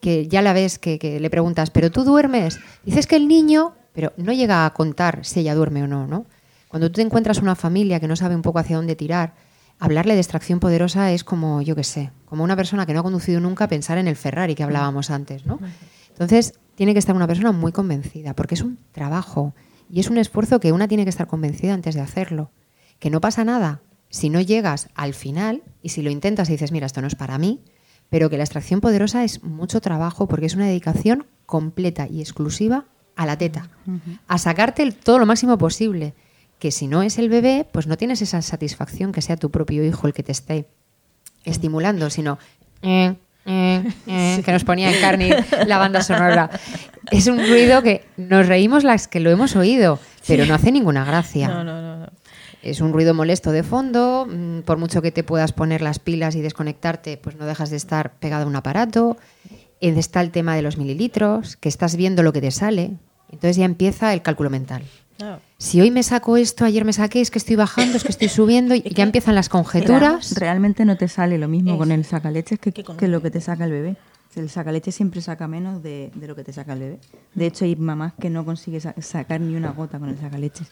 que 0.00 0.28
ya 0.28 0.42
la 0.42 0.52
ves 0.52 0.78
que, 0.78 0.98
que 0.98 1.18
le 1.18 1.30
preguntas, 1.30 1.70
¿pero 1.70 1.90
tú 1.90 2.04
duermes? 2.04 2.58
Dices 2.84 3.06
que 3.06 3.16
el 3.16 3.26
niño, 3.26 3.72
pero 3.94 4.12
no 4.18 4.34
llega 4.34 4.66
a 4.66 4.70
contar 4.74 5.24
si 5.24 5.40
ella 5.40 5.54
duerme 5.54 5.82
o 5.82 5.86
no, 5.86 6.06
¿no? 6.06 6.26
Cuando 6.74 6.88
tú 6.88 6.94
te 6.94 7.02
encuentras 7.02 7.38
una 7.38 7.54
familia 7.54 8.00
que 8.00 8.08
no 8.08 8.16
sabe 8.16 8.34
un 8.34 8.42
poco 8.42 8.58
hacia 8.58 8.74
dónde 8.74 8.96
tirar, 8.96 9.36
hablarle 9.78 10.14
de 10.14 10.20
extracción 10.20 10.58
poderosa 10.58 11.12
es 11.12 11.22
como, 11.22 11.62
yo 11.62 11.76
qué 11.76 11.84
sé, 11.84 12.10
como 12.24 12.42
una 12.42 12.56
persona 12.56 12.84
que 12.84 12.92
no 12.92 12.98
ha 12.98 13.02
conducido 13.04 13.38
nunca 13.38 13.68
pensar 13.68 13.96
en 13.96 14.08
el 14.08 14.16
Ferrari 14.16 14.56
que 14.56 14.64
hablábamos 14.64 15.08
antes, 15.08 15.46
¿no? 15.46 15.60
Entonces, 16.08 16.54
tiene 16.74 16.92
que 16.92 16.98
estar 16.98 17.14
una 17.14 17.28
persona 17.28 17.52
muy 17.52 17.70
convencida, 17.70 18.34
porque 18.34 18.56
es 18.56 18.62
un 18.62 18.80
trabajo 18.90 19.54
y 19.88 20.00
es 20.00 20.10
un 20.10 20.18
esfuerzo 20.18 20.58
que 20.58 20.72
una 20.72 20.88
tiene 20.88 21.04
que 21.04 21.10
estar 21.10 21.28
convencida 21.28 21.74
antes 21.74 21.94
de 21.94 22.00
hacerlo. 22.00 22.50
Que 22.98 23.08
no 23.08 23.20
pasa 23.20 23.44
nada 23.44 23.80
si 24.08 24.28
no 24.28 24.40
llegas 24.40 24.88
al 24.96 25.14
final 25.14 25.62
y 25.80 25.90
si 25.90 26.02
lo 26.02 26.10
intentas 26.10 26.48
y 26.48 26.54
dices, 26.54 26.72
mira, 26.72 26.86
esto 26.86 27.00
no 27.00 27.06
es 27.06 27.14
para 27.14 27.38
mí, 27.38 27.62
pero 28.08 28.30
que 28.30 28.36
la 28.36 28.42
extracción 28.42 28.80
poderosa 28.80 29.22
es 29.22 29.44
mucho 29.44 29.80
trabajo 29.80 30.26
porque 30.26 30.46
es 30.46 30.56
una 30.56 30.66
dedicación 30.66 31.28
completa 31.46 32.08
y 32.08 32.20
exclusiva 32.20 32.86
a 33.14 33.26
la 33.26 33.38
teta, 33.38 33.70
a 34.26 34.38
sacarte 34.38 34.90
todo 34.90 35.20
lo 35.20 35.26
máximo 35.26 35.56
posible. 35.56 36.14
Que 36.64 36.70
si 36.70 36.86
no 36.86 37.02
es 37.02 37.18
el 37.18 37.28
bebé, 37.28 37.66
pues 37.70 37.86
no 37.86 37.98
tienes 37.98 38.22
esa 38.22 38.40
satisfacción 38.40 39.12
que 39.12 39.20
sea 39.20 39.36
tu 39.36 39.50
propio 39.50 39.84
hijo 39.84 40.06
el 40.06 40.14
que 40.14 40.22
te 40.22 40.32
esté 40.32 40.66
estimulando, 41.44 42.08
sino 42.08 42.38
eh, 42.80 43.16
eh, 43.44 43.84
eh, 44.06 44.42
que 44.42 44.50
nos 44.50 44.64
ponía 44.64 44.90
en 44.90 44.98
carne 44.98 45.44
la 45.66 45.76
banda 45.76 46.00
sonora. 46.02 46.48
Es 47.10 47.26
un 47.26 47.36
ruido 47.36 47.82
que 47.82 48.06
nos 48.16 48.48
reímos 48.48 48.82
las 48.82 49.08
que 49.08 49.20
lo 49.20 49.30
hemos 49.30 49.56
oído, 49.56 49.98
pero 50.26 50.46
no 50.46 50.54
hace 50.54 50.72
ninguna 50.72 51.04
gracia. 51.04 51.48
No, 51.48 51.64
no, 51.64 51.98
no. 51.98 52.06
Es 52.62 52.80
un 52.80 52.94
ruido 52.94 53.12
molesto 53.12 53.52
de 53.52 53.62
fondo, 53.62 54.26
mm, 54.26 54.60
por 54.60 54.78
mucho 54.78 55.02
que 55.02 55.12
te 55.12 55.22
puedas 55.22 55.52
poner 55.52 55.82
las 55.82 55.98
pilas 55.98 56.34
y 56.34 56.40
desconectarte, 56.40 57.18
pues 57.18 57.36
no 57.36 57.44
dejas 57.44 57.68
de 57.68 57.76
estar 57.76 58.14
pegado 58.14 58.44
a 58.44 58.46
un 58.46 58.56
aparato. 58.56 59.18
Está 59.82 60.22
el 60.22 60.30
tema 60.30 60.56
de 60.56 60.62
los 60.62 60.78
mililitros, 60.78 61.56
que 61.58 61.68
estás 61.68 61.94
viendo 61.94 62.22
lo 62.22 62.32
que 62.32 62.40
te 62.40 62.50
sale. 62.50 62.92
Entonces 63.30 63.58
ya 63.58 63.66
empieza 63.66 64.14
el 64.14 64.22
cálculo 64.22 64.48
mental. 64.48 64.82
Si 65.58 65.80
hoy 65.80 65.90
me 65.90 66.02
saco 66.02 66.36
esto, 66.36 66.64
ayer 66.64 66.84
me 66.84 66.92
saqué, 66.92 67.20
es 67.20 67.30
que 67.30 67.38
estoy 67.38 67.56
bajando, 67.56 67.96
es 67.96 68.02
que 68.04 68.10
estoy 68.12 68.28
subiendo, 68.40 68.74
y 68.74 68.82
ya 68.82 69.04
empiezan 69.04 69.34
las 69.34 69.48
conjeturas. 69.48 70.34
Realmente 70.36 70.84
no 70.84 70.96
te 70.96 71.08
sale 71.08 71.38
lo 71.38 71.48
mismo 71.48 71.72
Es- 71.72 71.78
con 71.78 71.92
el 71.92 72.04
sacaleches 72.04 72.58
que, 72.58 72.72
que 72.72 73.08
lo 73.08 73.22
que 73.22 73.30
te 73.30 73.40
saca 73.40 73.64
el 73.64 73.70
bebé. 73.72 73.96
El 74.36 74.50
sacaleches 74.50 74.96
siempre 74.96 75.20
saca 75.20 75.46
menos 75.46 75.80
de, 75.80 76.10
de 76.16 76.26
lo 76.26 76.34
que 76.34 76.42
te 76.42 76.52
saca 76.52 76.72
el 76.72 76.80
bebé. 76.80 76.98
De 77.36 77.46
hecho, 77.46 77.64
hay 77.64 77.76
mamás 77.76 78.14
que 78.20 78.30
no 78.30 78.44
consiguen 78.44 78.80
sa- 78.80 78.94
sacar 79.00 79.40
ni 79.40 79.54
una 79.54 79.70
gota 79.70 80.00
con 80.00 80.08
el 80.08 80.18
sacaleches. 80.18 80.66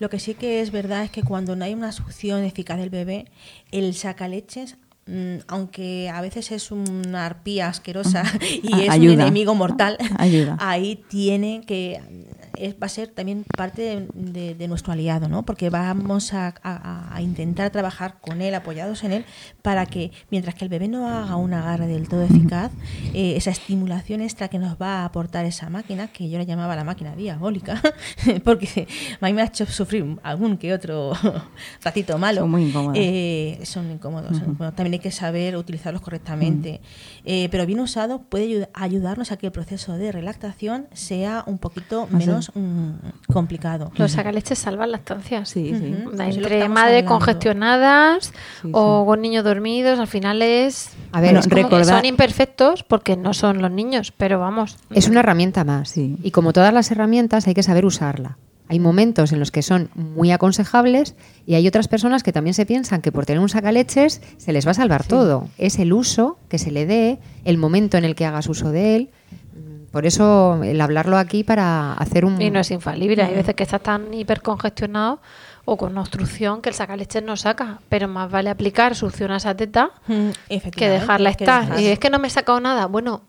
Lo 0.00 0.10
que 0.10 0.18
sí 0.20 0.34
que 0.34 0.60
es 0.60 0.70
verdad 0.70 1.02
es 1.04 1.10
que 1.10 1.22
cuando 1.22 1.56
no 1.56 1.64
hay 1.64 1.72
una 1.72 1.92
succión 1.92 2.44
eficaz 2.44 2.76
del 2.76 2.90
bebé, 2.90 3.24
el 3.72 3.94
sacaleches, 3.94 4.76
mm, 5.06 5.36
aunque 5.48 6.10
a 6.10 6.20
veces 6.20 6.52
es 6.52 6.70
una 6.70 7.24
arpía 7.24 7.68
asquerosa 7.68 8.22
y 8.62 8.82
es 8.82 8.94
un 8.98 9.08
enemigo 9.08 9.54
mortal, 9.54 9.96
Ayuda. 10.18 10.58
ahí 10.60 11.02
tiene 11.08 11.62
que 11.66 12.02
es, 12.56 12.74
va 12.74 12.86
a 12.86 12.88
ser 12.88 13.08
también 13.08 13.44
parte 13.56 13.82
de, 13.82 14.08
de- 14.14 14.54
de 14.54 14.68
nuestro 14.68 14.92
aliado, 14.92 15.28
¿no? 15.28 15.44
Porque 15.44 15.70
vamos 15.70 16.32
a, 16.34 16.54
a- 16.62 17.14
a 17.14 17.22
intentar 17.22 17.70
trabajar 17.70 18.18
con 18.20 18.40
él, 18.42 18.54
apoyados 18.54 19.04
en 19.04 19.12
él, 19.12 19.24
para 19.62 19.86
que 19.86 20.12
mientras 20.30 20.54
que 20.54 20.64
el 20.64 20.68
bebé 20.68 20.88
no 20.88 21.08
haga 21.08 21.36
un 21.36 21.52
agarre 21.54 21.86
del 21.86 22.08
todo 22.08 22.22
eficaz, 22.22 22.70
eh, 23.14 23.34
esa 23.36 23.50
estimulación 23.50 24.20
extra 24.20 24.48
que 24.48 24.58
nos 24.58 24.80
va 24.80 25.00
a 25.00 25.04
aportar 25.06 25.44
esa 25.46 25.68
máquina, 25.70 26.08
que 26.08 26.28
yo 26.30 26.38
la 26.38 26.44
llamaba 26.44 26.76
la 26.76 26.84
máquina 26.84 27.14
diabólica, 27.16 27.80
porque 28.44 28.86
a 29.20 29.26
mí 29.26 29.32
me 29.32 29.42
ha 29.42 29.46
hecho 29.46 29.66
sufrir 29.66 30.18
algún 30.22 30.56
que 30.56 30.72
otro 30.72 31.12
ratito 31.82 32.18
malo. 32.18 32.42
Son 32.42 32.50
muy. 32.50 32.72
Eh, 32.96 33.60
son 33.64 33.90
incómodos. 33.90 34.36
son 34.36 34.50
incómodos. 34.50 34.74
También 34.74 34.94
hay 34.94 34.98
que 35.00 35.10
saber 35.10 35.56
utilizarlos 35.56 36.02
correctamente. 36.02 36.80
Eh, 37.24 37.48
pero 37.50 37.66
bien 37.66 37.80
usado 37.80 38.22
puede 38.22 38.46
ayu- 38.46 38.68
ayudarnos 38.74 39.32
a 39.32 39.36
que 39.36 39.46
el 39.46 39.52
proceso 39.52 39.94
de 39.96 40.12
relactación 40.12 40.86
sea 40.92 41.44
un 41.46 41.58
poquito 41.58 42.06
Más 42.10 42.22
menos 42.54 42.98
mm, 43.28 43.32
complicado. 43.32 43.90
Los 43.96 44.12
sacaleches 44.12 44.58
salvan 44.58 44.92
lactancias. 44.92 45.48
Sí, 45.48 45.72
sí. 45.78 45.94
Entre 46.18 46.68
madres 46.68 47.04
hablando. 47.04 47.06
congestionadas 47.08 48.32
Sí, 48.62 48.68
o 48.72 49.02
sí. 49.02 49.06
con 49.06 49.20
niños 49.22 49.44
dormidos, 49.44 49.98
al 49.98 50.06
final 50.06 50.42
es. 50.42 50.90
A 51.12 51.20
ver, 51.20 51.34
recordar- 51.36 51.84
son 51.84 52.04
imperfectos 52.04 52.82
porque 52.82 53.16
no 53.16 53.34
son 53.34 53.62
los 53.62 53.70
niños, 53.70 54.12
pero 54.16 54.38
vamos. 54.38 54.76
Es 54.90 55.08
una 55.08 55.20
herramienta 55.20 55.64
más. 55.64 55.90
Sí. 55.90 56.16
Y 56.22 56.30
como 56.30 56.52
todas 56.52 56.72
las 56.72 56.90
herramientas, 56.90 57.46
hay 57.46 57.54
que 57.54 57.62
saber 57.62 57.84
usarla. 57.86 58.38
Hay 58.68 58.80
momentos 58.80 59.30
en 59.30 59.38
los 59.38 59.52
que 59.52 59.62
son 59.62 59.90
muy 59.94 60.32
aconsejables 60.32 61.14
y 61.46 61.54
hay 61.54 61.68
otras 61.68 61.86
personas 61.86 62.24
que 62.24 62.32
también 62.32 62.52
se 62.52 62.66
piensan 62.66 63.00
que 63.00 63.12
por 63.12 63.24
tener 63.24 63.38
un 63.40 63.48
sacaleches 63.48 64.20
se 64.38 64.52
les 64.52 64.66
va 64.66 64.72
a 64.72 64.74
salvar 64.74 65.04
todo. 65.04 65.46
Es 65.56 65.78
el 65.78 65.92
uso 65.92 66.36
que 66.48 66.58
se 66.58 66.72
le 66.72 66.84
dé, 66.84 67.20
el 67.44 67.58
momento 67.58 67.96
en 67.96 68.04
el 68.04 68.16
que 68.16 68.26
hagas 68.26 68.48
uso 68.48 68.72
de 68.72 68.96
él. 68.96 69.10
Mm, 69.96 69.98
Por 69.98 70.06
eso 70.06 70.60
el 70.62 70.78
hablarlo 70.80 71.16
aquí 71.16 71.42
para 71.42 71.94
hacer 71.94 72.24
un... 72.26 72.40
Y 72.40 72.50
no 72.50 72.60
es 72.60 72.70
infalible. 72.70 73.22
Hay 73.22 73.34
veces 73.34 73.54
que 73.54 73.62
estás 73.62 73.80
tan 73.82 74.12
hipercongestionado 74.12 75.20
o 75.64 75.76
con 75.76 75.92
una 75.92 76.02
obstrucción 76.02 76.60
que 76.60 76.68
el 76.68 76.74
sacaleches 76.74 77.22
no 77.22 77.36
saca. 77.36 77.80
Pero 77.88 78.06
más 78.06 78.30
vale 78.30 78.50
aplicar 78.50 78.94
succión 78.94 79.30
a 79.32 79.36
esa 79.38 79.54
teta 79.56 79.90
Mm, 80.06 80.30
que 80.70 80.88
dejarla 80.90 81.32
que 81.34 81.44
estar. 81.44 81.62
dejar- 81.64 81.80
Y 81.80 81.86
es 81.86 81.98
que 81.98 82.10
no 82.10 82.18
me 82.18 82.28
he 82.28 82.30
sacado 82.30 82.60
nada. 82.60 82.86
Bueno, 82.86 83.22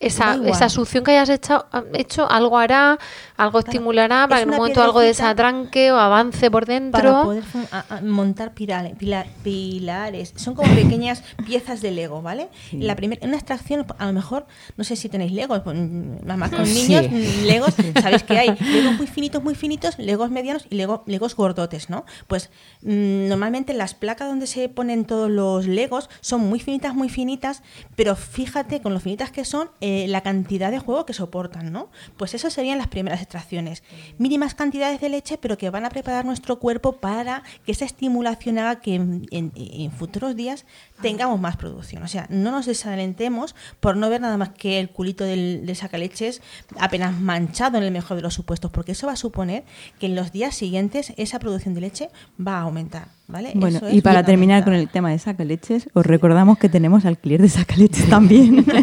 esa, 0.00 0.34
esa 0.46 0.68
succión 0.68 1.02
que 1.02 1.12
hayas 1.12 1.30
hecho, 1.30 1.64
hecho 1.94 2.30
algo 2.30 2.58
hará, 2.58 2.98
algo 3.38 3.60
estimulará 3.60 4.26
para 4.28 4.40
es 4.40 4.44
que 4.44 4.48
en 4.48 4.50
un 4.50 4.56
momento 4.58 4.82
algo 4.82 5.00
desatranque 5.00 5.92
o 5.92 5.96
avance 5.96 6.50
por 6.50 6.66
para 6.66 6.80
dentro. 6.80 7.22
poder 7.24 7.42
fun- 7.44 7.66
a- 7.72 7.84
a- 7.88 8.00
montar 8.02 8.52
pirale- 8.54 8.94
pila- 8.96 9.24
pilares. 9.42 10.34
Son 10.36 10.54
como 10.54 10.68
pequeñas 10.74 11.22
piezas 11.46 11.80
de 11.80 11.90
Lego, 11.90 12.20
¿vale? 12.22 12.48
La 12.72 12.96
primera, 12.96 13.26
una 13.26 13.36
extracción, 13.36 13.86
a 13.98 14.06
lo 14.06 14.12
mejor, 14.12 14.46
no 14.76 14.84
sé 14.84 14.96
si 14.96 15.08
tenéis 15.08 15.32
Legos, 15.32 15.60
pues, 15.60 15.76
mm, 15.76 16.26
mamás 16.26 16.50
con 16.50 16.66
Sí. 16.66 16.88
niños, 16.88 17.06
mm, 17.10 17.44
Legos, 17.46 17.74
sabéis 18.02 18.24
que 18.24 18.38
hay 18.38 18.56
Legos 18.60 18.96
muy 18.98 19.06
finitos, 19.06 19.42
muy 19.42 19.54
finitos, 19.54 19.98
Legos 19.98 20.30
medianos 20.30 20.66
y 20.70 20.74
Lego, 20.76 21.02
Legos 21.06 21.34
gordotes, 21.34 21.88
¿no? 21.88 22.04
Pues 22.26 22.50
mm, 22.82 23.28
normalmente 23.28 23.72
las 23.72 23.94
placas 23.94 24.28
donde 24.28 24.46
se 24.46 24.68
ponen 24.68 25.04
todos 25.06 25.30
los 25.30 25.66
Legos 25.66 26.10
son 26.20 26.42
muy 26.42 26.60
finitas, 26.60 26.94
muy 26.94 27.08
finitas, 27.08 27.62
pero 27.96 28.16
fíjate 28.16 28.82
con 28.82 28.92
lo 28.92 29.00
finitas 29.00 29.30
que 29.30 29.44
son, 29.44 29.70
eh, 29.86 30.06
la 30.08 30.22
cantidad 30.22 30.70
de 30.70 30.78
juego 30.78 31.04
que 31.04 31.12
soportan, 31.12 31.70
¿no? 31.70 31.90
Pues 32.16 32.32
esas 32.32 32.54
serían 32.54 32.78
las 32.78 32.88
primeras 32.88 33.20
extracciones. 33.20 33.82
Mínimas 34.16 34.54
cantidades 34.54 34.98
de 34.98 35.10
leche, 35.10 35.36
pero 35.36 35.58
que 35.58 35.68
van 35.68 35.84
a 35.84 35.90
preparar 35.90 36.24
nuestro 36.24 36.58
cuerpo 36.58 36.92
para 36.92 37.42
que 37.66 37.72
esa 37.72 37.84
estimulación 37.84 38.58
haga 38.58 38.80
que 38.80 38.94
en, 38.94 39.92
futuros 39.92 40.36
días 40.36 40.64
tengamos 41.02 41.38
más 41.38 41.58
producción. 41.58 42.02
O 42.02 42.08
sea, 42.08 42.26
no 42.30 42.50
nos 42.50 42.64
desalentemos 42.64 43.54
por 43.80 43.98
no 43.98 44.08
ver 44.08 44.22
nada 44.22 44.38
más 44.38 44.48
que 44.48 44.80
el 44.80 44.88
culito 44.88 45.22
del, 45.22 45.66
del 45.66 45.76
sacaleches 45.76 46.40
apenas 46.78 47.20
manchado 47.20 47.76
en 47.76 47.84
el 47.84 47.90
mejor 47.90 48.16
de 48.16 48.22
los 48.22 48.32
supuestos, 48.32 48.70
porque 48.70 48.92
eso 48.92 49.06
va 49.06 49.12
a 49.12 49.16
suponer 49.16 49.64
que 50.00 50.06
en 50.06 50.14
los 50.14 50.32
días 50.32 50.54
siguientes 50.54 51.12
esa 51.18 51.38
producción 51.38 51.74
de 51.74 51.82
leche 51.82 52.08
va 52.40 52.56
a 52.56 52.62
aumentar, 52.62 53.08
¿vale? 53.26 53.52
Bueno, 53.54 53.78
Eso 53.78 53.86
es 53.88 53.94
y 53.94 54.02
para 54.02 54.22
terminar 54.24 54.64
con 54.64 54.74
el 54.74 54.88
tema 54.88 55.10
de 55.10 55.18
sacaleches, 55.18 55.88
os 55.94 56.04
recordamos 56.06 56.58
que 56.58 56.68
tenemos 56.68 57.04
alquiler 57.04 57.40
de 57.42 57.48
sacaleches 57.48 58.08
también. 58.08 58.64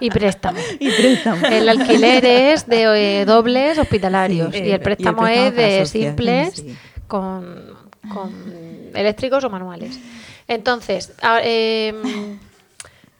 Y 0.00 0.10
préstamo. 0.10 0.58
y 0.80 0.90
préstamo. 0.90 1.46
El 1.46 1.68
alquiler 1.68 2.24
es 2.26 2.66
de 2.66 3.20
eh, 3.20 3.24
dobles 3.24 3.78
hospitalarios 3.78 4.52
Sí, 4.54 4.60
y 4.62 4.70
el 4.72 4.80
préstamo, 4.80 5.26
y 5.28 5.32
el 5.32 5.52
préstamo 5.52 5.54
es 5.54 5.54
de 5.54 5.86
simples 5.86 6.52
sí. 6.56 6.76
con, 7.06 7.44
con 8.12 8.30
eléctricos 8.94 9.44
o 9.44 9.50
manuales. 9.50 9.98
Entonces, 10.48 11.14
a- 11.22 11.40
em, 11.42 12.38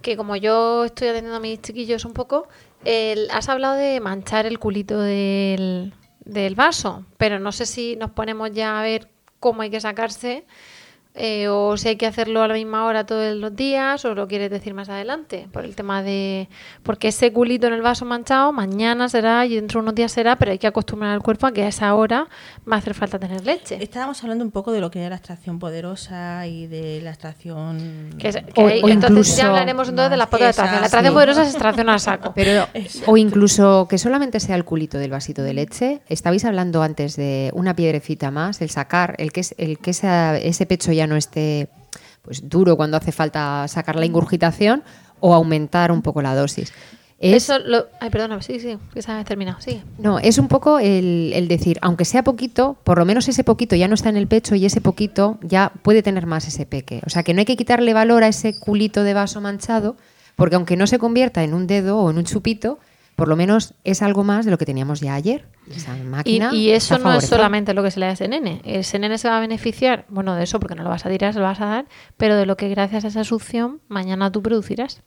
que 0.02 0.16
como 0.16 0.36
yo 0.36 0.84
estoy 0.84 1.08
atendiendo 1.08 1.36
a 1.36 1.40
mis 1.40 1.62
chiquillos 1.62 2.04
un 2.04 2.12
poco, 2.12 2.48
el- 2.84 3.28
has 3.30 3.48
hablado 3.48 3.76
de 3.76 4.00
manchar 4.00 4.44
el 4.44 4.58
culito 4.58 5.00
del, 5.00 5.94
del 6.24 6.54
vaso, 6.54 7.06
pero 7.16 7.38
no 7.38 7.52
sé 7.52 7.64
si 7.66 7.96
nos 7.96 8.10
ponemos 8.10 8.50
ya 8.52 8.78
a 8.80 8.82
ver 8.82 9.08
cómo 9.44 9.60
hay 9.60 9.68
que 9.68 9.78
sacarse 9.82 10.46
eh, 11.14 11.46
o 11.48 11.76
si 11.76 11.88
hay 11.88 11.96
que 11.96 12.06
hacerlo 12.06 12.42
a 12.42 12.48
la 12.48 12.54
misma 12.54 12.84
hora 12.86 13.06
todos 13.06 13.36
los 13.36 13.54
días 13.54 14.04
o 14.04 14.14
lo 14.16 14.26
quieres 14.26 14.50
decir 14.50 14.74
más 14.74 14.88
adelante 14.88 15.46
por 15.52 15.64
el 15.64 15.76
tema 15.76 16.02
de 16.02 16.48
porque 16.82 17.08
ese 17.08 17.32
culito 17.32 17.68
en 17.68 17.72
el 17.72 17.82
vaso 17.82 18.04
manchado 18.04 18.52
mañana 18.52 19.08
será 19.08 19.46
y 19.46 19.54
dentro 19.54 19.78
de 19.80 19.84
unos 19.84 19.94
días 19.94 20.10
será 20.10 20.34
pero 20.36 20.50
hay 20.50 20.58
que 20.58 20.66
acostumbrar 20.66 21.12
al 21.12 21.22
cuerpo 21.22 21.46
a 21.46 21.52
que 21.52 21.62
a 21.62 21.68
esa 21.68 21.94
hora 21.94 22.26
va 22.70 22.76
a 22.76 22.78
hacer 22.80 22.94
falta 22.94 23.18
tener 23.18 23.44
leche 23.44 23.78
Estábamos 23.80 24.20
hablando 24.24 24.44
un 24.44 24.50
poco 24.50 24.72
de 24.72 24.80
lo 24.80 24.90
que 24.90 25.00
era 25.00 25.10
la 25.10 25.16
extracción 25.16 25.58
poderosa 25.60 26.46
y 26.48 26.66
de 26.66 27.00
la 27.02 27.10
extracción. 27.10 28.10
Que 28.18 28.28
es- 28.28 28.36
que 28.36 28.60
O- 28.62 28.66
hay- 28.66 28.82
o 28.82 28.88
entonces 28.88 29.36
ya 29.36 29.46
hablaremos 29.46 29.88
entonces 29.88 30.10
de 30.10 30.16
las 30.16 30.26
potas 30.26 30.40
de 30.46 30.48
extracción. 30.50 30.80
La 30.80 30.86
extracción 30.86 31.12
Sí. 31.12 31.14
poderosa 31.14 31.42
es 31.42 31.48
extracción 31.50 31.88
al 31.88 32.00
saco. 32.00 32.32
Pero, 32.34 32.66
o 33.06 33.16
incluso 33.16 33.86
que 33.88 33.98
solamente 33.98 34.40
sea 34.40 34.56
el 34.56 34.64
culito 34.64 34.98
del 34.98 35.10
vasito 35.10 35.42
de 35.42 35.54
leche. 35.54 36.00
Estabais 36.08 36.44
hablando 36.44 36.82
antes 36.82 37.16
de 37.16 37.50
una 37.54 37.76
piedrecita 37.76 38.30
más, 38.30 38.60
el 38.62 38.70
sacar, 38.70 39.14
el 39.18 39.32
que, 39.32 39.40
es, 39.40 39.54
el 39.58 39.78
que 39.78 39.90
esa- 39.90 40.38
ese 40.38 40.66
pecho 40.66 40.92
ya 40.92 41.03
no 41.06 41.16
esté 41.16 41.68
pues 42.22 42.48
duro 42.48 42.76
cuando 42.76 42.96
hace 42.96 43.12
falta 43.12 43.66
sacar 43.68 43.96
la 43.96 44.06
ingurgitación 44.06 44.82
o 45.20 45.34
aumentar 45.34 45.92
un 45.92 46.02
poco 46.02 46.22
la 46.22 46.34
dosis. 46.34 46.72
Es, 47.18 47.44
Eso 47.44 47.58
lo... 47.58 47.86
Ay, 48.00 48.10
perdona, 48.10 48.42
sí, 48.42 48.58
sí, 48.58 48.76
que 48.92 49.00
se 49.00 49.12
ha 49.12 49.24
terminado. 49.24 49.58
Sí. 49.60 49.82
no, 49.98 50.18
es 50.18 50.38
un 50.38 50.48
poco 50.48 50.78
el, 50.78 51.32
el 51.34 51.48
decir, 51.48 51.78
aunque 51.80 52.04
sea 52.04 52.24
poquito, 52.24 52.76
por 52.84 52.98
lo 52.98 53.04
menos 53.04 53.28
ese 53.28 53.44
poquito 53.44 53.76
ya 53.76 53.88
no 53.88 53.94
está 53.94 54.08
en 54.08 54.16
el 54.16 54.26
pecho 54.26 54.54
y 54.54 54.66
ese 54.66 54.80
poquito 54.80 55.38
ya 55.42 55.72
puede 55.82 56.02
tener 56.02 56.26
más 56.26 56.46
ese 56.48 56.66
peque. 56.66 57.00
O 57.06 57.10
sea 57.10 57.22
que 57.22 57.32
no 57.32 57.40
hay 57.40 57.46
que 57.46 57.56
quitarle 57.56 57.94
valor 57.94 58.24
a 58.24 58.28
ese 58.28 58.58
culito 58.58 59.04
de 59.04 59.14
vaso 59.14 59.40
manchado, 59.40 59.96
porque 60.36 60.56
aunque 60.56 60.76
no 60.76 60.86
se 60.86 60.98
convierta 60.98 61.44
en 61.44 61.54
un 61.54 61.66
dedo 61.66 61.98
o 61.98 62.10
en 62.10 62.18
un 62.18 62.24
chupito, 62.24 62.78
por 63.16 63.28
lo 63.28 63.36
menos 63.36 63.74
es 63.84 64.02
algo 64.02 64.24
más 64.24 64.44
de 64.44 64.50
lo 64.50 64.58
que 64.58 64.66
teníamos 64.66 65.00
ya 65.00 65.14
ayer. 65.14 65.46
Esa 65.70 65.96
Y, 65.96 66.02
máquina 66.02 66.52
y 66.52 66.70
eso 66.70 66.98
no 66.98 67.14
es 67.14 67.26
solamente 67.26 67.72
lo 67.74 67.82
que 67.82 67.90
se 67.90 68.00
le 68.00 68.06
da 68.06 68.10
a 68.10 68.14
ese 68.14 68.28
nene. 68.28 68.60
Ese 68.64 68.98
nene 68.98 69.18
se 69.18 69.28
va 69.28 69.38
a 69.38 69.40
beneficiar, 69.40 70.04
bueno, 70.08 70.34
de 70.34 70.44
eso 70.44 70.60
porque 70.60 70.74
no 70.74 70.82
lo 70.82 70.90
vas 70.90 71.06
a 71.06 71.10
tirar, 71.10 71.32
se 71.32 71.38
lo 71.38 71.44
vas 71.46 71.60
a 71.60 71.66
dar, 71.66 71.84
pero 72.16 72.36
de 72.36 72.44
lo 72.46 72.56
que 72.56 72.68
gracias 72.68 73.04
a 73.04 73.08
esa 73.08 73.24
succión 73.24 73.80
mañana 73.88 74.30
tú 74.30 74.42
producirás. 74.42 75.00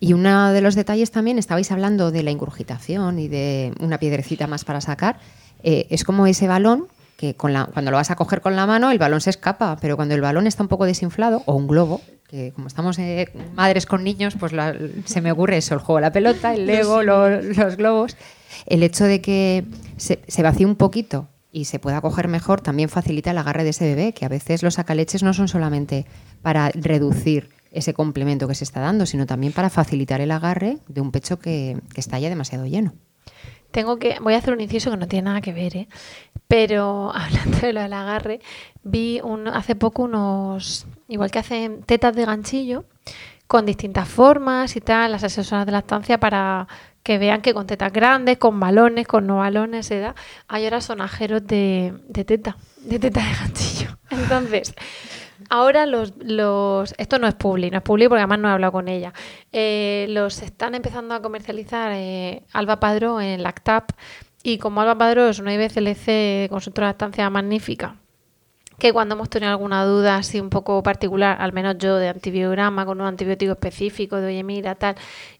Y 0.00 0.12
uno 0.12 0.52
de 0.52 0.60
los 0.60 0.74
detalles 0.74 1.10
también, 1.10 1.38
estabais 1.38 1.70
hablando 1.72 2.10
de 2.10 2.22
la 2.22 2.30
ingurgitación 2.30 3.18
y 3.18 3.28
de 3.28 3.72
una 3.80 3.98
piedrecita 3.98 4.46
más 4.46 4.64
para 4.64 4.80
sacar. 4.80 5.18
eh, 5.62 5.86
es 5.90 6.04
como 6.04 6.26
ese 6.26 6.46
balón 6.46 6.86
que 7.16 7.34
con 7.36 7.52
la, 7.52 7.66
cuando 7.66 7.90
lo 7.90 7.96
vas 7.96 8.10
a 8.10 8.16
coger 8.16 8.40
con 8.40 8.54
la 8.56 8.66
mano, 8.66 8.90
el 8.90 8.98
balón 8.98 9.20
se 9.20 9.30
escapa, 9.30 9.76
pero 9.80 9.96
cuando 9.96 10.14
el 10.14 10.20
balón 10.20 10.46
está 10.46 10.62
un 10.62 10.68
poco 10.68 10.84
desinflado, 10.84 11.42
o 11.46 11.54
un 11.54 11.66
globo, 11.68 12.00
que 12.34 12.52
como 12.52 12.66
estamos 12.66 12.98
eh, 12.98 13.28
madres 13.54 13.86
con 13.86 14.02
niños, 14.02 14.34
pues 14.38 14.52
la- 14.52 14.74
se 15.04 15.20
me 15.20 15.30
ocurre 15.30 15.56
eso, 15.58 15.74
el 15.74 15.80
juego 15.80 15.98
de 15.98 16.02
la 16.02 16.12
pelota, 16.12 16.52
el 16.54 16.66
lego, 16.66 17.02
lo- 17.02 17.40
los 17.40 17.76
globos. 17.76 18.16
El 18.66 18.82
hecho 18.82 19.04
de 19.04 19.20
que 19.20 19.64
se, 19.96 20.20
se 20.26 20.42
vacíe 20.42 20.66
un 20.66 20.74
poquito 20.76 21.28
y 21.52 21.66
se 21.66 21.78
pueda 21.78 22.00
coger 22.00 22.26
mejor 22.26 22.60
también 22.60 22.88
facilita 22.88 23.30
el 23.30 23.38
agarre 23.38 23.62
de 23.62 23.70
ese 23.70 23.84
bebé, 23.84 24.12
que 24.14 24.24
a 24.24 24.28
veces 24.28 24.64
los 24.64 24.74
sacaleches 24.74 25.22
no 25.22 25.32
son 25.32 25.46
solamente 25.46 26.06
para 26.42 26.70
reducir 26.70 27.50
ese 27.70 27.94
complemento 27.94 28.48
que 28.48 28.54
se 28.56 28.64
está 28.64 28.80
dando, 28.80 29.06
sino 29.06 29.26
también 29.26 29.52
para 29.52 29.70
facilitar 29.70 30.20
el 30.20 30.30
agarre 30.32 30.78
de 30.88 31.00
un 31.00 31.12
pecho 31.12 31.38
que, 31.38 31.76
que 31.94 32.00
está 32.00 32.18
ya 32.18 32.28
demasiado 32.28 32.66
lleno. 32.66 32.94
Tengo 33.70 33.98
que, 33.98 34.16
voy 34.20 34.34
a 34.34 34.38
hacer 34.38 34.54
un 34.54 34.60
inciso 34.60 34.90
que 34.90 34.96
no 34.96 35.08
tiene 35.08 35.24
nada 35.26 35.40
que 35.40 35.52
ver, 35.52 35.76
¿eh? 35.76 35.88
Pero 36.54 37.10
hablando 37.16 37.58
de 37.58 37.72
lo 37.72 37.80
del 37.80 37.92
agarre, 37.92 38.40
vi 38.84 39.20
un, 39.20 39.48
hace 39.48 39.74
poco 39.74 40.04
unos, 40.04 40.86
igual 41.08 41.32
que 41.32 41.40
hacen 41.40 41.82
tetas 41.82 42.14
de 42.14 42.24
ganchillo, 42.24 42.84
con 43.48 43.66
distintas 43.66 44.08
formas 44.08 44.76
y 44.76 44.80
tal, 44.80 45.10
las 45.10 45.24
asesoras 45.24 45.66
de 45.66 45.72
lactancia 45.72 46.20
para 46.20 46.68
que 47.02 47.18
vean 47.18 47.42
que 47.42 47.54
con 47.54 47.66
tetas 47.66 47.92
grandes, 47.92 48.38
con 48.38 48.60
balones, 48.60 49.08
con 49.08 49.26
no 49.26 49.38
balones, 49.38 49.86
se 49.86 49.98
da. 49.98 50.14
Hay 50.46 50.64
ahora 50.64 50.80
sonajeros 50.80 51.44
de, 51.44 51.92
de 52.08 52.24
teta, 52.24 52.56
de 52.82 53.00
teta 53.00 53.20
de 53.20 53.34
ganchillo. 53.34 53.98
Entonces, 54.10 54.74
Ahora 55.50 55.84
los, 55.84 56.14
los 56.20 56.94
esto 56.96 57.18
no 57.18 57.26
es 57.26 57.34
publi, 57.34 57.68
no 57.68 57.78
es 57.78 57.82
publi 57.82 58.08
porque 58.08 58.20
además 58.20 58.38
no 58.38 58.48
he 58.48 58.52
hablado 58.52 58.72
con 58.72 58.88
ella. 58.88 59.12
Eh, 59.52 60.06
los 60.08 60.40
están 60.40 60.74
empezando 60.76 61.12
a 61.14 61.20
comercializar 61.20 61.92
eh, 61.92 62.44
Alba 62.52 62.78
Padró 62.78 63.20
en 63.20 63.42
Lactap 63.42 63.90
y 64.44 64.58
como 64.58 64.80
Alba 64.80 64.96
Padró 64.96 65.28
es 65.28 65.40
una 65.40 65.52
IBCLC 65.54 66.48
consultora 66.48 66.86
de 66.86 66.90
lactancia 66.92 67.28
magnífica 67.30 67.96
que 68.78 68.92
cuando 68.92 69.14
hemos 69.14 69.30
tenido 69.30 69.52
alguna 69.52 69.84
duda 69.84 70.16
así 70.16 70.40
un 70.40 70.50
poco 70.50 70.82
particular, 70.82 71.36
al 71.40 71.52
menos 71.52 71.78
yo 71.78 71.96
de 71.96 72.08
antibiograma 72.08 72.84
con 72.84 73.00
un 73.00 73.06
antibiótico 73.06 73.52
específico, 73.52 74.16
de 74.16 74.26
oye 74.26 74.42
mira 74.42 74.74
tal, 74.74 74.96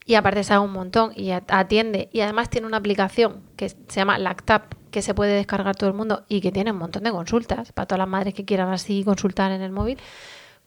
y 0.06 0.14
aparte 0.14 0.44
sabe 0.44 0.64
un 0.64 0.70
montón 0.72 1.10
y 1.16 1.32
at- 1.32 1.42
atiende 1.48 2.08
y 2.12 2.20
además 2.20 2.48
tiene 2.48 2.68
una 2.68 2.76
aplicación 2.76 3.42
que 3.56 3.68
se 3.70 3.76
llama 3.90 4.18
Lactap 4.18 4.74
que 4.92 5.02
se 5.02 5.14
puede 5.14 5.32
descargar 5.34 5.74
todo 5.74 5.90
el 5.90 5.96
mundo 5.96 6.22
y 6.28 6.40
que 6.40 6.52
tiene 6.52 6.70
un 6.70 6.78
montón 6.78 7.02
de 7.02 7.10
consultas 7.10 7.72
para 7.72 7.86
todas 7.86 7.98
las 7.98 8.08
madres 8.08 8.34
que 8.34 8.44
quieran 8.44 8.68
así 8.72 9.02
consultar 9.04 9.50
en 9.50 9.62
el 9.62 9.72
móvil. 9.72 9.98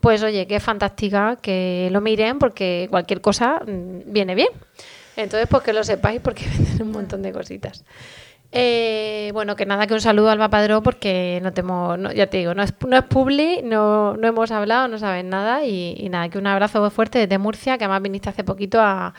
Pues 0.01 0.21
oye, 0.21 0.45
qué 0.45 0.59
fantástica 0.59 1.37
que 1.41 1.87
lo 1.93 2.01
miren 2.01 2.37
porque 2.37 2.87
cualquier 2.91 3.21
cosa 3.21 3.61
mm, 3.65 4.11
viene 4.11 4.35
bien. 4.35 4.49
Entonces, 5.15 5.47
pues 5.49 5.63
que 5.63 5.71
lo 5.71 5.83
sepáis 5.85 6.19
porque 6.19 6.45
venden 6.57 6.81
un 6.87 6.91
montón 6.91 7.21
de 7.23 7.31
cositas. 7.31 7.85
Eh, 8.53 9.29
bueno, 9.33 9.57
que 9.57 9.65
nada, 9.65 9.87
que 9.87 9.93
un 9.93 9.99
saludo 9.99 10.29
a 10.29 10.31
Alba 10.31 10.49
Padró 10.49 10.81
porque 10.81 11.39
no 11.43 11.51
temo, 11.51 11.97
no, 11.97 12.13
ya 12.13 12.27
te 12.27 12.37
digo, 12.37 12.53
no 12.53 12.63
es, 12.63 12.73
no 12.87 12.95
es 12.95 13.03
publi, 13.03 13.61
no, 13.61 14.15
no 14.15 14.27
hemos 14.27 14.51
hablado, 14.51 14.87
no 14.87 14.97
saben 14.97 15.29
nada 15.29 15.65
y, 15.65 16.07
nada, 16.09 16.29
que 16.29 16.37
un 16.37 16.47
abrazo 16.47 16.89
fuerte 16.89 17.19
desde 17.19 17.37
Murcia, 17.37 17.77
que 17.77 17.83
además 17.83 18.01
viniste 18.01 18.29
hace 18.29 18.45
poquito 18.45 18.79
a, 18.79 19.13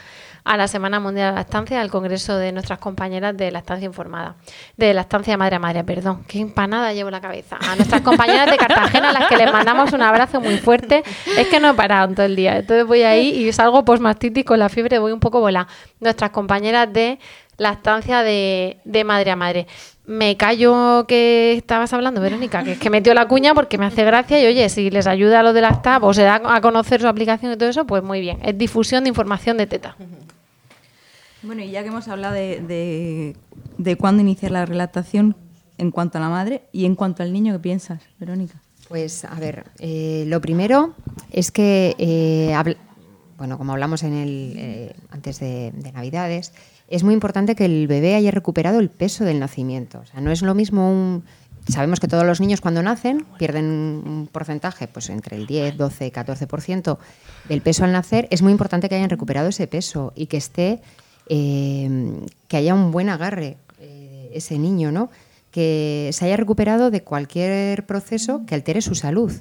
a 0.44 0.56
la 0.56 0.66
Semana 0.66 0.98
Mundial 0.98 1.26
de 1.26 1.32
la 1.32 1.38
Lactancia, 1.40 1.78
al 1.82 1.90
Congreso 1.90 2.38
de 2.38 2.52
nuestras 2.52 2.78
compañeras 2.78 3.36
de 3.36 3.50
Lactancia 3.50 3.84
Informada, 3.84 4.36
de 4.78 4.94
Lactancia 4.94 5.36
Madre 5.36 5.56
a 5.56 5.58
Madre, 5.58 5.84
perdón, 5.84 6.24
qué 6.26 6.40
empanada 6.40 6.94
llevo 6.94 7.10
en 7.10 7.12
la 7.12 7.20
cabeza. 7.20 7.58
A 7.60 7.76
nuestras 7.76 8.00
compañeras 8.00 8.50
de 8.50 8.56
Cartagena, 8.56 9.10
a 9.10 9.12
las 9.12 9.28
que 9.28 9.36
les 9.36 9.52
mandamos 9.52 9.92
un 9.92 10.00
abrazo 10.00 10.40
muy 10.40 10.56
fuerte, 10.56 11.02
es 11.36 11.48
que 11.48 11.60
no 11.60 11.70
he 11.70 11.74
parado 11.74 12.14
todo 12.14 12.24
el 12.24 12.34
día, 12.34 12.56
entonces 12.56 12.86
voy 12.86 13.02
ahí 13.02 13.28
y 13.28 13.52
salgo 13.52 13.84
postmastitis 13.84 14.46
con 14.46 14.58
la 14.58 14.70
fiebre, 14.70 14.98
voy 14.98 15.12
un 15.12 15.20
poco 15.20 15.40
volada. 15.40 15.68
Nuestras 16.00 16.30
compañeras 16.30 16.90
de 16.90 17.18
lactancia 17.58 18.22
de, 18.22 18.78
de 18.84 19.04
madre 19.04 19.30
a 19.30 19.36
madre. 19.36 19.66
Me 20.06 20.38
callo 20.38 21.04
que 21.06 21.52
estabas 21.52 21.92
hablando, 21.92 22.22
Verónica, 22.22 22.64
que 22.64 22.72
es 22.72 22.78
que 22.78 22.88
metió 22.88 23.12
la 23.12 23.28
cuña 23.28 23.52
porque 23.52 23.76
me 23.76 23.84
hace 23.84 24.04
gracia 24.04 24.42
y 24.42 24.46
oye, 24.46 24.66
si 24.70 24.90
les 24.90 25.06
ayuda 25.06 25.40
a 25.40 25.42
los 25.42 25.52
de 25.52 25.60
Lactab 25.60 26.02
o 26.04 26.14
se 26.14 26.22
da 26.22 26.40
a 26.42 26.60
conocer 26.62 27.02
su 27.02 27.08
aplicación 27.08 27.52
y 27.52 27.56
todo 27.58 27.68
eso, 27.68 27.86
pues 27.86 28.02
muy 28.02 28.22
bien. 28.22 28.38
Es 28.42 28.56
difusión 28.56 29.04
de 29.04 29.10
información 29.10 29.58
de 29.58 29.66
teta. 29.66 29.96
Bueno, 31.42 31.62
y 31.62 31.70
ya 31.70 31.82
que 31.82 31.88
hemos 31.88 32.08
hablado 32.08 32.34
de, 32.34 32.60
de, 32.60 33.36
de 33.76 33.96
cuándo 33.96 34.22
iniciar 34.22 34.50
la 34.50 34.64
relactación 34.64 35.36
en 35.76 35.90
cuanto 35.90 36.18
a 36.18 36.20
la 36.22 36.30
madre 36.30 36.62
y 36.72 36.86
en 36.86 36.94
cuanto 36.94 37.22
al 37.22 37.32
niño, 37.32 37.52
¿qué 37.52 37.58
piensas, 37.58 38.00
Verónica? 38.18 38.62
Pues 38.88 39.26
a 39.26 39.34
ver, 39.34 39.66
eh, 39.78 40.24
lo 40.26 40.40
primero 40.40 40.94
es 41.30 41.50
que, 41.50 41.94
eh, 41.98 42.56
bueno, 43.36 43.58
como 43.58 43.72
hablamos 43.72 44.02
en 44.02 44.14
el, 44.14 44.54
eh, 44.56 44.96
antes 45.10 45.38
de, 45.38 45.70
de 45.72 45.92
Navidades, 45.92 46.54
es 46.88 47.04
muy 47.04 47.14
importante 47.14 47.54
que 47.54 47.64
el 47.64 47.86
bebé 47.86 48.14
haya 48.14 48.30
recuperado 48.30 48.80
el 48.80 48.88
peso 48.88 49.24
del 49.24 49.38
nacimiento. 49.38 50.00
O 50.00 50.06
sea, 50.06 50.20
no 50.20 50.30
es 50.30 50.42
lo 50.42 50.54
mismo 50.54 50.90
un... 50.90 51.24
Sabemos 51.68 52.00
que 52.00 52.08
todos 52.08 52.24
los 52.24 52.40
niños 52.40 52.62
cuando 52.62 52.82
nacen 52.82 53.26
pierden 53.38 53.66
un 53.66 54.28
porcentaje, 54.32 54.88
pues 54.88 55.10
entre 55.10 55.36
el 55.36 55.46
10, 55.46 55.76
12, 55.76 56.12
14% 56.12 56.98
del 57.50 57.60
peso 57.60 57.84
al 57.84 57.92
nacer. 57.92 58.26
Es 58.30 58.40
muy 58.40 58.52
importante 58.52 58.88
que 58.88 58.94
hayan 58.94 59.10
recuperado 59.10 59.50
ese 59.50 59.66
peso 59.66 60.14
y 60.16 60.26
que 60.26 60.38
esté, 60.38 60.80
eh, 61.28 62.20
que 62.48 62.56
haya 62.56 62.74
un 62.74 62.90
buen 62.90 63.10
agarre 63.10 63.58
eh, 63.80 64.30
ese 64.32 64.58
niño, 64.58 64.90
¿no? 64.92 65.10
que 65.50 66.10
se 66.12 66.24
haya 66.24 66.36
recuperado 66.36 66.90
de 66.90 67.02
cualquier 67.02 67.86
proceso 67.86 68.42
que 68.46 68.54
altere 68.54 68.82
su 68.82 68.94
salud. 68.94 69.32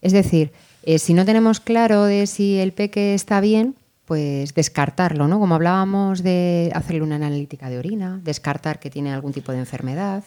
Es 0.00 0.12
decir, 0.12 0.52
eh, 0.82 0.98
si 0.98 1.14
no 1.14 1.24
tenemos 1.24 1.60
claro 1.60 2.04
de 2.04 2.26
si 2.26 2.58
el 2.58 2.72
peque 2.72 3.14
está 3.14 3.40
bien, 3.40 3.74
pues 4.08 4.54
descartarlo, 4.54 5.28
¿no? 5.28 5.38
Como 5.38 5.54
hablábamos 5.54 6.22
de 6.22 6.72
hacerle 6.74 7.02
una 7.02 7.16
analítica 7.16 7.68
de 7.68 7.78
orina, 7.78 8.18
descartar 8.24 8.80
que 8.80 8.88
tiene 8.88 9.12
algún 9.12 9.34
tipo 9.34 9.52
de 9.52 9.58
enfermedad. 9.58 10.24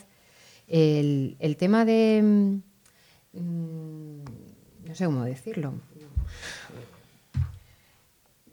El, 0.67 1.55
tema 1.57 1.84
de... 1.84 2.21
mm, 3.34 4.17
no 4.86 4.93
sé 4.93 5.05
cómo 5.05 5.23
decirlo. 5.23 5.73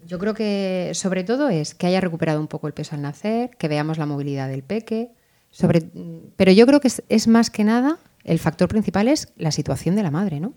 Yo 0.07 0.19
creo 0.19 0.33
que 0.33 0.93
sobre 0.95 1.25
todo 1.25 1.51
es 1.51 1.75
que 1.75 1.87
haya 1.87 2.01
recuperado 2.01 2.41
un 2.41 2.49
poco 2.49 2.67
el 2.67 2.73
peso 2.73 2.97
al 2.97 3.03
nacer, 3.03 3.51
que 3.59 3.69
veamos 3.69 3.99
la 3.99 4.07
movilidad 4.07 4.49
del 4.49 4.63
peque, 4.63 5.11
sobre, 5.51 5.91
pero 6.37 6.53
yo 6.53 6.67
creo 6.67 6.81
que 6.81 6.89
es, 7.07 7.29
más 7.29 7.51
que 7.51 7.65
nada, 7.65 7.99
el 8.25 8.39
factor 8.39 8.69
principal 8.69 9.09
es 9.09 9.29
la 9.37 9.53
situación 9.53 9.95
de 9.95 10.03
la 10.03 10.11
madre, 10.11 10.41
¿no? 10.41 10.55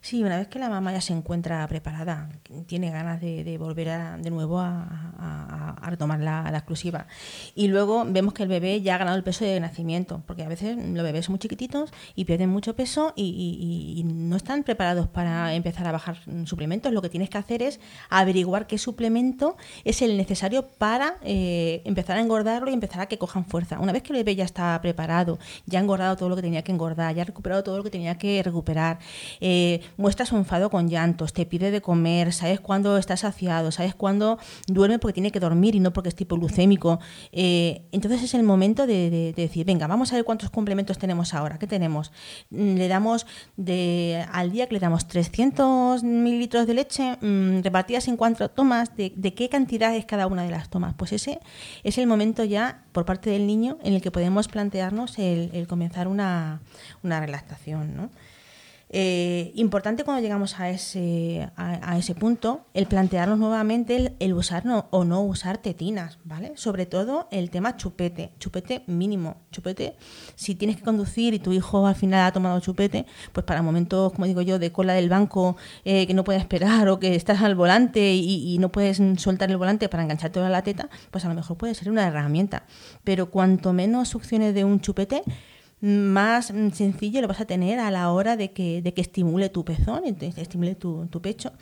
Sí, 0.00 0.22
una 0.22 0.36
vez 0.36 0.48
que 0.48 0.58
la 0.58 0.68
mamá 0.68 0.92
ya 0.92 1.00
se 1.00 1.12
encuentra 1.12 1.66
preparada, 1.68 2.28
tiene 2.66 2.90
ganas 2.90 3.20
de, 3.20 3.56
volver 3.58 3.88
de 4.20 4.30
nuevo 4.30 4.60
a, 4.60 5.76
retomar 5.82 6.20
la, 6.20 6.48
exclusiva. 6.50 7.06
Y 7.54 7.68
luego 7.68 8.04
vemos 8.06 8.34
que 8.34 8.42
el 8.42 8.48
bebé 8.48 8.82
ya 8.82 8.96
ha 8.96 8.98
ganado 8.98 9.16
el 9.16 9.22
peso 9.22 9.44
de 9.44 9.60
nacimiento, 9.60 10.22
porque 10.26 10.42
a 10.42 10.48
veces 10.48 10.76
los 10.76 11.04
bebés 11.04 11.26
son 11.26 11.34
muy 11.34 11.38
chiquititos 11.38 11.92
y 12.14 12.24
pierden 12.24 12.50
mucho 12.50 12.74
peso 12.74 13.12
y, 13.16 14.02
no 14.06 14.36
están 14.36 14.64
preparados 14.64 15.08
para 15.08 15.54
empezar 15.54 15.86
a 15.86 15.92
bajar 15.92 16.18
suplementos. 16.44 16.92
Lo 16.92 17.02
que 17.02 17.08
tienes 17.08 17.30
que 17.30 17.38
hacer 17.38 17.62
es 17.62 17.80
averiguar 18.10 18.66
qué 18.66 18.78
suplemento 18.78 19.56
es 19.84 20.02
el 20.02 20.16
necesario 20.16 20.68
para 20.68 21.18
eh, 21.22 21.82
empezar 21.84 22.16
a 22.16 22.20
engordarlo 22.20 22.70
y 22.70 22.74
empezar 22.74 23.00
a 23.00 23.06
que 23.06 23.18
cojan 23.18 23.44
fuerza. 23.44 23.78
Una 23.78 23.92
vez 23.92 24.02
que 24.02 24.12
el 24.12 24.18
bebé 24.18 24.36
ya 24.36 24.44
está 24.44 24.80
preparado, 24.80 25.38
ya 25.66 25.78
ha 25.78 25.82
engordado 25.82 26.16
todo 26.16 26.28
lo 26.28 26.36
que 26.36 26.42
tenía 26.42 26.62
que 26.62 26.72
engordar, 26.72 27.14
ya 27.14 27.22
ha 27.22 27.24
recuperado 27.24 27.62
todo 27.62 27.78
lo 27.78 27.84
que 27.84 27.90
tenía 27.90 28.18
que 28.18 28.42
recuperar, 28.42 28.98
eh, 29.40 29.80
muestra 29.96 30.26
su 30.26 30.36
enfado 30.36 30.70
con 30.70 30.88
llantos, 30.88 31.32
te 31.32 31.46
pide 31.46 31.70
de 31.70 31.80
comer, 31.80 32.32
sabes 32.32 32.60
cuándo 32.60 32.96
está 32.98 33.16
saciado, 33.16 33.70
sabes 33.72 33.94
cuándo 33.94 34.38
duerme 34.66 34.98
porque 34.98 35.14
tiene 35.14 35.30
que 35.32 35.40
dormir 35.40 35.74
y 35.74 35.80
no 35.80 35.92
porque 35.92 36.08
es 36.08 36.14
tipo 36.14 36.36
glucémico. 36.36 36.98
Eh, 37.32 37.82
entonces 37.92 38.22
es 38.22 38.34
el 38.34 38.42
momento 38.42 38.86
de, 38.86 39.10
de- 39.10 39.32
de 39.32 39.42
decir, 39.42 39.66
venga, 39.66 39.86
vamos 39.86 40.12
a 40.12 40.16
ver 40.16 40.24
cuántos 40.24 40.50
complementos 40.50 40.98
tenemos 40.98 41.34
ahora. 41.34 41.58
¿Qué 41.58 41.66
tenemos? 41.66 42.12
Mm, 42.50 42.74
Le 42.76 42.88
damos 42.88 43.26
al 44.32 44.50
día 44.52 44.66
que 44.66 44.74
le 44.74 44.80
damos 44.80 45.06
300 45.08 46.02
mililitros 46.02 46.66
de 46.66 46.74
leche 46.74 47.16
mm, 47.20 47.60
repartidas 47.62 48.08
en 48.08 48.16
cuatro 48.16 48.48
tomas. 48.50 48.96
De, 48.96 49.12
qué 49.34 49.48
cantidad 49.48 49.94
es 49.94 50.04
cada 50.06 50.26
una 50.26 50.42
de 50.44 50.50
las 50.50 50.68
tomas? 50.70 50.94
Pues 50.94 51.12
ese 51.12 51.40
es 51.84 51.98
el 51.98 52.06
momento 52.06 52.44
ya 52.44 52.84
por 52.92 53.04
parte 53.04 53.30
del 53.30 53.46
niño 53.46 53.78
en 53.82 53.94
el 53.94 54.00
que 54.02 54.10
podemos 54.10 54.48
plantearnos 54.48 55.18
el, 55.18 55.66
comenzar 55.68 56.08
una, 56.08 56.60
una. 57.02 57.20
¿no? 57.96 58.10
Eh, 58.88 59.50
importante 59.56 60.04
cuando 60.04 60.22
llegamos 60.22 60.60
a 60.60 60.70
ese, 60.70 61.50
a, 61.56 61.98
ese 61.98 62.14
punto, 62.14 62.66
el 62.72 62.86
plantearnos 62.86 63.36
nuevamente 63.36 64.14
el, 64.20 64.32
usar 64.32 64.64
no- 64.64 64.86
o 64.90 65.04
no 65.04 65.22
usar 65.22 65.58
tetinas, 65.58 66.18
¿vale? 66.22 66.52
Sobre 66.54 66.86
todo 66.86 67.26
el 67.32 67.50
tema 67.50 67.76
chupete, 67.76 68.30
chupete 68.38 68.84
mínimo, 68.86 69.38
chupete, 69.50 69.96
si 70.36 70.54
tienes 70.54 70.76
que 70.76 70.84
conducir 70.84 71.34
y 71.34 71.40
tu 71.40 71.52
hijo 71.52 71.84
al 71.88 71.96
final 71.96 72.26
ha 72.26 72.32
tomado 72.32 72.60
chupete, 72.60 73.06
pues 73.32 73.44
para 73.44 73.60
momentos, 73.60 74.12
como 74.12 74.26
digo 74.26 74.40
yo, 74.42 74.60
de 74.60 74.70
cola 74.70 74.92
del 74.94 75.08
banco 75.08 75.56
eh, 75.84 76.06
que 76.06 76.14
no 76.14 76.22
puedes 76.22 76.42
esperar 76.42 76.88
o 76.88 77.00
que 77.00 77.16
estás 77.16 77.42
al 77.42 77.56
volante 77.56 78.14
y, 78.14 78.54
y 78.54 78.58
no 78.58 78.70
puedes 78.70 79.02
soltar 79.20 79.50
el 79.50 79.56
volante 79.56 79.88
para 79.88 80.04
engancharte 80.04 80.38
a 80.38 80.48
la 80.48 80.62
teta, 80.62 80.88
pues 81.10 81.24
a 81.24 81.28
lo 81.28 81.34
mejor 81.34 81.56
puede 81.56 81.74
ser 81.74 81.90
una 81.90 82.06
herramienta. 82.06 82.62
Pero 83.02 83.30
cuanto 83.30 83.72
menos 83.72 84.08
succiones 84.08 84.54
de 84.54 84.64
un 84.64 84.80
chupete, 84.80 85.24
más 85.80 86.46
sencillo 86.46 87.20
lo 87.20 87.28
vas 87.28 87.40
a 87.40 87.44
tener 87.44 87.78
a 87.80 87.90
la 87.90 88.10
hora 88.10 88.36
de 88.36 88.52
que, 88.52 88.80
de 88.82 88.94
que 88.94 89.02
estimule 89.02 89.50
tu 89.50 89.64
pezón, 89.64 90.02
estimule 90.04 90.74
tu, 90.74 91.06
tu 91.08 91.20
pecho 91.20 91.52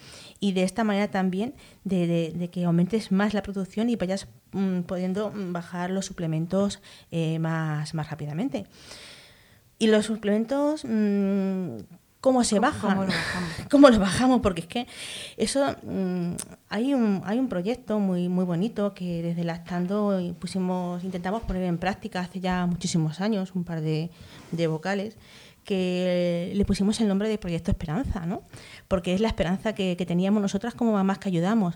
y 0.41 0.53
de 0.53 0.63
esta 0.63 0.85
manera 0.85 1.09
también 1.11 1.55
de, 1.83 2.33
de- 2.33 2.49
que 2.51 2.65
aumentes 2.65 3.11
más 3.11 3.35
la 3.35 3.43
producción 3.43 3.91
y 3.91 3.97
vayas 3.97 4.29
mm, 4.53 4.81
pudiendo 4.83 5.31
mm, 5.31 5.53
bajar 5.53 5.91
los 5.91 6.07
suplementos 6.07 6.81
eh, 7.11 7.39
más, 7.41 7.93
más 7.95 8.09
rápidamente. 8.11 8.67
Y 9.79 9.89
los 9.89 10.07
suplementos, 10.07 10.85
mm, 10.85 11.79
¿cómo 12.25 12.43
se 12.43 12.59
bajan? 12.59 12.93
cómo 12.93 13.03
lo 13.03 13.09
bajamos? 13.09 13.51
¿Cómo 13.71 13.89
lo 13.91 13.99
bajamos? 13.99 14.41
Porque 14.41 14.63
es 14.63 14.67
que 14.67 14.87
eso, 15.37 15.77
mm, 15.83 16.31
hay, 16.71 16.95
un, 16.95 17.21
hay 17.27 17.39
un 17.39 17.51
proyecto 17.51 17.99
muy, 17.99 18.31
muy 18.31 18.47
bonito 18.47 18.95
que 18.95 19.23
desde 19.23 19.45
Lactando 19.45 20.19
y 20.19 20.33
pusimos, 20.33 21.05
intentamos 21.05 21.43
poner 21.43 21.65
en 21.65 21.77
práctica 21.77 22.21
hace 22.21 22.41
ya 22.41 22.65
muchísimos 22.65 23.21
años, 23.21 23.53
un 23.55 23.65
par 23.65 23.83
de, 23.83 24.11
de 24.53 24.67
vocales, 24.67 25.19
que 25.65 26.51
le 26.55 26.65
pusimos 26.65 26.99
el 27.03 27.09
nombre 27.09 27.29
de 27.29 27.37
Proyecto 27.37 27.71
Esperanza, 27.71 28.25
¿no? 28.25 28.43
Porque 28.89 29.13
es 29.13 29.21
la 29.21 29.29
esperanza 29.29 29.75
que, 29.75 29.99
que 29.99 30.07
teníamos 30.07 30.41
nosotras 30.41 30.73
como 30.73 30.93
mamás 30.93 31.19
que 31.19 31.29
ayudamos 31.29 31.75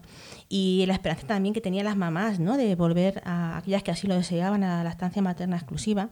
y 0.49 0.85
la 0.87 0.95
esperanza 0.95 1.27
también 1.27 1.53
que 1.53 1.61
tenían 1.61 1.85
las 1.85 1.97
mamás, 1.97 2.41
¿no? 2.41 2.57
De 2.57 2.75
volver 2.75 3.21
a 3.27 3.59
aquellas 3.59 3.83
que 3.83 3.91
así 3.91 4.07
lo 4.07 4.15
deseaban 4.15 4.65
a 4.65 4.83
la 4.83 4.91
estancia 4.91 5.21
materna 5.21 5.57
exclusiva, 5.57 6.09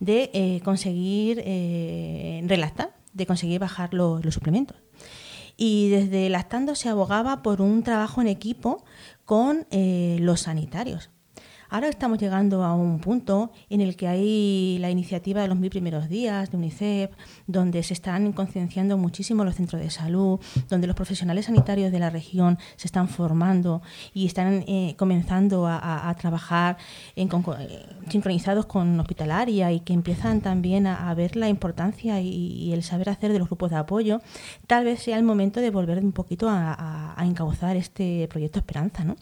de 0.00 0.30
eh, 0.32 0.60
conseguir 0.64 1.42
eh, 1.44 2.42
relactar, 2.46 3.03
de 3.14 3.26
conseguir 3.26 3.60
bajar 3.60 3.94
los, 3.94 4.22
suplementos. 4.34 4.76
Y 5.56 5.88
desde 5.88 6.28
Lactando 6.28 6.74
se 6.74 6.88
abogaba 6.88 7.42
por 7.42 7.62
un 7.62 7.82
trabajo 7.82 8.20
en 8.20 8.26
equipo 8.26 8.84
con 9.24 9.66
eh, 9.70 10.18
los 10.20 10.42
sanitarios. 10.42 11.10
Ahora 11.74 11.88
estamos 11.88 12.20
llegando 12.20 12.62
a 12.62 12.72
un 12.72 13.00
punto 13.00 13.50
en 13.68 13.80
el 13.80 13.96
que 13.96 14.06
hay 14.06 14.78
la 14.78 14.90
iniciativa 14.90 15.42
de 15.42 15.48
los 15.48 15.58
mil 15.58 15.70
primeros 15.70 16.08
días 16.08 16.52
de 16.52 16.56
UNICEF, 16.56 17.10
donde 17.48 17.82
se 17.82 17.94
están 17.94 18.32
concienciando 18.32 18.96
muchísimo 18.96 19.42
los 19.44 19.56
centros 19.56 19.82
de 19.82 19.90
salud, 19.90 20.38
donde 20.68 20.86
los 20.86 20.94
profesionales 20.94 21.46
sanitarios 21.46 21.90
de 21.90 21.98
la 21.98 22.10
región 22.10 22.60
se 22.76 22.86
están 22.86 23.08
formando 23.08 23.82
y 24.12 24.24
están 24.26 24.62
eh, 24.68 24.94
comenzando 24.96 25.66
a, 25.66 26.14
trabajar 26.16 26.76
en 27.16 27.28
conco- 27.28 27.56
eh, 27.58 27.84
sincronizados 28.08 28.66
con 28.66 29.00
hospitalaria 29.00 29.72
y 29.72 29.80
que 29.80 29.94
empiezan 29.94 30.42
también 30.42 30.86
a, 30.86 31.12
ver 31.14 31.34
la 31.34 31.48
importancia 31.48 32.20
y, 32.20 32.72
el 32.72 32.84
saber 32.84 33.08
hacer 33.08 33.32
de 33.32 33.40
los 33.40 33.48
grupos 33.48 33.70
de 33.72 33.78
apoyo. 33.78 34.20
Tal 34.68 34.84
vez 34.84 35.02
sea 35.02 35.16
el 35.18 35.24
momento 35.24 35.58
de 35.58 35.70
volver 35.70 35.98
un 35.98 36.12
poquito 36.12 36.48
a, 36.48 36.72
a- 36.72 37.20
a 37.20 37.26
encauzar 37.26 37.76
este 37.76 38.28
proyecto 38.28 38.60
Esperanza, 38.60 39.02
¿no? 39.02 39.16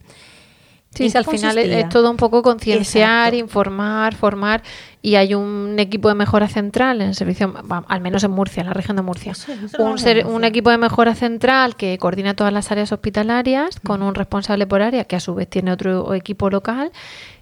Sí, 0.95 1.05
¿En 1.05 1.11
sí, 1.11 1.17
al 1.19 1.25
final 1.25 1.57
es, 1.59 1.89
todo 1.89 2.11
un 2.11 2.19
poco 2.19 2.43
concienciar, 2.43 3.29
Exacto. 3.29 3.37
informar, 3.37 4.15
formar. 4.15 4.63
Y 5.01 5.15
hay 5.15 5.35
un 5.35 5.77
equipo 5.79 6.09
de 6.09 6.15
mejora 6.15 6.49
central 6.49 7.01
en 7.01 7.09
el 7.09 7.15
servicio, 7.15 7.53
al 7.89 8.01
menos 8.03 8.23
en 8.25 8.31
Murcia, 8.31 8.61
en 8.61 8.67
la 8.67 8.75
región 8.75 8.97
de 8.97 9.03
Murcia. 9.03 9.33
Un, 9.79 9.99
ser- 9.99 10.27
un 10.27 10.45
equipo 10.45 10.69
de 10.71 10.77
mejora 10.79 11.15
central 11.15 11.77
que 11.77 11.97
coordina 11.99 12.35
todas 12.35 12.53
las 12.53 12.71
áreas 12.71 12.93
hospitalarias 12.93 13.81
con 13.81 14.03
un 14.03 14.15
responsable 14.15 14.67
por 14.67 14.83
área 14.83 15.05
que 15.05 15.17
a 15.17 15.21
su 15.21 15.35
vez 15.35 15.49
tiene 15.49 15.73
otro 15.73 16.13
equipo 16.15 16.51
local. 16.51 16.93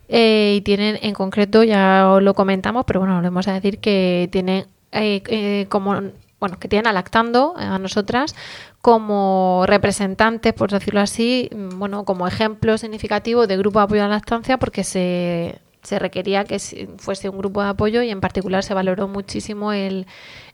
eh, 0.09 0.55
y 0.59 0.61
tienen 0.63 0.99
en 1.03 1.13
concreto, 1.15 1.63
ya 1.63 2.09
os 2.11 2.23
lo 2.23 2.35
comentamos, 2.35 2.85
pero 2.87 3.01
bueno, 3.01 3.15
volvemos 3.17 3.47
a 3.49 3.53
decir 3.53 3.79
que 3.79 4.29
tienen 4.33 4.67
eh, 4.93 5.23
eh, 5.29 5.67
como 5.69 6.01
bueno, 6.41 6.59
que 6.59 6.69
tienen 6.69 6.87
a 6.87 6.93
Lactando, 6.93 7.55
eh, 7.59 7.63
a 7.63 7.79
nosotras, 7.79 8.35
como 8.81 9.65
representantes, 9.67 10.55
por 10.55 10.71
decirlo 10.71 11.01
así, 11.01 11.51
mm, 11.55 11.79
bueno, 11.79 12.05
como 12.05 12.27
ejemplo 12.27 12.79
significativo 12.79 13.47
de 13.47 13.57
grupo 13.57 13.79
de 13.79 13.85
apoyo 13.85 14.05
a 14.05 14.09
la 14.09 14.15
lactancia, 14.15 14.59
porque 14.59 14.83
se, 14.83 15.61
se 15.83 15.99
requería 15.99 16.45
que 16.45 16.59
fuese 16.99 17.29
un 17.29 17.39
grupo 17.39 17.63
de 17.63 17.71
apoyo 17.71 18.03
y 18.03 18.11
en 18.11 18.21
particular 18.21 18.65
se 18.65 18.75
valoró 18.75 19.09
muchísimo 19.09 19.73
el, 19.73 20.07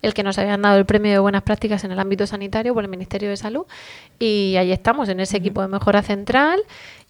el 0.03 0.15
que 0.15 0.23
nos 0.23 0.39
habían 0.39 0.63
dado 0.63 0.77
el 0.79 0.87
premio 0.87 1.13
de 1.13 1.19
buenas 1.19 1.43
prácticas 1.43 1.85
en 1.85 1.93
el 1.93 1.99
ámbito 1.99 2.27
sanitario 2.27 2.75
por 2.75 2.85
el 2.85 2.91
Ministerio 2.91 3.29
de 3.29 3.37
Salud. 3.37 3.67
Y 4.19 4.57
ahí 4.57 4.73
estamos, 4.73 5.09
en 5.09 5.21
ese 5.21 5.37
equipo 5.37 5.63
de 5.63 5.69
mejora 5.69 6.03
central, 6.03 6.61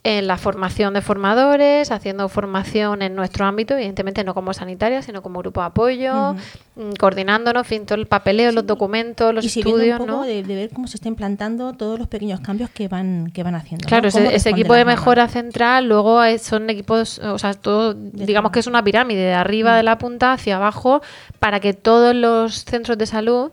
en 0.06 0.26
la 0.26 0.38
formación 0.38 0.94
de 0.94 1.02
formadores, 1.02 1.90
haciendo 1.90 2.28
formación 2.28 3.02
en 3.02 3.14
nuestro 3.14 3.44
ámbito, 3.44 3.74
evidentemente 3.74 4.24
no 4.24 4.34
como 4.34 4.54
sanitaria, 4.54 5.02
sino 5.02 5.20
como 5.20 5.40
grupo 5.40 5.60
de 5.60 5.66
apoyo, 5.66 6.34
mm, 6.76 6.92
coordinándonos, 6.98 7.62
en 7.62 7.64
fin, 7.64 7.86
todo 7.86 7.98
el 7.98 8.06
papeleo, 8.06 8.52
los 8.52 8.66
documentos, 8.66 9.34
los 9.34 9.44
y 9.44 9.48
estudios, 9.58 10.00
un 10.00 10.06
poco 10.06 10.20
¿no? 10.20 10.24
de, 10.24 10.42
de 10.42 10.54
ver 10.54 10.70
cómo 10.70 10.86
se 10.86 10.96
está 10.96 11.08
implantando 11.08 11.72
todos 11.74 11.98
los 11.98 12.08
pequeños 12.08 12.40
cambios 12.40 12.70
que 12.70 12.88
van 12.88 13.30
que 13.32 13.42
van 13.42 13.56
haciendo. 13.56 13.86
Claro, 13.86 14.08
ese, 14.08 14.50
equipo 14.50 14.74
de 14.74 14.84
mejora 14.84 15.28
central 15.28 15.88
luego 15.88 16.20
son 16.38 16.70
equipos, 16.70 17.18
o 17.18 17.38
sea, 17.38 17.54
todo, 17.54 17.94
digamos 17.94 18.52
que 18.52 18.60
es 18.60 18.66
una 18.66 18.82
pirámide 18.82 19.20
de 19.20 19.34
arriba 19.34 19.66
Mm. 19.72 19.76
de 19.76 19.82
la 19.82 19.98
punta 19.98 20.32
hacia 20.32 20.56
abajo 20.56 21.02
para 21.38 21.60
que 21.60 21.74
todos 21.74 22.14
los 22.14 22.64
centros 22.64 22.98
de 22.98 23.06
salud 23.06 23.50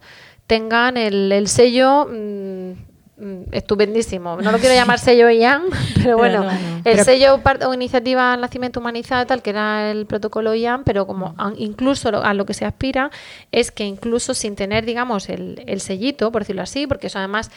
tengan 0.48 0.98
el, 0.98 1.32
el 1.32 1.48
sello 1.48 2.06
mm, 2.06 2.72
mm, 2.72 2.76
estupendísimo. 3.52 4.38
No 4.42 4.52
lo 4.52 4.58
quiero 4.58 4.76
llamar 4.80 5.00
sello 5.00 5.30
IAN, 5.30 5.64
pero 6.04 6.18
bueno, 6.18 6.44
no, 6.44 6.52
no. 6.52 6.78
el 6.78 6.84
Pero- 6.84 7.04
sello 7.04 7.40
o 7.68 7.74
iniciativa 7.74 8.36
Nacimiento 8.38 8.80
Humanizado, 8.80 9.26
tal 9.26 9.42
que 9.42 9.52
era 9.52 9.92
el 9.92 10.06
protocolo 10.06 10.54
IAN, 10.56 10.84
pero 10.84 11.06
como 11.08 11.36
a- 11.38 11.54
incluso 11.58 12.12
lo- 12.12 12.24
a 12.24 12.34
lo 12.34 12.46
que 12.46 12.54
se 12.54 12.66
aspira 12.66 13.12
es 13.52 13.72
que 13.72 13.86
incluso 13.86 14.34
sin 14.34 14.56
tener, 14.56 14.86
digamos, 14.86 15.30
el, 15.30 15.64
el 15.68 15.80
sellito, 15.82 16.32
por 16.32 16.42
decirlo 16.42 16.62
así, 16.64 16.88
porque 16.88 17.08
eso 17.08 17.20
además 17.20 17.52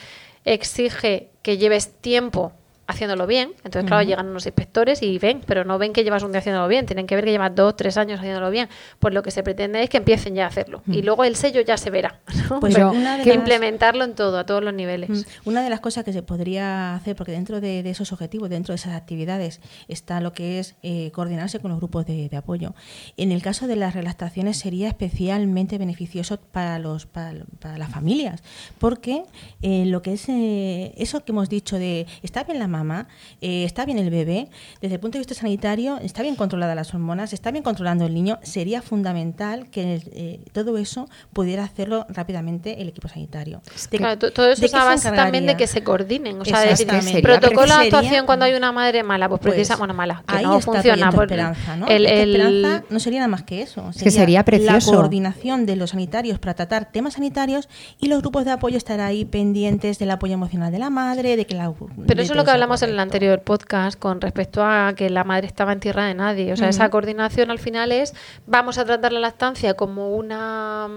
exige 0.45 1.31
que 1.43 1.59
lleves 1.59 1.93
tiempo 2.01 2.53
haciéndolo 2.87 3.27
bien. 3.27 3.51
Entonces, 3.65 3.89
claro, 3.89 4.03
llegan 4.07 4.29
unos 4.29 4.47
inspectores 4.47 5.03
y 5.03 5.19
ven, 5.19 5.41
pero 5.47 5.65
no 5.65 5.79
ven 5.79 5.93
que 5.93 6.05
llevas 6.05 6.23
un 6.23 6.33
día 6.33 6.39
haciéndolo 6.39 6.69
bien, 6.69 6.87
tienen 6.87 7.07
que 7.07 7.17
ver 7.17 7.25
que 7.25 7.31
llevas 7.33 7.55
dos, 7.55 7.75
tres 7.77 7.97
años 7.97 8.19
haciéndolo 8.21 8.51
bien. 8.51 8.69
Pues 9.01 9.13
lo 9.13 9.23
que 9.23 9.31
se 9.31 9.43
pretende 9.43 9.83
es 9.83 9.91
que 9.91 9.97
empiecen 9.97 10.35
ya 10.35 10.45
a 10.45 10.49
hacerlo. 10.49 10.83
Y 10.87 11.03
luego 11.03 11.25
el 11.25 11.37
sello 11.37 11.61
ya 11.63 11.77
se 11.77 11.91
verá. 11.91 12.21
¿no? 12.51 12.61
Pues 12.61 12.75
Pero 12.75 12.93
una 12.93 13.19
que 13.23 13.27
las- 13.31 13.37
implementarlo 13.37 14.05
en 14.05 14.15
todo, 14.15 14.39
a 14.39 14.47
todos 14.47 14.63
los 14.63 14.73
niveles. 14.75 15.11
Mm, 15.11 15.49
Una 15.49 15.63
de 15.65 15.71
las 15.71 15.81
cosas 15.81 16.05
que 16.05 16.13
se 16.13 16.23
podría 16.23 16.95
hacer, 16.95 17.17
porque 17.17 17.33
dentro 17.33 17.61
de, 17.61 17.83
de 17.83 17.91
esos 17.91 18.13
objetivos, 18.13 18.49
dentro 18.51 18.73
de 18.73 18.77
esas 18.77 18.95
actividades, 18.95 19.61
está 19.89 20.21
lo 20.21 20.33
que 20.33 20.59
es 20.61 20.77
eh, 20.83 21.11
coordinarse 21.13 21.59
con 21.61 21.71
los 21.71 21.79
grupos 21.81 22.07
de, 22.07 22.29
de 22.29 22.37
apoyo. 22.37 22.75
En 23.17 23.33
el 23.33 23.43
caso 23.43 23.67
de 23.67 23.77
las 23.77 23.95
relactaciones 23.95 24.57
sería 24.59 24.89
especialmente 24.89 25.79
beneficioso 25.79 26.39
para 26.39 26.79
los 26.79 27.07
para, 27.07 27.33
para 27.61 27.79
las 27.79 27.91
familias, 27.91 28.43
porque 28.79 29.25
eh, 29.63 29.85
lo 29.87 30.03
que 30.03 30.13
es 30.13 30.29
eh, 30.29 30.93
eso 30.97 31.25
que 31.25 31.33
hemos 31.33 31.49
dicho 31.49 31.79
de 31.79 32.07
está 32.23 32.45
bien 32.45 32.59
la 32.59 32.69
mamá, 32.77 33.09
eh, 33.41 33.65
está 33.65 33.85
bien 33.85 33.99
el 33.99 34.11
bebé, 34.11 34.49
desde 34.81 34.95
el 34.95 35.01
punto 35.01 35.19
de 35.19 35.21
vista 35.21 35.35
sanitario, 35.35 35.99
está 35.99 36.23
bien 36.23 36.37
controlada 36.37 36.75
las 36.75 36.93
hormonas, 36.95 37.33
está 37.33 37.51
bien 37.51 37.63
controlando 37.63 38.07
el 38.07 38.15
niño, 38.15 38.39
sería 38.43 38.83
fundamental 38.83 39.71
que 39.71 40.03
eh, 40.13 40.41
todo 40.53 40.79
eso 40.79 41.09
pudiera 41.33 41.65
hacerlo 41.65 42.07
rápidamente 42.09 42.83
el 42.83 42.89
equipo 42.89 43.09
sanitario. 43.09 43.63
De, 43.91 43.99
claro, 43.99 44.19
todo 44.19 44.47
eso 44.51 44.65
es 44.65 44.75
a 44.75 44.85
base 44.85 45.11
también 45.13 45.47
de 45.47 45.57
que 45.57 45.67
se 45.67 45.83
coordinen. 45.83 46.41
O 46.41 46.45
sea, 46.45 46.61
decir, 46.61 47.23
protocolo 47.23 47.67
de 47.67 47.85
actuación 47.85 48.27
cuando 48.27 48.45
hay 48.45 48.55
una 48.55 48.73
madre 48.73 49.03
mala, 49.03 49.29
pues, 49.29 49.41
precisa, 49.41 49.75
pues, 49.75 49.79
bueno, 49.81 49.95
mala, 49.95 50.23
que 50.27 50.43
no 50.43 50.61
funciona. 50.61 51.13
Por, 51.13 51.25
esperanza, 51.25 51.77
¿no? 51.77 51.87
El, 51.87 52.07
esperanza 52.07 52.85
no 52.91 53.01
sería 53.01 53.21
nada 53.21 53.29
más 53.29 53.43
que 53.43 53.63
eso. 53.63 53.93
Sería 53.93 54.05
que 54.05 54.11
sería 54.11 54.45
precioso. 54.45 54.91
La 54.91 54.97
coordinación 54.97 55.67
de 55.67 55.77
los 55.77 55.91
sanitarios 55.91 56.39
para 56.39 56.55
tratar 56.55 56.91
temas 56.91 57.15
sanitarios 57.15 57.69
y 57.99 58.09
los 58.09 58.21
grupos 58.21 58.45
de 58.45 58.53
apoyo 58.53 58.77
estar 58.77 59.01
ahí 59.01 59.25
pendientes 59.25 59.99
del 59.99 60.11
apoyo 60.11 60.35
emocional 60.35 60.73
de 60.73 60.79
la 60.79 60.91
madre, 60.91 61.37
de 61.37 61.47
que 61.47 61.55
la... 61.55 61.73
Pero 62.07 62.23
eso 62.23 62.33
es 62.33 62.37
lo 62.37 62.45
que 62.45 62.51
hablamos 62.51 62.66
en 62.67 62.91
el 62.91 62.99
anterior 62.99 63.41
podcast 63.43 63.99
con 63.99 64.21
respecto 64.21 64.65
a 64.65 64.93
que 64.97 65.09
la 65.09 65.23
madre 65.23 65.47
estaba 65.47 65.73
en 65.73 65.79
tierra 65.81 66.07
de 66.07 66.15
nadie. 66.15 66.53
O 66.53 66.57
sea, 66.57 66.69
esa 66.69 66.91
coordinación 66.91 67.51
al 67.51 67.61
final 67.61 67.93
es, 67.93 68.13
vamos 68.47 68.77
a 68.79 68.85
tratar 68.85 69.13
la 69.13 69.21
lactancia 69.21 69.75
como 69.75 70.17
una... 70.17 70.89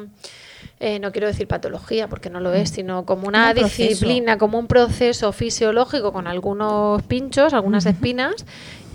Eh, 0.82 0.98
no 1.00 1.12
quiero 1.12 1.28
decir 1.28 1.48
patología 1.48 2.08
porque 2.08 2.30
no 2.30 2.40
lo 2.40 2.54
es, 2.54 2.70
sino 2.70 3.06
como 3.06 3.28
una 3.28 3.54
disciplina, 3.54 4.38
como 4.38 4.58
un 4.58 4.68
proceso 4.68 5.32
fisiológico 5.32 6.12
con 6.14 6.26
algunos 6.26 7.04
pinchos, 7.04 7.54
algunas 7.54 7.86
espinas 7.86 8.46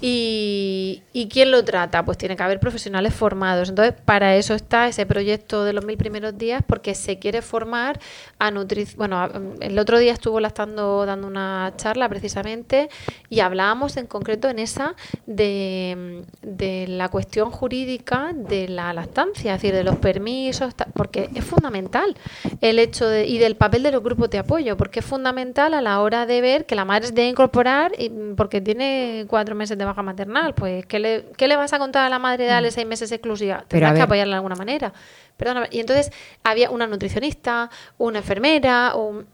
¿Y, 0.01 1.03
quién 1.31 1.51
lo 1.51 1.65
trata? 1.65 2.05
Pues 2.05 2.19
tiene 2.19 2.37
que 2.37 2.43
haber 2.43 2.61
profesionales 2.61 3.15
formados. 3.15 3.69
Entonces, 3.69 3.95
para 4.05 4.37
eso 4.37 4.55
está 4.55 4.89
ese 4.89 5.07
proyecto 5.07 5.65
de 5.65 5.73
los 5.73 5.85
mil 5.85 5.97
primeros 5.97 6.37
días, 6.37 6.63
porque 6.67 6.95
se 6.95 7.19
quiere 7.19 7.43
formar 7.43 7.99
a 8.39 8.51
nutrición. 8.51 8.99
Bueno, 8.99 9.29
el 9.61 9.79
otro 9.79 9.99
día 9.99 10.13
estuvo 10.13 10.41
lactando 10.41 11.07
dando 11.07 11.27
una 11.27 11.73
charla 11.77 12.09
precisamente 12.09 12.89
y 13.29 13.41
hablábamos 13.41 13.97
en 13.97 14.07
concreto 14.07 14.49
en 14.49 14.59
esa 14.59 14.95
de, 15.27 16.25
la 16.89 17.09
cuestión 17.09 17.51
jurídica 17.51 18.33
de 18.35 18.69
la 18.69 18.93
lactancia, 18.93 19.55
es 19.55 19.63
decir, 19.63 19.75
de 19.75 19.85
los 19.85 19.97
permisos, 19.97 20.75
porque 20.95 21.31
es 21.35 21.45
fundamental 21.45 22.17
el 22.61 22.79
hecho 22.79 23.09
de, 23.09 23.27
y 23.27 23.39
del 23.39 23.57
papel 23.57 23.83
de 23.83 23.93
los 23.93 24.03
grupos 24.03 24.31
de 24.31 24.39
apoyo, 24.39 24.77
porque 24.77 25.01
es 25.01 25.07
fundamental 25.07 25.75
a 25.75 25.81
la 25.81 26.01
hora 26.01 26.27
de 26.27 26.41
ver 26.41 26.67
que 26.67 26.75
la 26.75 26.85
madre 26.85 27.11
debe 27.11 27.29
incorporar 27.29 27.93
porque 28.37 28.61
tiene 28.61 29.27
cuatro 29.29 29.55
meses 29.55 29.79
de 29.79 29.84
baja 29.85 30.03
maternal. 30.03 30.55
Pues, 30.55 30.87
¿qué 30.87 30.99
le, 30.99 31.27
¿qué 31.37 31.49
le 31.49 31.57
vas 31.57 31.73
a 31.73 31.79
contar 31.79 32.05
a 32.05 32.09
la 32.09 32.19
madre 32.19 32.45
de 32.45 32.51
darle 32.51 32.69
mm. 32.69 32.73
seis 32.73 32.87
meses 32.87 33.13
exclusiva? 33.13 33.65
Tendrás 33.69 33.95
que 33.95 34.03
apoyarla 34.03 34.33
de 34.33 34.37
alguna 34.37 34.57
manera. 34.57 34.93
Perdona, 35.37 35.67
y 35.71 35.81
entonces 35.81 36.13
había 36.43 36.71
una 36.71 36.87
nutricionista, 36.87 37.71
una 37.99 38.19
enfermera, 38.19 38.95
un, 38.95 39.27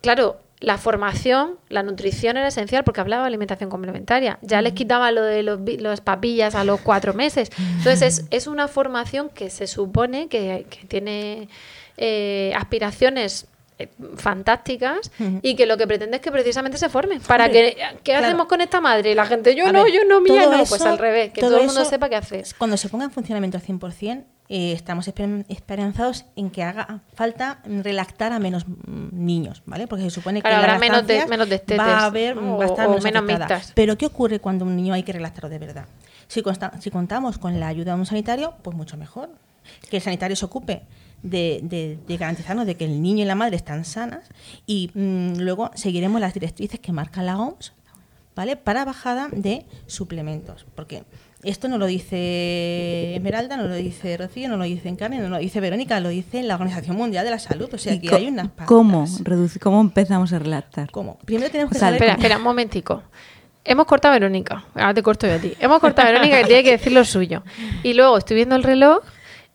claro, 0.00 0.38
la 0.60 0.78
formación, 0.78 1.56
la 1.68 1.82
nutrición 1.82 2.36
era 2.36 2.48
esencial 2.48 2.84
porque 2.84 3.00
hablaba 3.00 3.24
de 3.24 3.28
alimentación 3.28 3.68
complementaria. 3.68 4.38
Ya 4.42 4.62
les 4.62 4.72
mm. 4.72 4.76
quitaba 4.76 5.10
lo 5.10 5.22
de 5.22 5.42
los, 5.42 6.00
papillas 6.00 6.54
a 6.54 6.64
los 6.64 6.80
cuatro 6.80 7.14
meses. 7.14 7.50
Entonces 7.78 8.02
es, 8.02 8.26
es 8.30 8.46
una 8.46 8.68
formación 8.68 9.28
que 9.28 9.50
se 9.50 9.66
supone 9.66 10.28
que, 10.28 10.66
tiene 10.88 11.48
eh, 11.96 12.52
aspiraciones 12.56 13.46
eh, 13.78 13.88
fantásticas 14.16 15.10
y 15.40 15.56
que 15.56 15.66
lo 15.66 15.76
que 15.76 15.86
pretende 15.86 16.16
es 16.16 16.22
que 16.22 16.30
precisamente 16.30 16.76
se 16.78 16.88
formen. 16.88 17.20
Para 17.20 17.48
que, 17.48 17.76
¿qué 18.02 18.14
hacemos 18.14 18.46
con 18.46 18.60
esta 18.60 18.80
madre? 18.80 19.14
La 19.14 19.26
gente, 19.26 19.54
yo 19.54 19.72
no, 19.72 19.88
yo 19.88 20.04
no, 20.04 20.20
mía 20.20 20.46
no. 20.46 20.64
pues 20.64 20.82
al 20.82 20.98
revés, 20.98 21.32
que 21.32 21.40
todo, 21.40 21.58
el 21.58 21.66
mundo 21.66 21.84
sepa 21.84 22.08
qué 22.08 22.16
hacer. 22.16 22.44
Cuando 22.58 22.76
se 22.76 22.88
ponga 22.88 23.04
en 23.04 23.10
funcionamiento 23.10 23.56
al 23.56 23.64
100%, 23.64 24.24
eh, 24.48 24.72
estamos 24.72 25.08
esperanzados 25.08 26.26
en 26.36 26.50
que 26.50 26.62
haga 26.62 27.00
falta 27.14 27.60
relactar 27.64 28.32
a 28.32 28.38
menos 28.38 28.66
mm, 28.68 29.08
niños, 29.12 29.62
¿vale? 29.64 29.86
Porque 29.86 30.04
se 30.04 30.10
supone 30.10 30.42
que 30.42 30.48
habrá 30.48 30.78
menos 30.78 31.06
de, 31.06 31.26
menos 31.26 31.48
de 31.48 31.62
va 31.78 32.00
a 32.00 32.06
haber 32.06 32.36
menos 32.36 33.24
mixtas. 33.24 33.72
Pero 33.74 33.96
¿qué 33.96 34.04
ocurre 34.04 34.40
cuando 34.40 34.66
un 34.66 34.76
niño 34.76 34.92
hay 34.92 35.02
que 35.02 35.12
relactarlo 35.12 35.48
de 35.48 35.58
verdad? 35.58 35.86
Si, 36.28 36.42
si 36.80 36.90
contamos 36.90 37.38
con 37.38 37.58
la 37.58 37.68
ayuda 37.68 37.94
de 37.94 38.00
un 38.00 38.06
sanitario, 38.06 38.54
pues 38.62 38.76
mucho 38.76 38.98
mejor. 38.98 39.30
Que 39.88 39.96
el 39.96 40.02
sanitario 40.02 40.36
se 40.36 40.44
ocupe 40.44 40.82
de, 41.22 41.98
garantizarnos 42.08 42.66
de 42.66 42.76
que 42.76 42.84
el 42.84 43.02
niño 43.02 43.22
y 43.22 43.26
la 43.26 43.34
madre 43.34 43.56
están 43.56 43.84
sanas 43.84 44.28
y 44.66 44.90
mm, 44.94 45.38
luego 45.38 45.70
seguiremos 45.74 46.20
las 46.20 46.34
directrices 46.34 46.80
que 46.80 46.92
marca 46.92 47.22
la 47.22 47.38
OMS 47.38 47.72
¿vale? 48.34 48.56
para 48.56 48.84
bajada 48.84 49.28
de 49.32 49.66
suplementos. 49.86 50.66
Porque 50.74 51.04
esto 51.42 51.68
no 51.68 51.78
lo 51.78 51.86
dice 51.86 53.16
Esmeralda, 53.16 53.56
no 53.56 53.64
lo 53.66 53.74
dice 53.74 54.16
Rocío, 54.16 54.48
no 54.48 54.56
lo 54.56 54.64
dice 54.64 54.88
Encarne, 54.88 55.18
no 55.18 55.28
lo 55.28 55.38
dice 55.38 55.60
Verónica, 55.60 55.98
lo 56.00 56.08
dice 56.08 56.42
la 56.42 56.54
Organización 56.54 56.96
Mundial 56.96 57.24
de 57.24 57.30
la 57.30 57.38
Salud. 57.38 57.68
O 57.72 57.78
sea, 57.78 57.98
que 58.00 58.14
hay 58.14 58.28
unas 58.28 58.48
¿Cómo, 58.66 59.06
¿Cómo 59.60 59.80
empezamos 59.80 60.32
a 60.32 60.38
relatar? 60.38 60.90
¿Cómo? 60.90 61.18
Primero 61.24 61.50
tenemos 61.50 61.72
que 61.72 61.78
saber 61.78 61.94
Espera, 61.94 62.14
espera, 62.14 62.36
un 62.36 62.44
momentico. 62.44 63.02
Hemos 63.64 63.86
cortado 63.86 64.12
a 64.12 64.18
Verónica. 64.18 64.64
Ahora 64.74 64.94
te 64.94 65.02
corto 65.02 65.26
yo 65.26 65.34
a 65.34 65.38
ti. 65.38 65.54
Hemos 65.60 65.78
cortado 65.78 66.08
a 66.08 66.12
Verónica 66.12 66.38
que 66.38 66.46
tiene 66.46 66.64
que 66.64 66.72
decir 66.72 66.92
lo 66.92 67.04
suyo. 67.04 67.42
Y 67.84 67.94
luego 67.94 68.18
estoy 68.18 68.36
viendo 68.36 68.56
el 68.56 68.64
reloj 68.64 69.04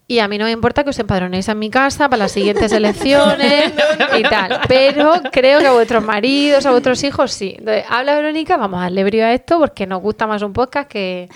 y 0.10 0.20
a 0.20 0.28
mí 0.30 0.38
no 0.38 0.46
me 0.46 0.52
importa 0.52 0.86
que 0.86 0.92
os 0.92 1.00
empadronéis 1.00 1.50
en 1.50 1.60
mi 1.60 1.70
casa 1.70 2.08
para 2.08 2.24
las 2.24 2.32
siguientes 2.32 2.72
elecciones 2.72 3.74
y 4.18 4.24
tal. 4.24 4.62
Pero 4.68 5.22
creo 5.34 5.60
que 5.60 5.68
a 5.68 5.74
vuestros 5.74 6.02
maridos, 6.02 6.66
a 6.66 6.72
vuestros 6.72 7.04
hijos, 7.04 7.34
sí. 7.34 7.56
Entonces, 7.58 7.84
habla 7.90 8.16
Verónica, 8.16 8.56
vamos 8.56 8.80
a 8.80 8.84
darle 8.84 9.04
brío 9.04 9.26
a 9.26 9.34
esto 9.34 9.60
porque 9.60 9.86
nos 9.86 10.02
gusta 10.02 10.26
más 10.26 10.42
un 10.44 10.54
podcast 10.54 10.90
que. 10.90 11.28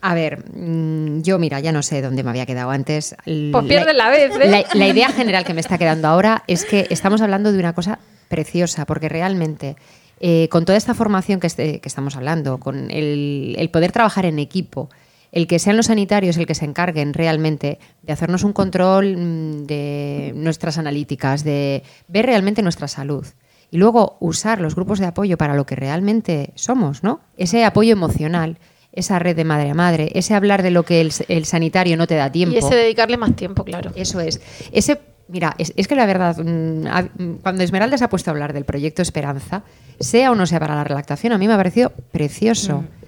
A 0.00 0.14
ver, 0.14 0.44
mm, 0.54 1.22
yo 1.22 1.40
mira, 1.40 1.58
ya 1.58 1.72
no 1.72 1.82
sé 1.82 2.02
dónde 2.02 2.22
me 2.22 2.30
había 2.30 2.46
quedado 2.46 2.70
antes. 2.70 3.16
Pues 3.24 3.64
pierde 3.66 3.94
la 3.94 4.10
vez. 4.10 4.30
¿eh? 4.40 4.64
La, 4.74 4.86
idea 4.86 5.08
general 5.08 5.44
que 5.44 5.54
me 5.54 5.60
está 5.60 5.76
quedando 5.76 6.06
ahora 6.06 6.44
es 6.46 6.64
que 6.64 6.86
estamos 6.90 7.20
hablando 7.20 7.50
de 7.50 7.58
una 7.58 7.72
cosa 7.72 7.98
preciosa, 8.28 8.84
porque 8.84 9.08
realmente 9.08 9.74
eh, 10.20 10.48
con 10.50 10.64
toda 10.64 10.78
esta 10.78 10.94
formación 10.94 11.40
que, 11.40 11.48
este, 11.48 11.80
que 11.80 11.88
estamos 11.88 12.14
hablando, 12.14 12.58
con 12.58 12.92
el, 12.92 13.56
el 13.58 13.70
poder 13.70 13.90
trabajar 13.90 14.24
en 14.26 14.38
equipo, 14.38 14.88
el 15.36 15.46
que 15.46 15.58
sean 15.58 15.76
los 15.76 15.86
sanitarios 15.86 16.38
el 16.38 16.46
que 16.46 16.54
se 16.54 16.64
encarguen 16.64 17.12
realmente 17.12 17.78
de 18.00 18.12
hacernos 18.14 18.42
un 18.42 18.54
control 18.54 19.18
mm, 19.18 19.66
de 19.66 20.32
nuestras 20.34 20.78
analíticas, 20.78 21.44
de 21.44 21.82
ver 22.08 22.24
realmente 22.24 22.62
nuestra 22.62 22.88
salud. 22.88 23.26
Y 23.70 23.76
luego 23.76 24.16
usar 24.20 24.62
los 24.62 24.74
grupos 24.74 24.98
de 24.98 25.04
apoyo 25.04 25.36
para 25.36 25.54
lo 25.54 25.66
que 25.66 25.76
realmente 25.76 26.52
somos, 26.54 27.02
¿no? 27.02 27.20
Ese 27.36 27.66
apoyo 27.66 27.92
emocional, 27.92 28.56
esa 28.92 29.18
red 29.18 29.36
de 29.36 29.44
madre 29.44 29.68
a 29.68 29.74
madre, 29.74 30.10
ese 30.14 30.32
hablar 30.32 30.62
de 30.62 30.70
lo 30.70 30.84
que 30.84 31.02
el, 31.02 31.44
sanitario 31.44 31.98
no 31.98 32.06
te 32.06 32.14
da 32.14 32.32
tiempo. 32.32 32.54
Y 32.54 32.58
ese 32.58 32.74
dedicarle 32.74 33.18
más 33.18 33.36
tiempo, 33.36 33.62
claro. 33.62 33.92
Eso 33.94 34.20
es. 34.20 34.40
Ese, 34.72 35.02
mira, 35.28 35.54
es, 35.58 35.86
que 35.86 35.96
la 35.96 36.06
verdad, 36.06 36.38
mm, 36.38 37.40
cuando 37.42 37.62
Esmeralda 37.62 37.98
se 37.98 38.04
ha 38.04 38.08
puesto 38.08 38.30
a 38.30 38.32
hablar 38.32 38.54
del 38.54 38.64
proyecto 38.64 39.02
Esperanza, 39.02 39.64
sea 40.00 40.30
o 40.30 40.34
no 40.34 40.46
sea 40.46 40.60
para 40.60 40.74
la 40.74 40.84
relactación, 40.84 41.34
a 41.34 41.38
mí 41.38 41.46
me 41.46 41.52
ha 41.52 41.58
parecido 41.58 41.92
precioso. 42.10 42.78
Mm. 42.78 43.05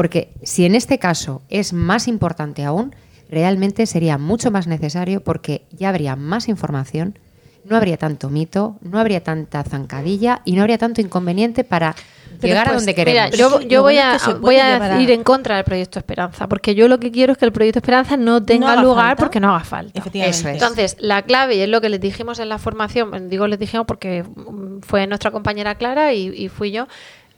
Porque 0.00 0.32
si 0.42 0.64
en 0.64 0.74
este 0.74 0.98
caso 0.98 1.42
es 1.50 1.74
más 1.74 2.08
importante 2.08 2.64
aún, 2.64 2.94
realmente 3.28 3.84
sería 3.84 4.16
mucho 4.16 4.50
más 4.50 4.66
necesario 4.66 5.22
porque 5.22 5.66
ya 5.72 5.90
habría 5.90 6.16
más 6.16 6.48
información, 6.48 7.18
no 7.66 7.76
habría 7.76 7.98
tanto 7.98 8.30
mito, 8.30 8.78
no 8.80 8.98
habría 8.98 9.22
tanta 9.22 9.62
zancadilla 9.62 10.40
y 10.46 10.52
no 10.52 10.62
habría 10.62 10.78
tanto 10.78 11.02
inconveniente 11.02 11.64
para 11.64 11.94
llegar 12.40 12.70
a 12.70 12.72
donde 12.72 12.94
queremos. 12.94 13.36
yo, 13.36 13.82
voy 13.82 13.98
a, 13.98 14.16
voy 14.40 14.56
a 14.56 14.98
ir 15.02 15.10
en 15.10 15.22
contra 15.22 15.56
del 15.56 15.64
proyecto 15.64 15.98
Esperanza, 15.98 16.48
porque 16.48 16.74
yo 16.74 16.88
lo 16.88 16.98
que 16.98 17.10
quiero 17.10 17.32
es 17.32 17.38
que 17.38 17.44
el 17.44 17.52
proyecto 17.52 17.80
Esperanza 17.80 18.16
no 18.16 18.42
tenga 18.42 18.82
lugar 18.82 19.18
porque 19.18 19.38
no 19.38 19.54
haga 19.54 19.64
falta. 19.64 20.02
Entonces, 20.14 20.96
la 20.98 21.20
clave, 21.24 21.56
y 21.56 21.60
es 21.60 21.68
lo 21.68 21.82
que 21.82 21.90
les 21.90 22.00
dijimos 22.00 22.38
en 22.38 22.48
la 22.48 22.56
formación, 22.56 23.28
digo 23.28 23.46
les 23.46 23.58
dijimos 23.58 23.84
porque 23.86 24.24
fue 24.80 25.06
nuestra 25.06 25.30
compañera 25.30 25.74
Clara 25.74 26.14
y 26.14 26.48
fui 26.48 26.70
yo, 26.70 26.86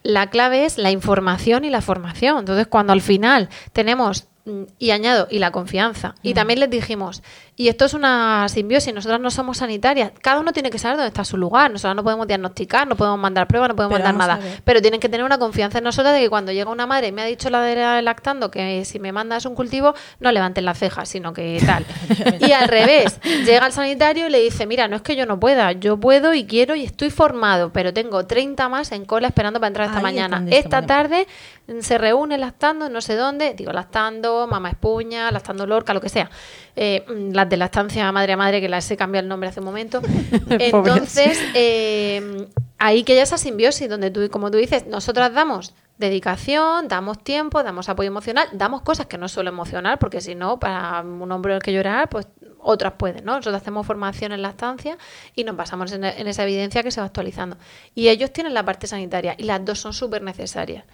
la 0.03 0.31
clave 0.31 0.65
es 0.65 0.79
la 0.79 0.91
información 0.91 1.65
y 1.65 1.71
la 1.71 1.81
formación. 1.81 2.39
Entonces, 2.39 2.67
cuando 2.67 2.93
al 2.93 3.01
final 3.01 3.49
tenemos 3.73 4.27
y 4.79 4.91
añado, 4.91 5.29
y 5.31 5.39
la 5.39 5.53
confianza. 5.53 6.15
Y 6.23 6.35
también 6.35 6.59
les 6.59 6.69
dijimos, 6.69 7.23
y 7.55 7.69
esto 7.69 7.85
es 7.85 7.95
una 7.95 8.49
simbiosis, 8.49 8.93
nosotras 8.93 9.21
no 9.21 9.31
somos 9.31 9.59
sanitarias, 9.59 10.11
cada 10.21 10.41
uno 10.41 10.53
tiene 10.53 10.71
que 10.71 10.79
saber 10.79 10.97
dónde 10.97 11.09
está 11.09 11.23
su 11.23 11.37
lugar, 11.37 11.71
nosotros 11.71 11.95
no 11.95 12.03
podemos 12.03 12.27
diagnosticar, 12.27 12.89
no 12.89 12.97
podemos 12.97 13.21
mandar 13.21 13.47
pruebas, 13.47 13.69
no 13.69 13.77
podemos 13.77 14.01
mandar 14.01 14.15
nada, 14.17 14.41
pero 14.65 14.81
tienen 14.81 14.99
que 14.99 15.09
tener 15.09 15.25
una 15.25 15.39
confianza 15.39 15.79
en 15.79 15.85
nosotras 15.85 16.15
de 16.15 16.23
que 16.23 16.31
cuando 16.31 16.51
llega 16.51 16.71
una 16.71 16.87
madre 16.87 17.09
y 17.09 17.13
me 17.13 17.23
ha 17.23 17.27
dicho 17.27 17.51
la 17.51 17.61
de 17.63 18.03
lactando 18.03 18.51
que 18.51 18.85
si 18.85 18.99
me 18.99 19.13
mandas 19.13 19.47
un 19.47 19.55
cultivo, 19.55 19.95
no 20.19 20.33
levanten 20.33 20.65
las 20.65 20.79
cejas, 20.79 21.09
sino 21.09 21.33
que 21.33 21.63
tal. 21.65 21.87
y 22.41 22.53
al 22.53 22.69
revés, 22.69 23.21
llega 23.23 23.67
el 23.67 23.73
sanitario 23.73 24.27
y 24.27 24.31
le 24.31 24.41
dice, 24.41 24.67
mira, 24.67 24.89
no 24.89 24.97
es 24.97 25.03
que 25.03 25.15
yo 25.15 25.27
no 25.27 25.39
pueda, 25.39 25.73
yo 25.73 25.99
puedo 25.99 26.35
y 26.35 26.47
quiero 26.47 26.75
y 26.75 26.83
estoy 26.85 27.11
formado, 27.11 27.73
pero 27.73 27.93
tengo 27.93 28.27
30 28.27 28.69
más 28.69 28.91
en 28.93 29.05
cola 29.05 29.29
esperando 29.29 29.61
para 29.61 29.69
entrar 29.69 29.89
esta 29.89 30.01
mañana. 30.01 30.45
Esta 30.51 30.83
tarde 30.83 31.29
se 31.81 31.99
reúne 31.99 32.39
lactando, 32.39 32.89
no 32.89 33.01
sé 33.01 33.15
dónde, 33.15 33.55
digo 33.55 33.73
lactando, 33.73 34.32
mamá 34.49 34.71
espuña, 34.71 35.31
lactando 35.31 35.67
lorca, 35.67 35.95
lo 35.95 36.01
que 36.01 36.09
sea. 36.09 36.31
Eh, 36.77 37.05
las 37.33 37.49
de 37.49 37.57
la 37.57 37.67
estancia 37.67 38.11
madre 38.13 38.33
a 38.33 38.37
madre, 38.37 38.61
que 38.61 38.69
las 38.69 38.91
he 38.91 38.97
cambiado 38.97 39.25
el 39.25 39.29
nombre 39.29 39.49
hace 39.49 39.61
un 39.61 39.67
momento. 39.67 40.01
Entonces, 40.51 41.39
eh, 41.55 42.47
ahí 42.79 43.05
que 43.05 43.15
ya 43.15 43.23
esa 43.23 43.39
simbiosis, 43.39 43.89
donde 43.89 44.11
tú, 44.11 44.29
como 44.31 44.51
tú 44.51 44.59
dices, 44.59 44.87
nosotras 44.87 45.33
damos 45.33 45.75
dedicación, 45.99 46.89
damos 46.89 47.23
tiempo, 47.23 47.63
damos 47.63 47.89
apoyo 47.89 48.09
emocional, 48.09 48.49
damos 48.53 48.83
cosas 48.83 49.07
que 49.07 49.19
no 49.19 49.29
solo 49.29 49.51
emocional, 49.51 49.99
porque 49.99 50.21
si 50.21 50.35
no, 50.35 50.59
para 50.59 51.01
un 51.03 51.31
hombre 51.31 51.59
que 51.61 51.73
llorar, 51.73 52.09
pues 52.09 52.27
otras 52.63 52.95
pueden, 52.95 53.25
¿no? 53.25 53.33
Nosotros 53.37 53.61
hacemos 53.61 53.87
formación 53.87 54.33
en 54.33 54.43
la 54.43 54.51
estancia 54.51 54.97
y 55.35 55.45
nos 55.45 55.57
basamos 55.57 55.93
en, 55.93 56.05
en 56.05 56.27
esa 56.27 56.45
evidencia 56.45 56.83
que 56.83 56.91
se 56.91 57.01
va 57.01 57.07
actualizando. 57.07 57.57
Y 57.95 58.09
ellos 58.09 58.33
tienen 58.33 58.55
la 58.55 58.65
parte 58.65 58.87
sanitaria 58.87 59.35
y 59.37 59.45
las 59.45 59.65
dos 59.65 59.81
son 59.81 59.93
súper 59.93 60.23
necesarias. 60.23 60.85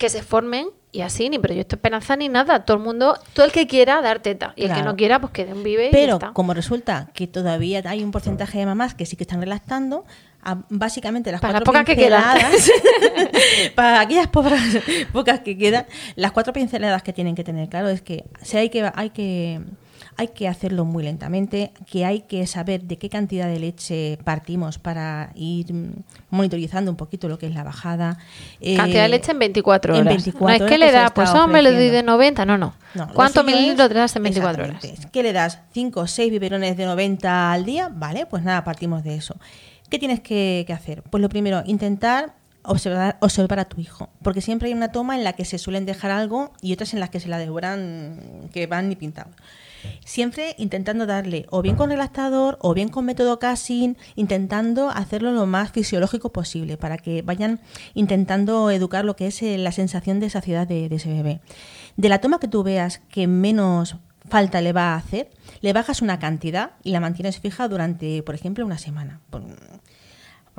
Que 0.00 0.08
se 0.08 0.22
formen 0.22 0.66
y 0.92 1.02
así, 1.02 1.28
ni 1.28 1.38
proyecto 1.38 1.76
esperanza 1.76 2.16
ni 2.16 2.30
nada. 2.30 2.64
Todo 2.64 2.78
el 2.78 2.82
mundo, 2.82 3.18
todo 3.34 3.44
el 3.44 3.52
que 3.52 3.66
quiera 3.66 4.00
dar 4.00 4.20
teta. 4.20 4.54
Y 4.56 4.64
el 4.64 4.72
que 4.72 4.82
no 4.82 4.96
quiera, 4.96 5.20
pues 5.20 5.30
que 5.30 5.44
den 5.44 5.62
vive 5.62 5.88
y 5.88 5.90
Pero 5.90 6.14
está. 6.14 6.32
como 6.32 6.54
resulta 6.54 7.10
que 7.12 7.26
todavía 7.26 7.82
hay 7.84 8.02
un 8.02 8.10
porcentaje 8.10 8.58
de 8.58 8.64
mamás 8.66 8.94
que 8.94 9.04
sí 9.04 9.14
que 9.14 9.24
están 9.24 9.40
relactando, 9.42 10.06
a- 10.42 10.56
básicamente 10.70 11.30
las 11.30 11.42
Para 11.42 11.52
las 11.52 11.62
cuatro 11.64 11.72
pocas 11.82 11.84
que 11.84 12.02
quedan. 12.02 12.22
pinceladas, 12.32 12.70
para 13.74 14.00
aquellas 14.00 14.28
pobres, 14.28 14.58
pocas 15.12 15.40
que 15.40 15.58
quedan, 15.58 15.84
las 16.16 16.32
cuatro 16.32 16.54
pinceladas 16.54 17.02
que 17.02 17.12
tienen 17.12 17.34
que 17.34 17.44
tener 17.44 17.68
claro 17.68 17.90
es 17.90 18.00
que 18.00 18.24
si 18.42 18.56
hay 18.56 18.70
que 18.70 18.90
hay 18.94 19.10
que 19.10 19.60
hay 20.20 20.28
que 20.28 20.48
hacerlo 20.48 20.84
muy 20.84 21.02
lentamente, 21.02 21.72
que 21.90 22.04
hay 22.04 22.20
que 22.20 22.46
saber 22.46 22.82
de 22.82 22.98
qué 22.98 23.08
cantidad 23.08 23.46
de 23.48 23.58
leche 23.58 24.18
partimos 24.22 24.78
para 24.78 25.30
ir 25.34 25.72
mm, 25.72 25.92
monitorizando 26.28 26.90
un 26.90 26.96
poquito 26.98 27.26
lo 27.26 27.38
que 27.38 27.46
es 27.46 27.54
la 27.54 27.64
bajada. 27.64 28.18
Eh, 28.60 28.76
Cantidad 28.76 29.04
de 29.04 29.08
leche 29.08 29.32
en 29.32 29.38
24 29.38 29.94
en 29.94 30.00
horas. 30.02 30.12
24 30.12 30.58
no 30.58 30.64
es 30.66 30.70
que 30.70 30.76
le 30.76 30.92
da, 30.92 31.08
pues 31.14 31.30
hombre, 31.30 31.62
le 31.62 31.70
doy 31.70 31.78
de 31.78 31.86
ofreciendo. 31.86 32.12
90. 32.12 32.44
No, 32.44 32.58
no. 32.58 32.74
No, 32.92 33.08
¿Cuántos 33.14 33.44
mililitros 33.46 33.88
te 33.88 33.94
das 33.94 34.14
en 34.14 34.22
24 34.24 34.64
horas? 34.64 34.84
¿Qué 35.10 35.22
le 35.22 35.32
das? 35.32 35.60
¿5 35.74 35.92
o 35.96 36.06
6 36.06 36.30
biberones 36.30 36.76
de 36.76 36.84
90 36.84 37.52
al 37.52 37.64
día? 37.64 37.90
Vale, 37.90 38.26
pues 38.26 38.42
nada, 38.42 38.62
partimos 38.62 39.02
de 39.02 39.14
eso. 39.14 39.36
¿Qué 39.88 39.98
tienes 39.98 40.20
que, 40.20 40.64
que 40.66 40.72
hacer? 40.74 41.02
Pues 41.02 41.22
lo 41.22 41.30
primero, 41.30 41.62
intentar 41.64 42.34
observar, 42.62 43.16
observar 43.20 43.60
a 43.60 43.64
tu 43.64 43.80
hijo. 43.80 44.10
Porque 44.22 44.42
siempre 44.42 44.68
hay 44.68 44.74
una 44.74 44.92
toma 44.92 45.16
en 45.16 45.24
la 45.24 45.32
que 45.32 45.46
se 45.46 45.56
suelen 45.56 45.86
dejar 45.86 46.10
algo 46.10 46.52
y 46.60 46.74
otras 46.74 46.92
en 46.92 47.00
las 47.00 47.08
que 47.08 47.20
se 47.20 47.28
la 47.28 47.38
devoran 47.38 48.48
que 48.52 48.66
van 48.66 48.90
ni 48.90 48.96
pintados. 48.96 49.34
Siempre 50.04 50.54
intentando 50.58 51.06
darle 51.06 51.46
o 51.50 51.62
bien 51.62 51.76
con 51.76 51.90
relactador 51.90 52.58
o 52.60 52.74
bien 52.74 52.88
con 52.88 53.04
método 53.04 53.38
casing, 53.38 53.94
intentando 54.16 54.90
hacerlo 54.90 55.32
lo 55.32 55.46
más 55.46 55.70
fisiológico 55.70 56.32
posible 56.32 56.76
para 56.76 56.98
que 56.98 57.22
vayan 57.22 57.60
intentando 57.94 58.70
educar 58.70 59.04
lo 59.04 59.16
que 59.16 59.28
es 59.28 59.42
eh, 59.42 59.58
la 59.58 59.72
sensación 59.72 60.20
de 60.20 60.30
saciedad 60.30 60.66
de, 60.66 60.88
de 60.88 60.96
ese 60.96 61.12
bebé. 61.12 61.40
De 61.96 62.08
la 62.08 62.20
toma 62.20 62.40
que 62.40 62.48
tú 62.48 62.62
veas 62.62 62.98
que 63.10 63.26
menos 63.26 63.96
falta 64.28 64.60
le 64.60 64.72
va 64.72 64.94
a 64.94 64.96
hacer, 64.96 65.30
le 65.60 65.72
bajas 65.72 66.02
una 66.02 66.18
cantidad 66.18 66.72
y 66.82 66.90
la 66.90 67.00
mantienes 67.00 67.40
fija 67.40 67.68
durante, 67.68 68.22
por 68.22 68.34
ejemplo, 68.34 68.64
una 68.64 68.78
semana. 68.78 69.20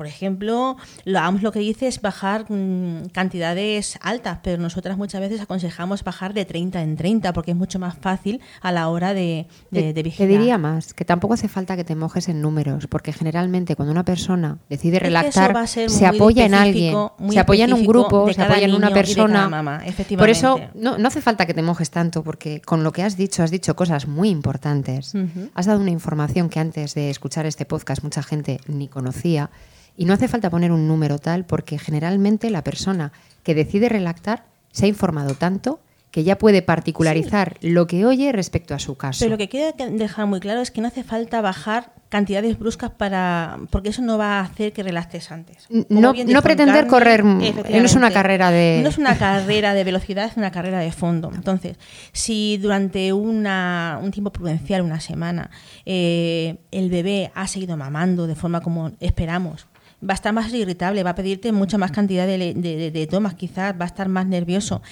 Por- 0.02 0.06
ejemplo, 0.08 0.76
lo, 1.04 1.18
AMS 1.18 1.42
lo 1.42 1.52
que 1.52 1.58
dice 1.60 1.86
es 1.86 2.00
bajar 2.00 2.46
mm, 2.50 3.08
cantidades 3.12 3.98
altas, 4.02 4.38
pero 4.42 4.60
nosotras 4.60 4.96
muchas 4.96 5.20
veces 5.20 5.40
aconsejamos 5.40 6.04
bajar 6.04 6.34
de 6.34 6.44
30 6.44 6.82
en 6.82 6.96
30 6.96 7.32
porque 7.32 7.52
es 7.52 7.56
mucho 7.56 7.78
más 7.78 7.96
fácil 7.98 8.40
a 8.60 8.72
la 8.72 8.88
hora 8.88 9.14
de, 9.14 9.46
de, 9.70 9.82
de 9.82 9.92
Te 9.94 10.02
vigilar. 10.02 10.28
diría 10.28 10.58
más, 10.58 10.94
que 10.94 11.04
tampoco 11.04 11.34
hace 11.34 11.48
falta 11.48 11.76
que 11.76 11.84
te 11.84 11.94
mojes 11.94 12.28
en 12.28 12.40
números, 12.40 12.86
porque 12.86 13.12
generalmente 13.12 13.76
cuando 13.76 13.92
una 13.92 14.04
persona 14.04 14.58
decide 14.68 14.98
relactar, 14.98 15.66
se 15.68 16.06
apoya 16.06 16.44
en 16.46 16.54
alguien, 16.54 16.96
se 17.30 17.38
apoya 17.40 17.64
en 17.64 17.72
un 17.72 17.86
grupo, 17.86 18.32
se 18.32 18.42
apoya 18.42 18.64
en 18.64 18.74
una 18.74 18.90
persona. 18.92 19.48
mamá, 19.48 19.82
Por 20.18 20.28
eso 20.30 20.60
no, 20.74 20.98
no 20.98 21.08
hace 21.08 21.20
falta 21.20 21.46
que 21.46 21.54
te 21.54 21.62
mojes 21.62 21.90
tanto, 21.90 22.22
porque 22.22 22.60
con 22.60 22.82
lo 22.84 22.92
que 22.92 23.02
has 23.02 23.16
dicho, 23.16 23.42
has 23.42 23.50
dicho 23.50 23.74
cosas 23.76 24.06
muy 24.06 24.28
importantes. 24.28 25.14
Ujú. 25.14 25.50
Has 25.54 25.66
dado 25.66 25.80
una 25.80 25.90
información 25.90 26.48
que 26.48 26.60
antes 26.60 26.94
de 26.94 27.10
escuchar 27.10 27.46
este 27.46 27.64
podcast 27.64 28.02
mucha 28.02 28.22
gente 28.22 28.60
ni 28.66 28.88
conocía. 28.88 29.50
Y 29.96 30.04
no 30.06 30.14
hace 30.14 30.28
falta 30.28 30.50
poner 30.50 30.72
un 30.72 30.88
número 30.88 31.18
tal, 31.18 31.44
porque 31.44 31.78
generalmente 31.78 32.50
la 32.50 32.64
persona 32.64 33.12
que 33.42 33.54
decide 33.54 33.88
relactar 33.88 34.44
se 34.70 34.86
ha 34.86 34.88
informado 34.88 35.34
tanto 35.34 35.80
que 36.10 36.24
ya 36.24 36.36
puede 36.36 36.60
particularizar 36.60 37.56
lo 37.62 37.86
que 37.86 38.04
oye 38.04 38.32
respecto 38.32 38.74
a 38.74 38.78
su 38.78 38.96
caso. 38.96 39.20
Pero 39.20 39.30
lo 39.30 39.38
que 39.38 39.48
quiero 39.48 39.74
dejar 39.92 40.26
muy 40.26 40.40
claro 40.40 40.60
es 40.60 40.70
que 40.70 40.82
no 40.82 40.88
hace 40.88 41.04
falta 41.04 41.40
bajar 41.40 41.92
cantidades 42.10 42.58
bruscas 42.58 42.90
para 42.90 43.58
porque 43.70 43.88
eso 43.88 44.02
no 44.02 44.18
va 44.18 44.38
a 44.38 44.42
hacer 44.42 44.74
que 44.74 44.82
relaxes 44.82 45.30
antes. 45.32 45.66
Como 45.68 45.86
no- 45.88 46.12
no 46.12 46.42
pretender 46.42 46.86
correr, 46.86 47.24
no 47.24 47.40
es 47.42 47.94
una 47.94 48.10
carrera 48.10 48.50
de- 48.50 48.80
no 48.82 48.90
es 48.90 48.98
una 48.98 49.16
carrera 49.18 49.72
de 49.72 49.84
velocidad, 49.84 50.26
es 50.26 50.36
una 50.36 50.50
carrera 50.50 50.80
de 50.80 50.92
fondo. 50.92 51.30
Entonces, 51.34 51.78
si 52.12 52.58
durante 52.58 53.14
una, 53.14 53.98
un 54.02 54.10
tiempo 54.10 54.30
prudencial, 54.32 54.82
una 54.82 55.00
semana, 55.00 55.50
eh, 55.86 56.56
el 56.72 56.90
bebé 56.90 57.32
ha 57.34 57.46
seguido 57.46 57.78
mamando 57.78 58.26
de 58.26 58.34
forma 58.34 58.60
como 58.60 58.92
esperamos, 59.00 59.66
va 60.02 60.12
a 60.12 60.14
estar 60.14 60.32
más 60.32 60.52
irritable, 60.52 61.02
va 61.02 61.10
a 61.10 61.14
pedirte 61.14 61.52
mucha 61.52 61.78
más 61.78 61.92
cantidad 61.92 62.26
de, 62.26 63.08
tomas, 63.10 63.34
quizás 63.34 63.74
va 63.78 63.84
a 63.84 63.86
estar 63.86 64.08
más 64.08 64.26
nervioso. 64.26 64.82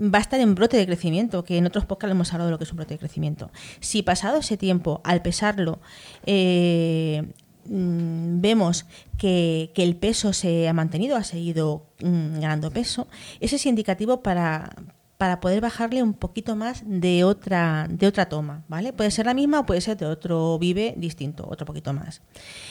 Va 0.00 0.18
a 0.18 0.22
estar 0.22 0.40
en 0.40 0.54
brote 0.54 0.76
de 0.76 0.86
crecimiento, 0.86 1.44
que 1.44 1.58
en 1.58 1.66
otros 1.66 1.84
podcasts 1.84 2.12
hemos 2.12 2.32
hablado 2.32 2.48
de 2.48 2.52
lo 2.52 2.58
que 2.58 2.64
es 2.64 2.70
un 2.70 2.76
brote 2.76 2.94
de 2.94 2.98
crecimiento. 2.98 3.50
Si 3.80 4.02
pasado 4.02 4.38
ese 4.38 4.56
tiempo, 4.56 5.02
al 5.04 5.20
pesarlo, 5.20 5.78
eh, 6.24 7.22
mm, 7.66 8.40
vemos 8.40 8.86
que, 9.18 9.72
que 9.74 9.82
el 9.82 9.96
peso 9.96 10.32
se 10.32 10.68
ha 10.68 10.72
mantenido, 10.72 11.16
ha 11.16 11.24
seguido 11.24 11.86
mm, 12.02 12.40
ganando 12.40 12.70
peso, 12.70 13.08
ese 13.40 13.56
es 13.56 13.66
indicativo 13.66 14.22
para, 14.22 14.70
para 15.20 15.38
poder 15.38 15.60
bajarle 15.60 16.02
un 16.02 16.14
poquito 16.14 16.56
más 16.56 16.82
de 16.86 17.24
otra, 17.24 17.86
de 17.90 18.06
otra 18.06 18.30
toma, 18.30 18.64
¿vale? 18.68 18.94
Puede 18.94 19.10
ser 19.10 19.26
la 19.26 19.34
misma 19.34 19.60
o 19.60 19.66
puede 19.66 19.82
ser 19.82 19.98
de 19.98 20.06
otro 20.06 20.58
vive 20.58 20.94
distinto, 20.96 21.46
otro 21.46 21.66
poquito 21.66 21.92
más. 21.92 22.22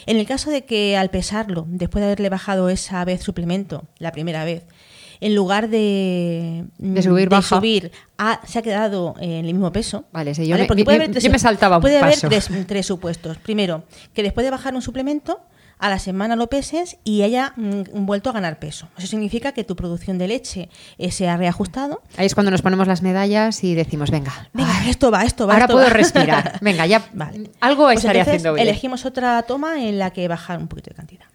En 0.07 0.17
el 0.17 0.25
caso 0.25 0.49
de 0.49 0.65
que 0.65 0.97
al 0.97 1.11
pesarlo, 1.11 1.65
después 1.69 2.01
de 2.01 2.07
haberle 2.07 2.27
bajado 2.29 2.69
esa 2.69 3.05
vez 3.05 3.21
suplemento, 3.21 3.83
la 3.99 4.11
primera 4.11 4.45
vez, 4.45 4.63
en 5.21 5.35
lugar 5.35 5.69
de, 5.69 6.65
mm, 6.79 6.93
De 6.95 7.03
subir, 7.03 7.29
baja. 7.29 7.55
subir, 7.57 7.91
ha- 8.17 8.41
se 8.47 8.57
ha 8.57 8.61
quedado 8.63 9.13
en 9.19 9.45
el 9.45 9.53
mismo 9.53 9.71
peso. 9.71 10.05
Vale, 10.11 10.33
sí, 10.33 10.47
yo 10.47 10.57
me- 10.57 10.65
Porque 10.65 10.81
yo- 10.81 10.85
puede 10.85 10.97
yo- 10.97 11.03
haber 11.03 11.11
tres- 11.11 11.23
yo 11.25 11.29
me 11.29 11.37
saltaba 11.37 11.75
un 11.77 11.81
puede 11.81 11.99
paso. 11.99 12.25
haber 12.25 12.41
tres, 12.41 12.65
tres 12.65 12.85
supuestos. 12.87 13.37
Primero, 13.37 13.83
que 14.15 14.23
después 14.23 14.43
de 14.43 14.49
bajar 14.49 14.73
un 14.73 14.81
suplemento, 14.81 15.39
a 15.79 15.89
la 15.89 15.97
semana 15.97 16.35
lo 16.35 16.47
peses 16.47 16.97
y 17.03 17.21
haya 17.23 17.53
mm, 17.55 18.05
vuelto 18.05 18.29
a 18.29 18.33
ganar 18.33 18.59
peso. 18.59 18.87
Eso 18.97 19.07
significa 19.07 19.53
que 19.53 19.63
tu 19.63 19.75
producción 19.75 20.17
de 20.17 20.27
leche 20.27 20.69
eh, 20.97 21.11
se 21.11 21.27
ha 21.29 21.37
reajustado. 21.37 22.01
Ahí 22.17 22.25
es 22.25 22.35
cuando 22.35 22.51
nos 22.51 22.61
ponemos 22.61 22.87
las 22.87 23.01
medallas 23.01 23.63
y 23.63 23.75
decimos, 23.75 24.11
venga, 24.11 24.49
Venga, 24.53 24.77
ay, 24.81 24.89
esto 24.89 25.09
va, 25.09 25.23
esto 25.23 25.47
va. 25.47 25.53
ahora 25.53 25.65
esto 25.65 25.73
puedo 25.75 25.87
va. 25.87 25.93
respirar. 25.93 26.59
Venga, 26.61 26.85
ya 26.85 27.09
Vale. 27.13 27.49
algo 27.61 27.83
Pues 27.85 27.99
estaré 27.99 28.19
entonces 28.19 28.39
haciendo 28.41 28.53
bien. 28.55 28.67
Elegimos 28.67 29.05
otra 29.05 29.41
toma 29.43 29.81
en 29.83 29.97
la 29.99 30.11
que 30.11 30.27
bajar 30.27 30.59
un 30.59 30.67
poquito 30.67 30.89
de 30.89 30.95
cantidad. 30.95 31.25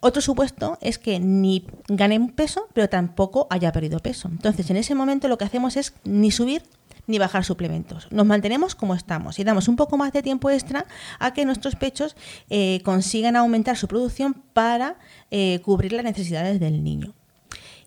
Otro 0.00 0.20
supuesto 0.20 0.76
es 0.82 0.98
que 0.98 1.18
ni 1.18 1.66
gane 1.88 2.18
un 2.18 2.30
peso, 2.30 2.66
pero 2.74 2.88
tampoco 2.88 3.46
haya 3.48 3.72
perdido 3.72 4.00
peso. 4.00 4.28
Entonces, 4.28 4.68
en 4.70 4.76
ese 4.76 4.94
momento 4.94 5.28
lo 5.28 5.38
que 5.38 5.44
hacemos 5.44 5.76
es 5.76 5.94
ni 6.04 6.30
subir 6.30 6.62
ni 7.06 7.18
bajar 7.18 7.44
suplementos. 7.44 8.08
Nos 8.10 8.26
mantenemos 8.26 8.74
como 8.74 8.94
estamos 8.94 9.38
y 9.38 9.44
damos 9.44 9.68
un 9.68 9.76
poco 9.76 9.96
más 9.96 10.12
de 10.12 10.22
tiempo 10.22 10.50
extra 10.50 10.86
a 11.18 11.32
que 11.32 11.44
nuestros 11.44 11.76
pechos 11.76 12.16
eh, 12.50 12.80
consigan 12.84 13.36
aumentar 13.36 13.76
su 13.76 13.88
producción 13.88 14.34
para 14.52 14.96
eh, 15.30 15.60
cubrir 15.64 15.92
las 15.92 16.04
necesidades 16.04 16.60
del 16.60 16.82
niño. 16.82 17.14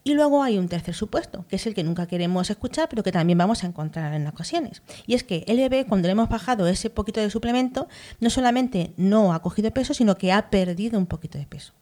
Y 0.03 0.13
luego 0.13 0.41
hay 0.41 0.57
un 0.57 0.69
tercer 0.69 0.95
supuesto, 0.95 1.45
que 1.49 1.57
es 1.57 1.67
el 1.67 1.73
que 1.73 1.83
nunca 1.83 2.07
queremos 2.07 2.49
escuchar, 2.49 2.87
pero 2.87 3.03
que 3.03 3.11
también 3.11 3.37
vamos 3.37 3.65
a 3.65 3.67
encontrar 3.67 4.13
en 4.13 4.25
ocasiones. 4.25 4.81
Y 5.05 5.15
es 5.15 5.25
que 5.25 5.43
el 5.47 5.57
bebé, 5.57 5.85
cuando 5.85 6.07
le 6.07 6.13
hemos 6.13 6.29
bajado 6.29 6.65
ese 6.67 6.89
poquito 6.89 7.19
de 7.19 7.29
suplemento, 7.29 7.89
no 8.21 8.29
solamente 8.29 8.93
no 8.95 9.33
ha 9.33 9.41
cogido 9.41 9.69
peso, 9.71 9.93
sino 9.93 10.17
que 10.17 10.31
ha 10.31 10.49
perdido 10.49 10.97
un 10.97 11.07
poquito 11.07 11.37
de 11.37 11.45
peso. 11.45 11.73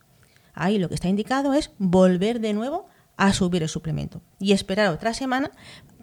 Ahí 0.56 0.80
lo 0.80 0.90
que 0.90 0.96
está 0.96 1.08
indicado 1.08 1.54
es 1.54 1.70
volver 1.78 2.40
de 2.40 2.54
nuevo 2.54 2.88
a 3.16 3.32
subir 3.32 3.62
el 3.62 3.70
suplemento 3.70 4.22
y 4.40 4.54
esperar 4.54 4.88
otra 4.92 5.14
semana 5.14 5.52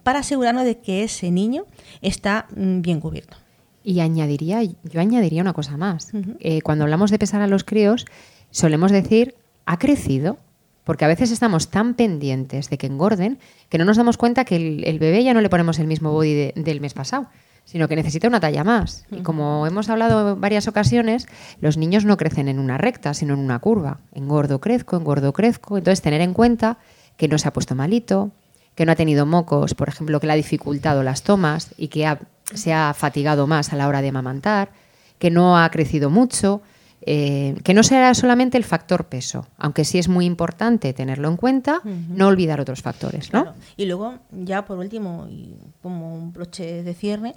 para 0.02 0.20
asegurarnos 0.20 0.64
de 0.64 0.78
que 0.78 1.02
ese 1.04 1.30
niño 1.30 1.64
está 2.00 2.46
mm, 2.56 2.80
bien 2.82 3.00
cubierto. 3.00 3.36
Y 3.84 4.00
añadiría, 4.00 4.62
yo 4.62 5.00
añadiría 5.00 5.42
una 5.42 5.52
cosa 5.54 5.76
más. 5.76 6.12
Eh, 6.40 6.60
cuando 6.62 6.84
hablamos 6.84 7.10
de 7.10 7.18
pesar 7.18 7.40
a 7.42 7.46
los 7.48 7.64
críos, 7.64 8.06
solemos 8.50 8.92
decir, 8.92 9.34
ha 9.66 9.78
crecido, 9.78 10.36
porque 10.84 11.04
a 11.04 11.08
veces 11.08 11.30
estamos 11.32 11.68
tan 11.70 11.94
pendientes 11.94 12.70
de 12.70 12.78
que 12.78 12.86
engorden 12.86 13.38
que 13.68 13.78
no 13.78 13.84
nos 13.84 13.96
damos 13.96 14.16
cuenta 14.18 14.44
que 14.44 14.56
el, 14.56 14.84
el 14.84 14.98
bebé 14.98 15.24
ya 15.24 15.34
no 15.34 15.40
le 15.40 15.48
ponemos 15.48 15.78
el 15.78 15.86
mismo 15.86 16.12
body 16.12 16.32
de- 16.34 16.52
del 16.56 16.80
mes 16.80 16.94
pasado, 16.94 17.26
sino 17.64 17.86
que 17.88 17.94
necesita 17.96 18.26
una 18.28 18.40
talla 18.40 18.64
más. 18.64 19.04
Y 19.10 19.22
como 19.22 19.66
hemos 19.66 19.88
hablado 19.88 20.32
en 20.32 20.40
varias 20.40 20.66
ocasiones, 20.68 21.26
los 21.60 21.76
niños 21.76 22.04
no 22.04 22.16
crecen 22.16 22.48
en 22.48 22.58
una 22.58 22.78
recta, 22.78 23.14
sino 23.14 23.34
en 23.34 23.40
una 23.40 23.60
curva. 23.60 24.00
Engordo, 24.12 24.60
crezco, 24.60 24.96
engordo, 24.96 25.32
crezco. 25.32 25.78
Entonces, 25.78 26.02
tener 26.02 26.20
en 26.20 26.34
cuenta 26.34 26.78
que 27.16 27.28
no 27.28 27.38
se 27.38 27.46
ha 27.48 27.52
puesto 27.52 27.74
malito, 27.76 28.32
que 28.74 28.86
no 28.86 28.92
ha 28.92 28.96
tenido 28.96 29.26
mocos, 29.26 29.74
por 29.74 29.88
ejemplo, 29.88 30.18
que 30.20 30.26
le 30.26 30.32
ha 30.32 30.36
dificultado 30.36 31.02
las 31.02 31.22
tomas 31.22 31.70
y 31.76 31.88
que 31.88 32.06
ha- 32.06 32.20
se 32.54 32.72
ha 32.72 32.92
fatigado 32.94 33.46
más 33.46 33.72
a 33.72 33.76
la 33.76 33.88
hora 33.88 34.02
de 34.02 34.08
amamantar, 34.08 34.70
que 35.18 35.30
no 35.30 35.58
ha 35.58 35.70
crecido 35.70 36.10
mucho, 36.10 36.62
eh, 37.04 37.56
que 37.64 37.74
no 37.74 37.82
será 37.82 38.14
solamente 38.14 38.56
el 38.56 38.64
factor 38.64 39.06
peso, 39.06 39.46
aunque 39.58 39.84
sí 39.84 39.98
es 39.98 40.08
muy 40.08 40.24
importante 40.24 40.92
tenerlo 40.92 41.28
en 41.28 41.36
cuenta, 41.36 41.80
no 41.84 42.28
olvidar 42.28 42.60
otros 42.60 42.80
factores, 42.82 43.32
¿no? 43.32 43.42
Claro. 43.42 43.56
Y 43.76 43.86
luego, 43.86 44.14
ya 44.30 44.64
por 44.64 44.78
último, 44.78 45.26
y 45.28 45.54
como 45.82 46.14
un 46.14 46.32
broche 46.32 46.82
de 46.82 46.94
cierre, 46.94 47.34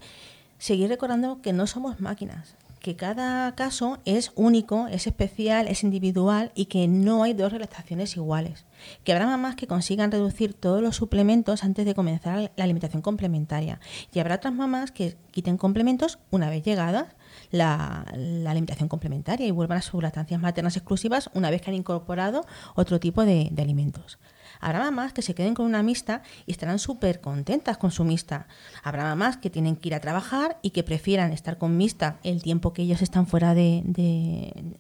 seguir 0.59 0.87
recordando 0.89 1.41
que 1.41 1.51
no 1.51 1.65
somos 1.67 1.99
máquinas, 1.99 2.55
que 2.85 2.95
cada 2.95 3.55
caso 3.55 3.97
es 4.05 4.31
único, 4.35 4.85
es 4.85 5.07
especial, 5.07 5.67
es 5.67 5.83
individual 5.83 6.51
y 6.53 6.65
que 6.65 6.87
no 6.87 7.23
hay 7.23 7.33
dos 7.33 7.51
relactaciones 7.51 8.15
iguales. 8.15 8.65
Que 9.03 9.11
habrá 9.11 9.25
mamás 9.25 9.55
que 9.55 9.65
consigan 9.65 10.11
reducir 10.11 10.53
todos 10.53 10.83
los 10.83 10.95
suplementos 10.95 11.63
antes 11.63 11.83
de 11.87 11.95
comenzar 11.95 12.51
la 12.55 12.63
alimentación 12.63 13.01
complementaria. 13.01 13.79
Y 14.13 14.19
habrá 14.19 14.35
otras 14.35 14.53
mamás 14.53 14.91
que 14.91 15.17
quiten 15.31 15.57
complementos 15.57 16.19
una 16.29 16.51
vez 16.51 16.63
llegada 16.63 17.15
la, 17.49 18.05
alimentación 18.45 18.87
complementaria 18.87 19.47
y 19.47 19.51
vuelvan 19.51 19.79
a 19.79 19.81
sus 19.81 20.03
lactancias 20.03 20.39
maternas 20.39 20.77
exclusivas 20.77 21.31
una 21.33 21.49
vez 21.49 21.63
que 21.63 21.71
han 21.71 21.75
incorporado 21.75 22.45
otro 22.75 22.99
tipo 22.99 23.25
de 23.25 23.51
alimentos. 23.57 24.19
Habrá 24.59 24.79
mamás 24.79 25.13
que 25.13 25.21
se 25.21 25.35
queden 25.35 25.53
con 25.53 25.65
una 25.65 25.83
mixta 25.83 26.21
y 26.45 26.51
estarán 26.51 26.79
súper 26.79 27.21
contentas 27.21 27.77
con 27.77 27.91
su 27.91 28.03
mixta. 28.03 28.47
Habrá 28.83 29.03
mamás 29.03 29.37
que 29.37 29.49
tienen 29.49 29.75
que 29.75 29.89
ir 29.89 29.95
a 29.95 29.99
trabajar 29.99 30.57
y 30.61 30.71
que 30.71 30.83
prefieran 30.83 31.31
estar 31.31 31.57
con 31.57 31.77
mixta 31.77 32.19
el 32.23 32.41
tiempo 32.41 32.73
que 32.73 32.83
ellos 32.83 33.01
están 33.01 33.27
fuera 33.27 33.53
de, 33.53 34.77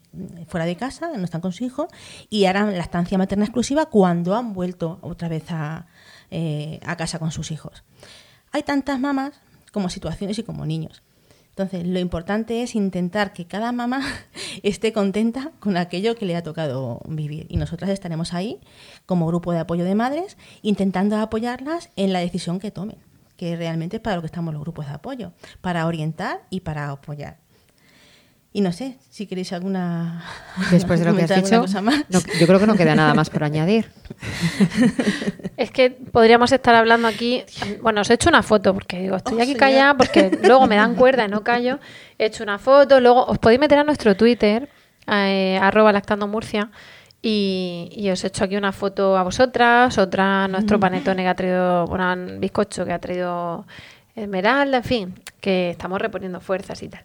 fuera 0.47 0.65
de 0.65 0.75
casa, 0.75 1.09
no 1.15 1.23
están 1.23 1.41
con 1.41 1.51
su 1.51 1.63
hijo, 1.63 1.87
y 2.29 2.45
harán 2.45 2.73
la 2.73 2.83
estancia 2.83 3.17
materna 3.17 3.45
exclusiva 3.45 3.87
cuando 3.87 4.35
han 4.35 4.53
vuelto 4.53 4.99
otra 5.01 5.27
vez 5.27 5.51
a, 5.51 5.87
eh, 6.31 6.79
a 6.85 6.95
casa 6.95 7.19
con 7.19 7.31
sus 7.31 7.51
hijos. 7.51 7.83
Hay 8.51 8.63
tantas 8.63 8.99
mamás 8.99 9.33
como 9.71 9.89
situaciones 9.89 10.39
y 10.39 10.43
como 10.43 10.65
niños. 10.65 11.03
Entonces, 11.57 11.87
lo 11.87 11.99
importante 11.99 12.63
es 12.63 12.75
intentar 12.75 13.31
que 13.31 13.45
cada 13.45 13.71
mamá 13.71 14.01
esté 14.63 14.91
contenta 14.91 15.53
con 15.61 15.77
aquello 15.77 16.15
que 16.15 16.25
le 16.25 16.35
ha 16.35 16.43
tocado 16.43 16.99
vivir. 17.07 17.45
Y 17.47 17.55
nosotras 17.55 17.91
estaremos 17.91 18.33
ahí, 18.33 18.59
como 19.05 19.25
grupo 19.25 19.53
de 19.53 19.59
apoyo 19.59 19.85
de 19.85 19.95
madres, 19.95 20.35
intentando 20.63 21.15
apoyarlas 21.15 21.91
en 21.95 22.11
la 22.11 22.19
decisión 22.19 22.59
que 22.59 22.71
tomen, 22.71 22.97
que 23.37 23.55
realmente 23.55 23.95
es 23.97 24.01
para 24.01 24.17
lo 24.17 24.21
que 24.21 24.25
estamos 24.25 24.53
los 24.53 24.63
grupos 24.63 24.87
de 24.87 24.95
apoyo, 24.95 25.31
para 25.61 25.87
orientar 25.87 26.41
y 26.49 26.59
para 26.59 26.91
apoyar. 26.91 27.44
Y 28.55 28.61
no 28.61 28.71
sé, 28.71 28.95
si 29.09 29.27
queréis 29.27 29.51
alguna. 29.51 30.23
Después 30.71 31.01
de 31.01 31.05
lo 31.05 31.13
que 31.13 31.23
has 31.23 31.43
dicho, 31.43 31.65
yo 31.67 32.47
creo 32.47 32.57
que 32.57 32.65
no 32.65 32.77
queda 32.77 32.95
nada 32.95 33.13
más 33.13 33.29
por 33.29 33.43
añadir. 33.43 33.91
Es 35.57 35.71
que 35.71 35.89
podríamos 35.89 36.53
estar 36.53 36.73
hablando 36.73 37.09
aquí. 37.09 37.43
Bueno, 37.81 37.99
os 37.99 38.09
he 38.09 38.13
hecho 38.13 38.29
una 38.29 38.43
foto 38.43 38.73
porque 38.73 38.99
digo, 38.99 39.17
estoy 39.17 39.39
oh, 39.39 39.43
aquí 39.43 39.55
callada 39.55 39.95
porque 39.97 40.39
luego 40.43 40.67
me 40.67 40.77
dan 40.77 40.95
cuerda 40.95 41.25
y 41.25 41.27
no 41.27 41.43
callo. 41.43 41.79
He 42.17 42.27
hecho 42.27 42.43
una 42.43 42.57
foto, 42.57 43.01
luego 43.01 43.25
os 43.25 43.39
podéis 43.39 43.59
meter 43.59 43.79
a 43.79 43.83
nuestro 43.83 44.15
Twitter, 44.15 44.69
eh, 45.07 45.59
arroba 45.61 45.91
lactando 45.91 46.25
Murcia. 46.27 46.71
Y, 47.21 48.07
os 48.09 48.23
he 48.23 48.27
hecho 48.27 48.45
aquí 48.45 48.55
una 48.55 48.71
foto 48.71 49.17
a 49.17 49.23
vosotras, 49.23 49.97
otra 49.97 50.45
a 50.45 50.47
nuestro 50.47 50.79
panetone 50.79 51.23
que 51.23 51.29
ha 51.29 51.35
traído, 51.35 51.85
un 51.87 52.39
bizcocho 52.39 52.85
que 52.85 52.93
ha 52.93 52.99
traído 52.99 53.65
Esmeralda, 54.15 54.77
en 54.77 54.83
fin, 54.83 55.13
que 55.41 55.71
estamos 55.71 55.99
reponiendo 55.99 56.39
fuerzas 56.39 56.81
y 56.83 56.87
tal. 56.87 57.03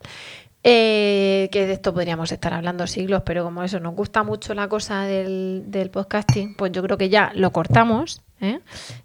Eh, 0.63 1.49
que 1.53 1.67
de 1.67 1.73
esto 1.73 1.95
podríamos 1.95 2.33
estar 2.33 2.53
hablando 2.53 2.87
siglos, 2.87 3.23
pero 3.25 3.45
como 3.45 3.63
eso 3.63 3.81
nos 3.81 3.95
gusta 3.95 4.23
mucho 4.23 4.53
la 4.53 4.69
cosa 4.69 5.05
del, 5.05 5.91
podcasting, 5.91 6.55
pues 6.55 6.73
yo 6.73 6.83
creo 6.83 6.99
que 6.99 7.09
ya 7.09 7.33
lo 7.35 7.51
cortamos. 7.51 8.21
¿eh? 8.41 8.61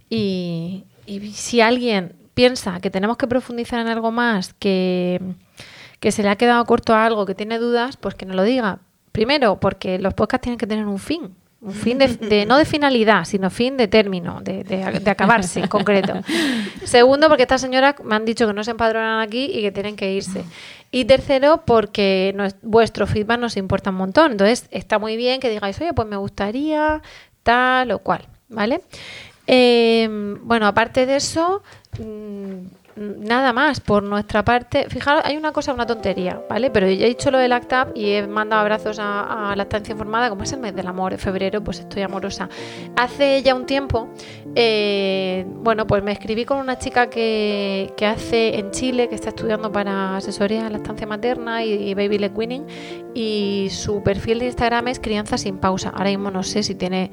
Y, 0.10 0.84
si 1.34 1.62
alguien 1.62 2.16
piensa 2.34 2.80
que 2.82 2.90
tenemos 2.90 3.16
que 3.16 3.28
profundizar 3.28 3.80
en 3.80 3.88
algo 3.88 4.12
más, 4.12 4.54
que, 4.54 5.22
que 6.02 6.12
se 6.12 6.24
le 6.24 6.30
ha 6.30 6.36
quedado 6.36 6.66
corto 6.66 6.94
a 6.94 7.06
algo, 7.06 7.26
que 7.26 7.36
tiene 7.36 7.58
dudas, 7.58 7.96
pues 7.96 8.16
que 8.16 8.26
nos 8.26 8.36
lo 8.36 8.44
diga. 8.44 8.80
Primero, 9.14 9.58
porque 9.60 9.98
los 9.98 10.14
podcasts 10.14 10.44
tienen 10.44 10.58
que 10.58 10.68
tener 10.68 10.86
un 10.86 11.00
fin. 11.00 11.36
Un 11.62 11.74
fin 11.74 11.98
de, 11.98 12.46
no 12.46 12.58
de 12.58 12.66
finalidad, 12.66 13.26
sino 13.26 13.50
fin 13.50 13.76
de 13.76 13.88
término, 13.88 14.40
de, 14.42 14.64
de, 14.64 15.10
acabarse 15.10 15.62
en 15.62 15.68
concreto. 15.68 16.14
Segundo, 16.84 17.28
porque 17.28 17.42
estas 17.42 17.62
señoras 17.62 17.96
me 18.04 18.14
han 18.14 18.24
dicho 18.24 18.46
que 18.46 18.54
no 18.54 18.64
se 18.64 18.70
empadronan 18.70 19.20
aquí 19.20 19.46
y 19.46 19.62
que 19.62 19.72
tienen 19.72 19.96
que 19.96 20.14
irse. 20.14 20.44
Y 20.96 21.04
tercero, 21.04 21.64
porque 21.66 22.34
vuestro 22.62 23.06
feedback 23.06 23.38
nos 23.38 23.58
importa 23.58 23.90
un 23.90 23.98
montón. 23.98 24.32
Entonces, 24.32 24.70
está 24.72 24.98
muy 24.98 25.18
bien 25.18 25.42
que 25.42 25.50
digáis, 25.50 25.78
oye, 25.82 25.92
pues 25.92 26.08
me 26.08 26.16
gustaría 26.16 27.02
tal 27.44 27.92
o 27.92 28.00
cual, 28.00 28.26
¿vale? 28.48 28.80
Eh, 29.46 30.08
bueno, 30.40 30.68
aparte 30.68 31.06
de 31.06 31.18
eso, 31.18 31.64
mm, 32.00 32.68
nada 32.96 33.52
más 33.52 33.82
por 33.82 34.04
nuestra 34.04 34.44
parte. 34.44 34.88
Fijaros, 34.90 35.24
hay 35.26 35.36
una 35.36 35.52
cosa, 35.52 35.74
una 35.74 35.86
tontería, 35.86 36.42
¿vale? 36.50 36.72
Pero 36.72 36.90
yo 36.90 37.06
he 37.06 37.10
dicho 37.10 37.30
lo 37.30 37.40
del 37.40 37.52
ACTAP 37.52 37.96
y 37.96 38.12
he 38.12 38.28
mandado 38.28 38.62
abrazos 38.62 38.98
a, 39.00 39.54
la 39.56 39.64
estancia 39.64 39.92
informada, 39.92 40.30
como 40.30 40.44
es 40.44 40.54
el 40.54 40.60
mes 40.60 40.76
del 40.76 40.88
amor, 40.88 41.14
en 41.14 41.20
febrero, 41.20 41.62
pues 41.64 41.80
estoy 41.80 42.04
amorosa. 42.04 42.48
Hace 42.96 43.44
ya 43.44 43.54
un 43.54 43.66
tiempo, 43.66 44.10
eh, 44.58 45.46
bueno, 45.48 45.86
pues 45.86 46.02
me 46.02 46.14
escribí 46.14 46.46
con 46.46 46.60
una 46.60 46.78
chica 46.78 47.10
que, 47.10 47.94
que, 47.98 48.06
hace 48.06 48.58
en 48.58 48.72
Chile, 48.72 49.10
que 49.10 49.16
está 49.16 49.30
estudiando 49.30 49.70
para 49.70 50.16
asesoría 50.16 50.66
en 50.66 50.72
la 50.72 50.78
estancia 50.78 51.06
materna 51.06 51.64
y, 51.64 51.94
baby 51.94 52.18
leg 52.18 52.32
y 53.14 53.68
su 53.70 54.04
perfil 54.04 54.40
de 54.40 54.46
Instagram 54.46 54.90
es 54.90 55.00
crianza 55.00 55.38
sin 55.38 55.58
pausa. 55.58 55.90
Ahora 55.90 56.10
mismo 56.10 56.32
no 56.32 56.44
sé 56.44 56.64
si 56.64 56.76
tiene, 56.76 57.12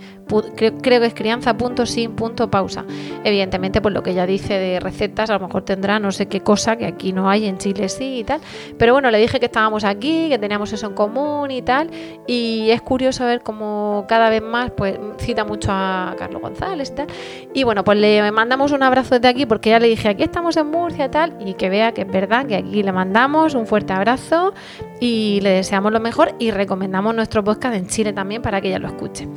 creo, 0.57 0.77
creo 0.79 1.01
que 1.01 1.07
es 1.07 1.15
crianza.sin.pausa. 1.15 2.85
Evidentemente, 3.25 3.81
pues 3.81 3.95
lo 3.95 4.03
que 4.03 4.11
ella 4.11 4.27
dice 4.27 4.55
de 4.55 4.81
recetas, 4.81 5.31
a 5.31 5.35
lo 5.39 5.47
mejor 5.47 5.65
tendrá 5.65 5.99
no 5.99 6.11
sé 6.11 6.27
qué 6.27 6.41
cosa 6.41 6.77
que 6.77 6.87
aquí 6.87 7.13
no 7.13 7.31
hay, 7.31 7.47
en 7.47 7.59
Chile 7.59 7.89
sí 7.89 8.19
y 8.19 8.25
tal. 8.25 8.41
Pero 8.79 8.93
bueno, 8.93 9.11
le 9.11 9.19
dije 9.19 9.39
que 9.39 9.47
estábamos 9.47 9.85
aquí, 9.85 10.29
que 10.29 10.39
teníamos 10.39 10.73
eso 10.73 10.87
en 10.89 10.95
común 10.95 11.51
y 11.51 11.63
tal. 11.63 11.91
Y 12.27 12.71
es 12.71 12.83
curioso 12.83 13.25
ver 13.25 13.43
cómo 13.43 14.05
cada 14.09 14.29
vez 14.29 14.43
más 14.43 14.71
pues 14.73 14.99
cita 15.19 15.45
mucho 15.45 15.71
a 15.71 16.15
Carlos 16.19 16.43
González 16.43 16.91
y 16.91 16.95
tal. 16.95 17.07
Y 17.55 17.65
bueno, 17.65 17.85
pues 17.85 17.99
le 17.99 18.31
mandamos 18.33 18.73
un 18.73 18.83
abrazo 18.83 19.15
desde 19.15 19.29
aquí 19.29 19.47
porque 19.47 19.71
ya 19.71 19.79
le 19.79 19.89
dije, 19.89 20.09
aquí 20.09 20.23
estamos 20.23 20.57
en 20.57 20.67
Murcia 20.69 21.11
tal. 21.11 21.37
Y 21.45 21.55
que 21.55 21.69
vea 21.69 21.93
que 21.93 22.03
es 22.03 22.09
verdad 22.11 22.47
que 22.47 22.57
aquí 22.57 22.83
le 22.83 22.93
mandamos 22.93 23.55
un 23.55 23.67
fuerte 23.67 23.93
abrazo 23.93 24.55
y 25.01 25.41
le 25.43 25.51
deseamos 25.51 25.93
lo 25.93 26.01
mejor 26.01 26.35
y 26.39 26.51
recomendamos 26.51 27.15
nuestro 27.15 27.43
podcast 27.45 27.75
en 27.75 27.87
Chile 27.87 28.13
también 28.13 28.43
para 28.43 28.61
que 28.61 28.69
ella 28.69 28.79
lo 28.79 28.89
escuche. 28.89 29.29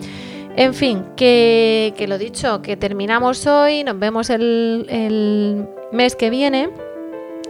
En 0.57 0.73
fin, 0.73 1.03
que, 1.17 1.93
que 1.97 2.07
lo 2.07 2.17
dicho, 2.17 2.61
que 2.61 2.77
terminamos 2.77 3.45
hoy, 3.45 3.83
nos 3.83 3.99
vemos 3.99 4.29
el, 4.29 4.85
el 4.89 5.67
mes 5.91 6.15
que 6.15 6.29
viene. 6.29 6.69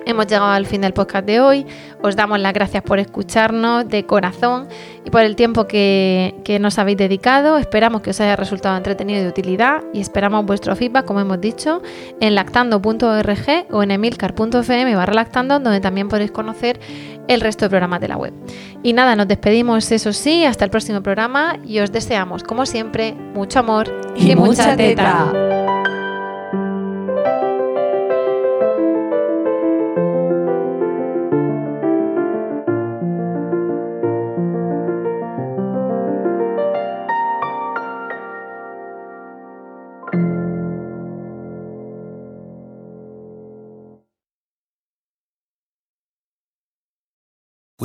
Hemos 0.05 0.27
llegado 0.27 0.51
al 0.51 0.65
fin 0.67 0.81
del 0.81 0.93
podcast 0.93 1.25
de 1.25 1.39
hoy. 1.39 1.65
Os 2.01 2.15
damos 2.15 2.39
las 2.39 2.53
gracias 2.53 2.83
por 2.83 2.99
escucharnos 2.99 3.87
de 3.87 4.05
corazón 4.05 4.67
y 5.03 5.09
por 5.09 5.21
el 5.21 5.35
tiempo 5.35 5.65
que, 5.65 6.35
que, 6.43 6.59
nos 6.59 6.77
habéis 6.77 6.97
dedicado. 6.97 7.57
Esperamos 7.57 8.01
que 8.01 8.11
os 8.11 8.21
haya 8.21 8.35
resultado 8.35 8.77
entretenido 8.77 9.19
y 9.19 9.23
de 9.23 9.29
utilidad 9.29 9.83
y 9.93 10.01
esperamos 10.01 10.45
vuestro 10.45 10.75
feedback, 10.75 11.05
como 11.05 11.21
hemos 11.21 11.41
dicho, 11.41 11.81
en 12.21 12.35
lactando.org 12.35 13.65
o 13.71 13.83
en 13.83 13.91
emilcar.fm 13.91 14.95
barra 14.95 15.13
lactando, 15.13 15.59
donde 15.59 15.79
también 15.79 16.07
podéis 16.07 16.31
conocer 16.31 16.79
el 17.27 17.41
resto 17.41 17.65
de 17.65 17.69
programas 17.69 17.99
de 18.01 18.07
la 18.07 18.17
web. 18.17 18.33
Y 18.83 18.93
nada, 18.93 19.15
nos 19.15 19.27
despedimos, 19.27 19.91
eso 19.91 20.13
sí, 20.13 20.45
hasta 20.45 20.65
el 20.65 20.71
próximo 20.71 21.01
programa 21.01 21.57
y 21.65 21.79
os 21.79 21.91
deseamos, 21.91 22.43
como 22.43 22.67
siempre, 22.67 23.13
mucho 23.33 23.59
amor 23.59 23.91
y, 24.15 24.35
mucha 24.35 24.75
teta. 24.77 25.64